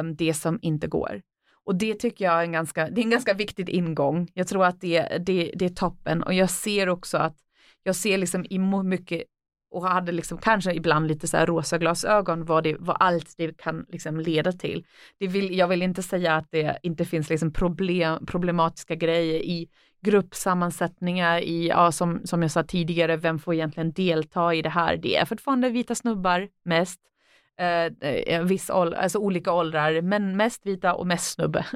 um, 0.00 0.16
det 0.16 0.34
som 0.34 0.58
inte 0.62 0.86
går. 0.86 1.22
Och 1.64 1.74
det 1.74 1.94
tycker 1.94 2.24
jag 2.24 2.38
är 2.38 2.44
en 2.44 2.52
ganska, 2.52 2.90
det 2.90 3.00
är 3.00 3.04
en 3.04 3.10
ganska 3.10 3.34
viktig 3.34 3.70
ingång. 3.70 4.28
Jag 4.34 4.48
tror 4.48 4.64
att 4.64 4.80
det, 4.80 5.18
det, 5.26 5.52
det 5.54 5.64
är 5.64 5.68
toppen 5.74 6.22
och 6.22 6.34
jag 6.34 6.50
ser 6.50 6.88
också 6.88 7.18
att 7.18 7.36
jag 7.82 7.96
ser 7.96 8.18
liksom 8.18 8.46
i 8.50 8.58
mycket 8.58 9.22
och 9.70 9.88
hade 9.88 10.12
liksom 10.12 10.38
kanske 10.38 10.74
ibland 10.74 11.08
lite 11.08 11.28
så 11.28 11.36
här 11.36 11.46
rosa 11.46 11.78
glasögon 11.78 12.44
vad, 12.44 12.64
det, 12.64 12.76
vad 12.78 12.96
allt 13.00 13.34
det 13.36 13.58
kan 13.58 13.86
liksom 13.88 14.20
leda 14.20 14.52
till. 14.52 14.84
Det 15.18 15.26
vill, 15.26 15.58
jag 15.58 15.68
vill 15.68 15.82
inte 15.82 16.02
säga 16.02 16.36
att 16.36 16.50
det 16.50 16.78
inte 16.82 17.04
finns 17.04 17.30
liksom 17.30 17.52
problem, 17.52 18.26
problematiska 18.26 18.94
grejer 18.94 19.40
i 19.40 19.68
gruppsammansättningar, 20.02 21.40
i, 21.40 21.68
ja, 21.68 21.92
som, 21.92 22.20
som 22.24 22.42
jag 22.42 22.50
sa 22.50 22.62
tidigare, 22.62 23.16
vem 23.16 23.38
får 23.38 23.54
egentligen 23.54 23.92
delta 23.92 24.54
i 24.54 24.62
det 24.62 24.68
här? 24.68 24.96
Det 24.96 25.16
är 25.16 25.24
fortfarande 25.24 25.70
vita 25.70 25.94
snubbar 25.94 26.48
mest 26.64 27.00
eh, 27.58 28.42
viss 28.42 28.70
ålder, 28.70 28.98
alltså 28.98 29.18
olika 29.18 29.52
åldrar, 29.52 30.02
men 30.02 30.36
mest 30.36 30.66
vita 30.66 30.94
och 30.94 31.06
mest 31.06 31.32
snubbe. 31.32 31.66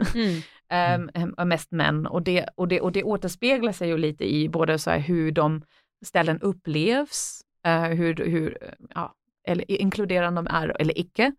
Mm. 0.71 1.11
eh, 1.39 1.45
mest 1.45 1.71
män 1.71 2.07
och 2.07 2.23
det, 2.23 2.47
och, 2.55 2.69
det, 2.69 2.81
och 2.81 2.93
det 2.93 3.03
återspeglar 3.03 3.73
sig 3.73 3.89
ju 3.89 3.99
lite 3.99 4.35
i 4.35 4.49
både 4.49 4.79
så 4.79 4.91
hur 4.91 5.33
de 5.33 5.63
ställen 6.05 6.41
upplevs, 6.41 7.41
eh, 7.67 7.83
hur, 7.83 8.15
hur 8.15 8.59
ja, 8.95 9.15
eller 9.47 9.71
inkluderande 9.71 10.43
de 10.43 10.47
är 10.47 10.81
eller 10.81 10.99
icke. 10.99 11.33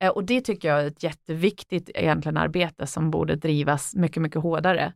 Eh, 0.00 0.10
och 0.10 0.24
det 0.24 0.40
tycker 0.40 0.68
jag 0.68 0.82
är 0.82 0.86
ett 0.86 1.02
jätteviktigt 1.02 1.90
egentligen 1.94 2.36
arbete 2.36 2.86
som 2.86 3.10
borde 3.10 3.36
drivas 3.36 3.94
mycket, 3.94 4.22
mycket 4.22 4.42
hårdare. 4.42 4.92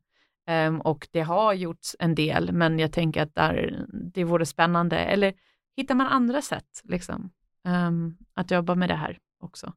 Um, 0.50 0.80
och 0.80 1.08
det 1.10 1.20
har 1.20 1.52
gjorts 1.52 1.96
en 1.98 2.14
del, 2.14 2.52
men 2.52 2.78
jag 2.78 2.92
tänker 2.92 3.22
att 3.22 3.34
där, 3.34 3.84
det 4.14 4.24
vore 4.24 4.46
spännande. 4.46 4.98
Eller 4.98 5.34
hittar 5.76 5.94
man 5.94 6.06
andra 6.06 6.42
sätt? 6.42 6.82
Liksom? 6.84 7.30
Um, 7.64 8.16
att 8.34 8.50
jobba 8.50 8.74
med 8.74 8.88
det 8.88 8.94
här 8.94 9.18
också. 9.38 9.72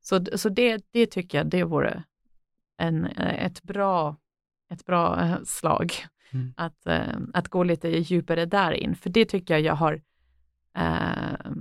Så, 0.00 0.24
så 0.34 0.48
det, 0.48 0.84
det 0.90 1.06
tycker 1.06 1.38
jag 1.38 1.46
det 1.46 1.64
vore 1.64 2.02
en, 2.76 3.06
ett 3.16 3.62
bra, 3.62 4.16
ett 4.72 4.86
bra 4.86 5.20
eh, 5.20 5.38
slag. 5.44 5.92
Mm. 6.32 6.54
Att, 6.56 6.86
uh, 6.88 7.18
att 7.34 7.48
gå 7.48 7.62
lite 7.62 7.88
djupare 7.88 8.46
där 8.46 8.72
in, 8.72 8.96
för 8.96 9.10
det 9.10 9.24
tycker 9.24 9.54
jag 9.54 9.60
jag 9.60 9.74
har 9.74 9.94
uh, 10.78 11.52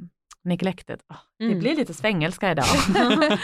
neglected. 0.42 1.02
Oh, 1.10 1.18
mm. 1.40 1.54
Det 1.54 1.60
blir 1.60 1.76
lite 1.76 1.94
svengelska 1.94 2.52
idag. 2.52 2.66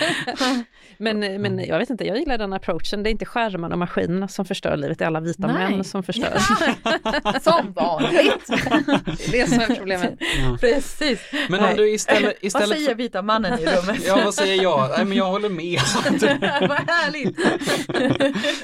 men, 0.97 1.19
men 1.19 1.59
jag 1.59 1.79
vet 1.79 1.89
inte, 1.89 2.05
jag 2.05 2.17
gillar 2.17 2.37
den 2.37 2.53
approachen. 2.53 3.03
Det 3.03 3.09
är 3.09 3.11
inte 3.11 3.25
skärmarna 3.25 3.75
och 3.75 3.79
maskinerna 3.79 4.27
som 4.27 4.45
förstör 4.45 4.77
livet, 4.77 4.99
det 4.99 5.05
är 5.05 5.07
alla 5.07 5.19
vita 5.19 5.47
Nej. 5.47 5.71
män 5.71 5.83
som 5.83 6.03
förstör. 6.03 6.37
som 7.41 7.73
vanligt! 7.73 8.47
det 8.47 9.25
är 9.25 9.31
det 9.31 9.47
som 9.47 9.59
är 9.59 9.75
problemet. 9.75 10.13
Ja. 10.19 10.57
Precis. 10.61 11.19
Men 11.49 11.63
om 11.63 11.75
du 11.75 11.93
istället, 11.93 12.37
istället 12.41 12.69
Vad 12.69 12.77
säger 12.77 12.89
för... 12.89 12.95
vita 12.95 13.21
mannen 13.21 13.59
i 13.59 13.65
rummet? 13.65 14.03
ja, 14.07 14.21
vad 14.25 14.33
säger 14.33 14.63
jag? 14.63 14.89
Nej, 14.97 15.05
men 15.05 15.17
jag 15.17 15.25
håller 15.25 15.49
med. 15.49 15.79
vad 16.69 16.77
härligt! 16.77 17.37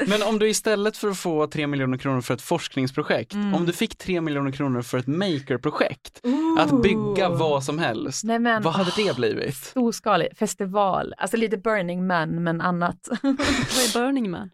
men 0.10 0.24
om 0.24 0.40
du 0.40 0.50
istället 0.50 0.98
för 0.98 1.08
att 1.08 1.18
få 1.18 1.48
3 1.48 1.68
miljoner 1.68 1.98
kronor 1.98 2.22
för 2.22 2.34
ett 2.34 2.42
forskningsprojekt, 2.42 3.34
mm. 3.34 3.54
om 3.54 3.66
du 3.66 3.74
fick 3.74 3.98
3 3.98 4.22
miljoner 4.22 4.52
kronor 4.52 4.82
för 4.82 4.98
ett 4.98 5.08
makerprojekt, 5.08 6.22
att 6.60 6.82
bygga 6.82 7.30
vad 7.30 7.64
som 7.64 7.80
helst, 7.80 8.24
Nej, 8.24 8.40
men, 8.40 8.64
vad 8.64 8.74
hade 8.74 8.92
det 8.96 9.16
blivit? 9.16 9.21
Storskalig 9.52 10.38
festival, 10.38 11.14
alltså 11.18 11.38
lite 11.38 11.58
Burning 11.58 12.08
Man 12.08 12.44
men 12.44 12.62
annat. 12.62 13.08
vad 13.22 13.34
är 13.34 13.94
Burning 13.94 14.32
Man? 14.32 14.50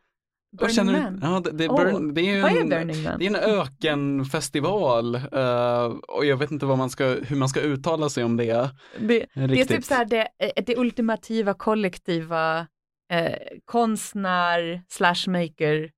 Burning 0.58 0.76
känner 0.76 1.02
Man? 1.02 1.20
Ja, 1.22 1.40
det, 1.40 1.52
det, 1.52 1.68
burn, 1.68 1.96
oh, 1.96 2.14
det 2.14 2.22
är 2.22 2.26
ju 2.26 2.60
en, 2.60 2.72
är 2.72 3.18
det 3.18 3.26
är 3.26 3.30
en 3.30 3.36
ökenfestival 3.36 5.16
uh, 5.16 6.00
och 6.08 6.26
jag 6.26 6.38
vet 6.38 6.52
inte 6.52 6.66
vad 6.66 6.78
man 6.78 6.90
ska, 6.90 7.06
hur 7.06 7.36
man 7.36 7.50
ska 7.50 7.60
uttala 7.60 8.10
sig 8.10 8.24
om 8.24 8.38
det. 8.38 8.70
Det, 9.00 9.26
det 9.34 9.62
är 9.62 9.66
typ 9.66 9.86
så 9.86 9.94
här 9.94 10.06
det, 10.06 10.28
det 10.66 10.78
ultimativa 10.78 11.54
kollektiva 11.54 12.68
eh, 13.12 13.38
konstnär 13.66 14.82
slash 14.88 15.28
maker 15.28 15.92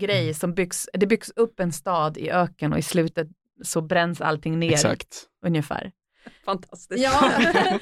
grej 0.00 0.22
mm. 0.22 0.34
som 0.34 0.54
byggs, 0.54 0.88
det 0.92 1.06
byggs 1.06 1.32
upp 1.36 1.60
en 1.60 1.72
stad 1.72 2.16
i 2.16 2.30
öken 2.30 2.72
och 2.72 2.78
i 2.78 2.82
slutet 2.82 3.28
så 3.62 3.80
bränns 3.80 4.20
allting 4.20 4.58
ner. 4.58 4.72
Exakt. 4.72 5.26
Ungefär. 5.46 5.92
Fantastiskt. 6.44 7.02
Ja, 7.02 7.32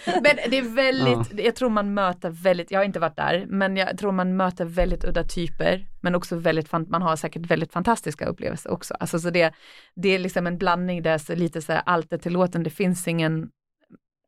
men 0.07 0.37
det 0.51 0.59
är 0.59 0.75
väldigt, 0.75 1.39
ja. 1.39 1.45
jag 1.45 1.55
tror 1.55 1.71
man 1.71 1.95
möter 1.95 2.31
väldigt, 2.31 2.71
jag 2.71 2.79
har 2.79 2.85
inte 2.85 3.01
varit 3.01 3.17
där, 3.17 3.47
men 3.49 3.77
jag 3.77 3.99
tror 3.99 4.13
man 4.13 4.37
möter 4.37 4.65
väldigt 4.65 5.05
udda 5.05 5.25
typer, 5.25 5.87
men 6.01 6.15
också 6.15 6.37
väldigt, 6.37 6.73
man 6.73 7.03
har 7.03 7.17
säkert 7.17 7.47
väldigt 7.47 7.73
fantastiska 7.73 8.27
upplevelser 8.27 8.71
också. 8.71 8.95
Alltså 8.95 9.19
så 9.19 9.31
det, 9.31 9.55
det 9.95 10.09
är 10.09 10.19
liksom 10.19 10.47
en 10.47 10.59
blandning 10.59 11.03
där 11.03 11.19
så 11.19 11.35
lite 11.35 11.63
så 11.63 11.73
här 11.73 11.83
allt 11.87 12.13
är 12.13 12.19
tillåten, 12.19 12.63
det 12.63 12.71
finns 12.71 13.09
ingen 13.09 13.51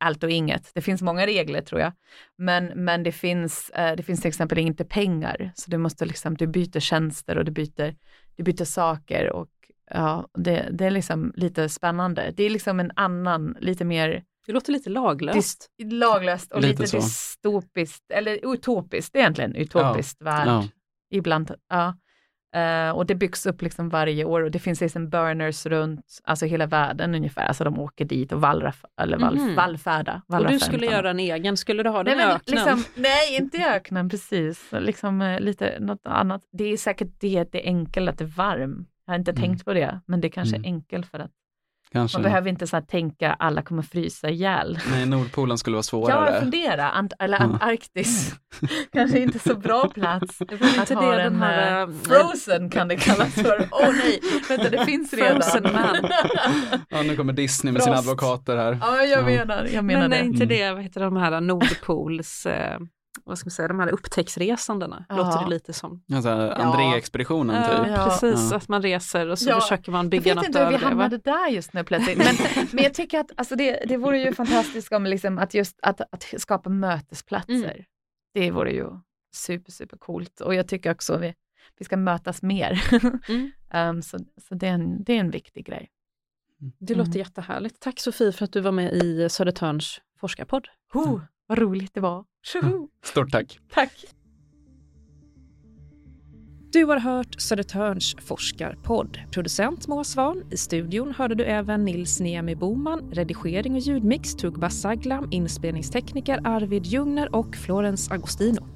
allt 0.01 0.25
och 0.25 0.31
inget. 0.31 0.71
Det 0.75 0.81
finns 0.81 1.03
många 1.03 1.27
regler 1.27 1.61
tror 1.61 1.81
jag, 1.81 1.93
men, 2.39 2.67
men 2.67 3.03
det, 3.03 3.13
finns, 3.13 3.71
eh, 3.71 3.97
det 3.97 4.03
finns 4.03 4.21
till 4.21 4.29
exempel 4.29 4.59
inte 4.59 4.85
pengar, 4.85 5.53
så 5.55 5.71
du 5.71 5.79
måste 5.79 6.05
liksom, 6.05 6.37
du 6.37 6.47
byter 6.47 6.81
tjänster 6.81 7.39
och 7.39 7.45
du 7.45 7.51
byter, 7.51 7.97
du 8.37 8.43
byter 8.43 8.65
saker 8.65 9.33
och 9.33 9.49
Ja, 9.95 10.29
det, 10.39 10.69
det 10.73 10.87
är 10.87 10.91
liksom 10.91 11.33
lite 11.37 11.69
spännande. 11.69 12.33
Det 12.37 12.45
är 12.45 12.51
liksom 12.51 12.81
en 12.81 12.93
annan, 12.97 13.57
lite 13.61 13.85
mer 13.85 14.25
det 14.47 14.53
låter 14.53 14.73
lite 14.73 14.91
laglöst. 14.91 15.71
laglöst 15.85 16.53
och 16.53 16.61
lite, 16.61 16.83
lite 16.83 16.97
dystopiskt, 16.97 18.11
eller 18.11 18.53
utopiskt 18.53 19.17
egentligen, 19.17 19.55
utopiskt 19.55 20.17
ja. 20.21 20.25
värld. 20.25 20.49
Ja. 20.49 20.69
Ibland, 21.11 21.55
ja. 21.69 21.95
Uh, 22.57 22.91
och 22.91 23.07
det 23.07 23.15
byggs 23.15 23.47
upp 23.47 23.63
liksom 23.63 23.89
varje 23.89 24.25
år 24.25 24.43
och 24.43 24.51
det 24.51 24.59
finns 24.59 24.81
liksom 24.81 25.09
burners 25.09 25.67
runt 25.67 26.21
alltså 26.25 26.47
hela 26.47 26.67
världen 26.67 27.15
ungefär. 27.15 27.47
Alltså 27.47 27.65
de 27.65 27.79
åker 27.79 28.05
dit 28.05 28.33
och 28.33 28.41
vallraf, 28.41 28.85
eller 29.01 29.19
vall, 29.19 29.39
mm. 29.39 29.55
vallfärda. 29.55 30.23
Och 30.27 30.47
du 30.47 30.59
skulle 30.59 30.87
göra 30.87 31.11
en 31.11 31.21
egen, 31.21 31.57
skulle 31.57 31.83
du 31.83 31.91
ha 31.91 32.03
den 32.03 32.17
nej, 32.17 32.27
i 32.27 32.31
öknen? 32.31 32.57
Liksom, 32.57 32.85
nej, 33.03 33.37
inte 33.37 33.57
i 33.57 33.65
öknen 33.65 34.09
precis. 34.09 34.69
Liksom, 34.73 35.23
uh, 35.23 35.41
lite 35.41 35.77
något 35.81 36.01
annat. 36.05 36.43
Det 36.53 36.65
är 36.65 36.77
säkert 36.77 37.09
det, 37.21 37.53
det 37.53 37.67
är 37.67 37.67
enkelt 37.67 38.09
att 38.09 38.19
det 38.19 38.25
är 38.25 38.29
varm. 38.37 38.87
Jag 39.11 39.15
har 39.15 39.19
inte 39.19 39.31
mm. 39.31 39.43
tänkt 39.43 39.65
på 39.65 39.75
det, 39.75 40.01
men 40.07 40.21
det 40.21 40.29
kanske 40.29 40.57
mm. 40.57 40.65
är 40.65 40.75
enkelt 40.75 41.07
för 41.07 41.19
att 41.19 41.31
Kanske. 41.93 42.19
Man 42.19 42.23
behöver 42.23 42.51
inte 42.51 42.67
så 42.67 42.77
här 42.77 42.83
tänka 42.83 43.33
alla 43.33 43.63
kommer 43.63 43.83
frysa 43.83 44.31
ihjäl. 44.31 44.79
Nej, 44.91 45.07
Nordpolen 45.07 45.59
skulle 45.59 45.75
vara 45.75 45.83
svårare. 45.83 46.35
Ja, 46.35 46.41
fundera. 46.41 46.91
Ant 46.91 47.13
eller 47.19 47.39
Antarktis. 47.39 48.35
Kanske 48.93 49.19
inte 49.19 49.39
så 49.39 49.55
bra 49.55 49.89
plats. 49.89 50.43
Att 50.79 50.89
ha 50.89 51.13
en, 51.13 51.33
den 51.33 51.43
här, 51.43 51.89
uh, 51.89 51.95
Frozen 52.03 52.71
kan 52.71 52.89
det 52.89 52.97
kallas 52.97 53.35
för. 53.35 53.69
Åh 53.73 53.89
oh, 53.89 53.93
nej, 53.93 54.21
vänta 54.49 54.71
det 54.71 54.85
finns 54.87 55.13
redan. 55.13 55.43
Frozen 55.43 55.73
man. 55.73 55.97
ja, 56.89 57.03
nu 57.03 57.17
kommer 57.17 57.33
Disney 57.33 57.73
med 57.73 57.83
Frost. 57.83 57.85
sina 57.85 57.99
advokater 57.99 58.57
här. 58.57 58.79
Ja, 58.81 59.03
jag 59.03 59.25
menar, 59.25 59.69
jag 59.73 59.85
menar 59.85 60.01
Men 60.01 60.11
det. 60.11 60.17
är 60.17 60.25
inte 60.25 60.47
det, 60.47 60.73
vad 60.73 60.83
heter 60.83 61.01
de 61.01 61.17
här 61.17 61.41
Nordpols 61.41 62.47
eh, 62.47 62.79
vad 63.25 63.39
ska 63.39 63.47
man 63.47 63.51
säga, 63.51 63.69
de 63.69 63.81
här 63.81 63.89
upptäcktsresandena, 63.89 65.05
ja. 65.09 65.17
låter 65.17 65.45
det 65.45 65.51
lite 65.51 65.73
som. 65.73 66.03
Alltså, 66.13 66.31
André-expeditionen 66.31 67.57
ja. 67.57 67.85
typ. 67.85 67.93
Ja, 67.97 68.05
precis, 68.05 68.53
att 68.53 68.69
man 68.69 68.83
reser 68.83 69.29
och 69.29 69.39
så 69.39 69.61
försöker 69.61 69.93
man 69.93 70.11
bygga 70.11 70.35
något 70.35 70.45
över 70.45 70.53
det. 70.53 70.59
Jag 70.59 70.67
vet 70.67 70.73
inte 70.73 70.87
hur 70.87 70.93
vi 70.93 71.01
hamnade 71.01 71.19
där 71.19 71.49
just 71.49 71.73
nu 71.73 71.85
plötsligt. 71.85 72.19
Men, 72.19 72.67
men 72.73 72.85
jag 72.85 72.95
tycker 72.95 73.21
att 73.21 73.31
alltså 73.37 73.57
det, 73.57 73.85
det 73.89 73.97
vore 73.97 74.19
ju 74.19 74.35
fantastiskt 74.35 74.93
om 74.93 75.05
liksom 75.05 75.39
att 75.39 75.55
just 75.55 75.79
att, 75.83 76.01
att 76.01 76.35
skapa 76.39 76.71
mötesplatser. 76.71 77.55
Mm. 77.55 77.85
Det 78.35 78.51
vore 78.51 78.73
ju 78.73 78.87
super, 79.35 79.73
super 79.73 79.97
coolt 79.97 80.41
och 80.41 80.55
jag 80.55 80.69
tycker 80.69 80.91
också 80.91 81.17
vi, 81.17 81.35
vi 81.79 81.85
ska 81.85 81.97
mötas 81.97 82.43
mer. 82.43 82.83
Mm. 83.29 83.51
um, 83.97 84.03
så 84.03 84.19
så 84.49 84.55
det, 84.55 84.67
är 84.67 84.73
en, 84.73 85.05
det 85.05 85.13
är 85.13 85.21
en 85.21 85.31
viktig 85.31 85.67
grej. 85.67 85.91
Det 86.79 86.95
låter 86.95 87.11
mm. 87.11 87.19
jättehärligt. 87.19 87.81
Tack 87.81 88.01
Sofie 88.01 88.33
för 88.33 88.45
att 88.45 88.53
du 88.53 88.61
var 88.61 88.73
med 88.73 88.93
i 88.93 89.29
Södertörns 89.29 90.01
forskarpodd. 90.21 90.69
Oh, 90.95 91.21
vad 91.47 91.59
roligt 91.59 91.95
det 91.95 92.01
var. 92.01 92.25
Tjoho! 92.43 92.89
Stort 93.05 93.31
tack. 93.31 93.59
Tack. 93.73 93.93
Du 96.73 96.85
har 96.85 96.99
hört 96.99 97.41
Södertörns 97.41 98.17
forskarpodd. 98.21 99.19
Producent 99.31 99.89
Moa 99.89 100.05
Svan. 100.05 100.45
I 100.51 100.57
studion 100.57 101.15
hörde 101.15 101.35
du 101.35 101.45
även 101.45 101.85
Nils 101.85 102.21
Niemi 102.21 102.55
Boman, 102.55 103.11
redigering 103.13 103.75
och 103.75 103.81
ljudmix 103.81 104.35
Tugba 104.35 104.71
Saglam, 104.71 105.29
inspelningstekniker 105.31 106.41
Arvid 106.45 106.87
Ljungner 106.87 107.35
och 107.35 107.57
Florens 107.57 108.11
Agostino. 108.11 108.67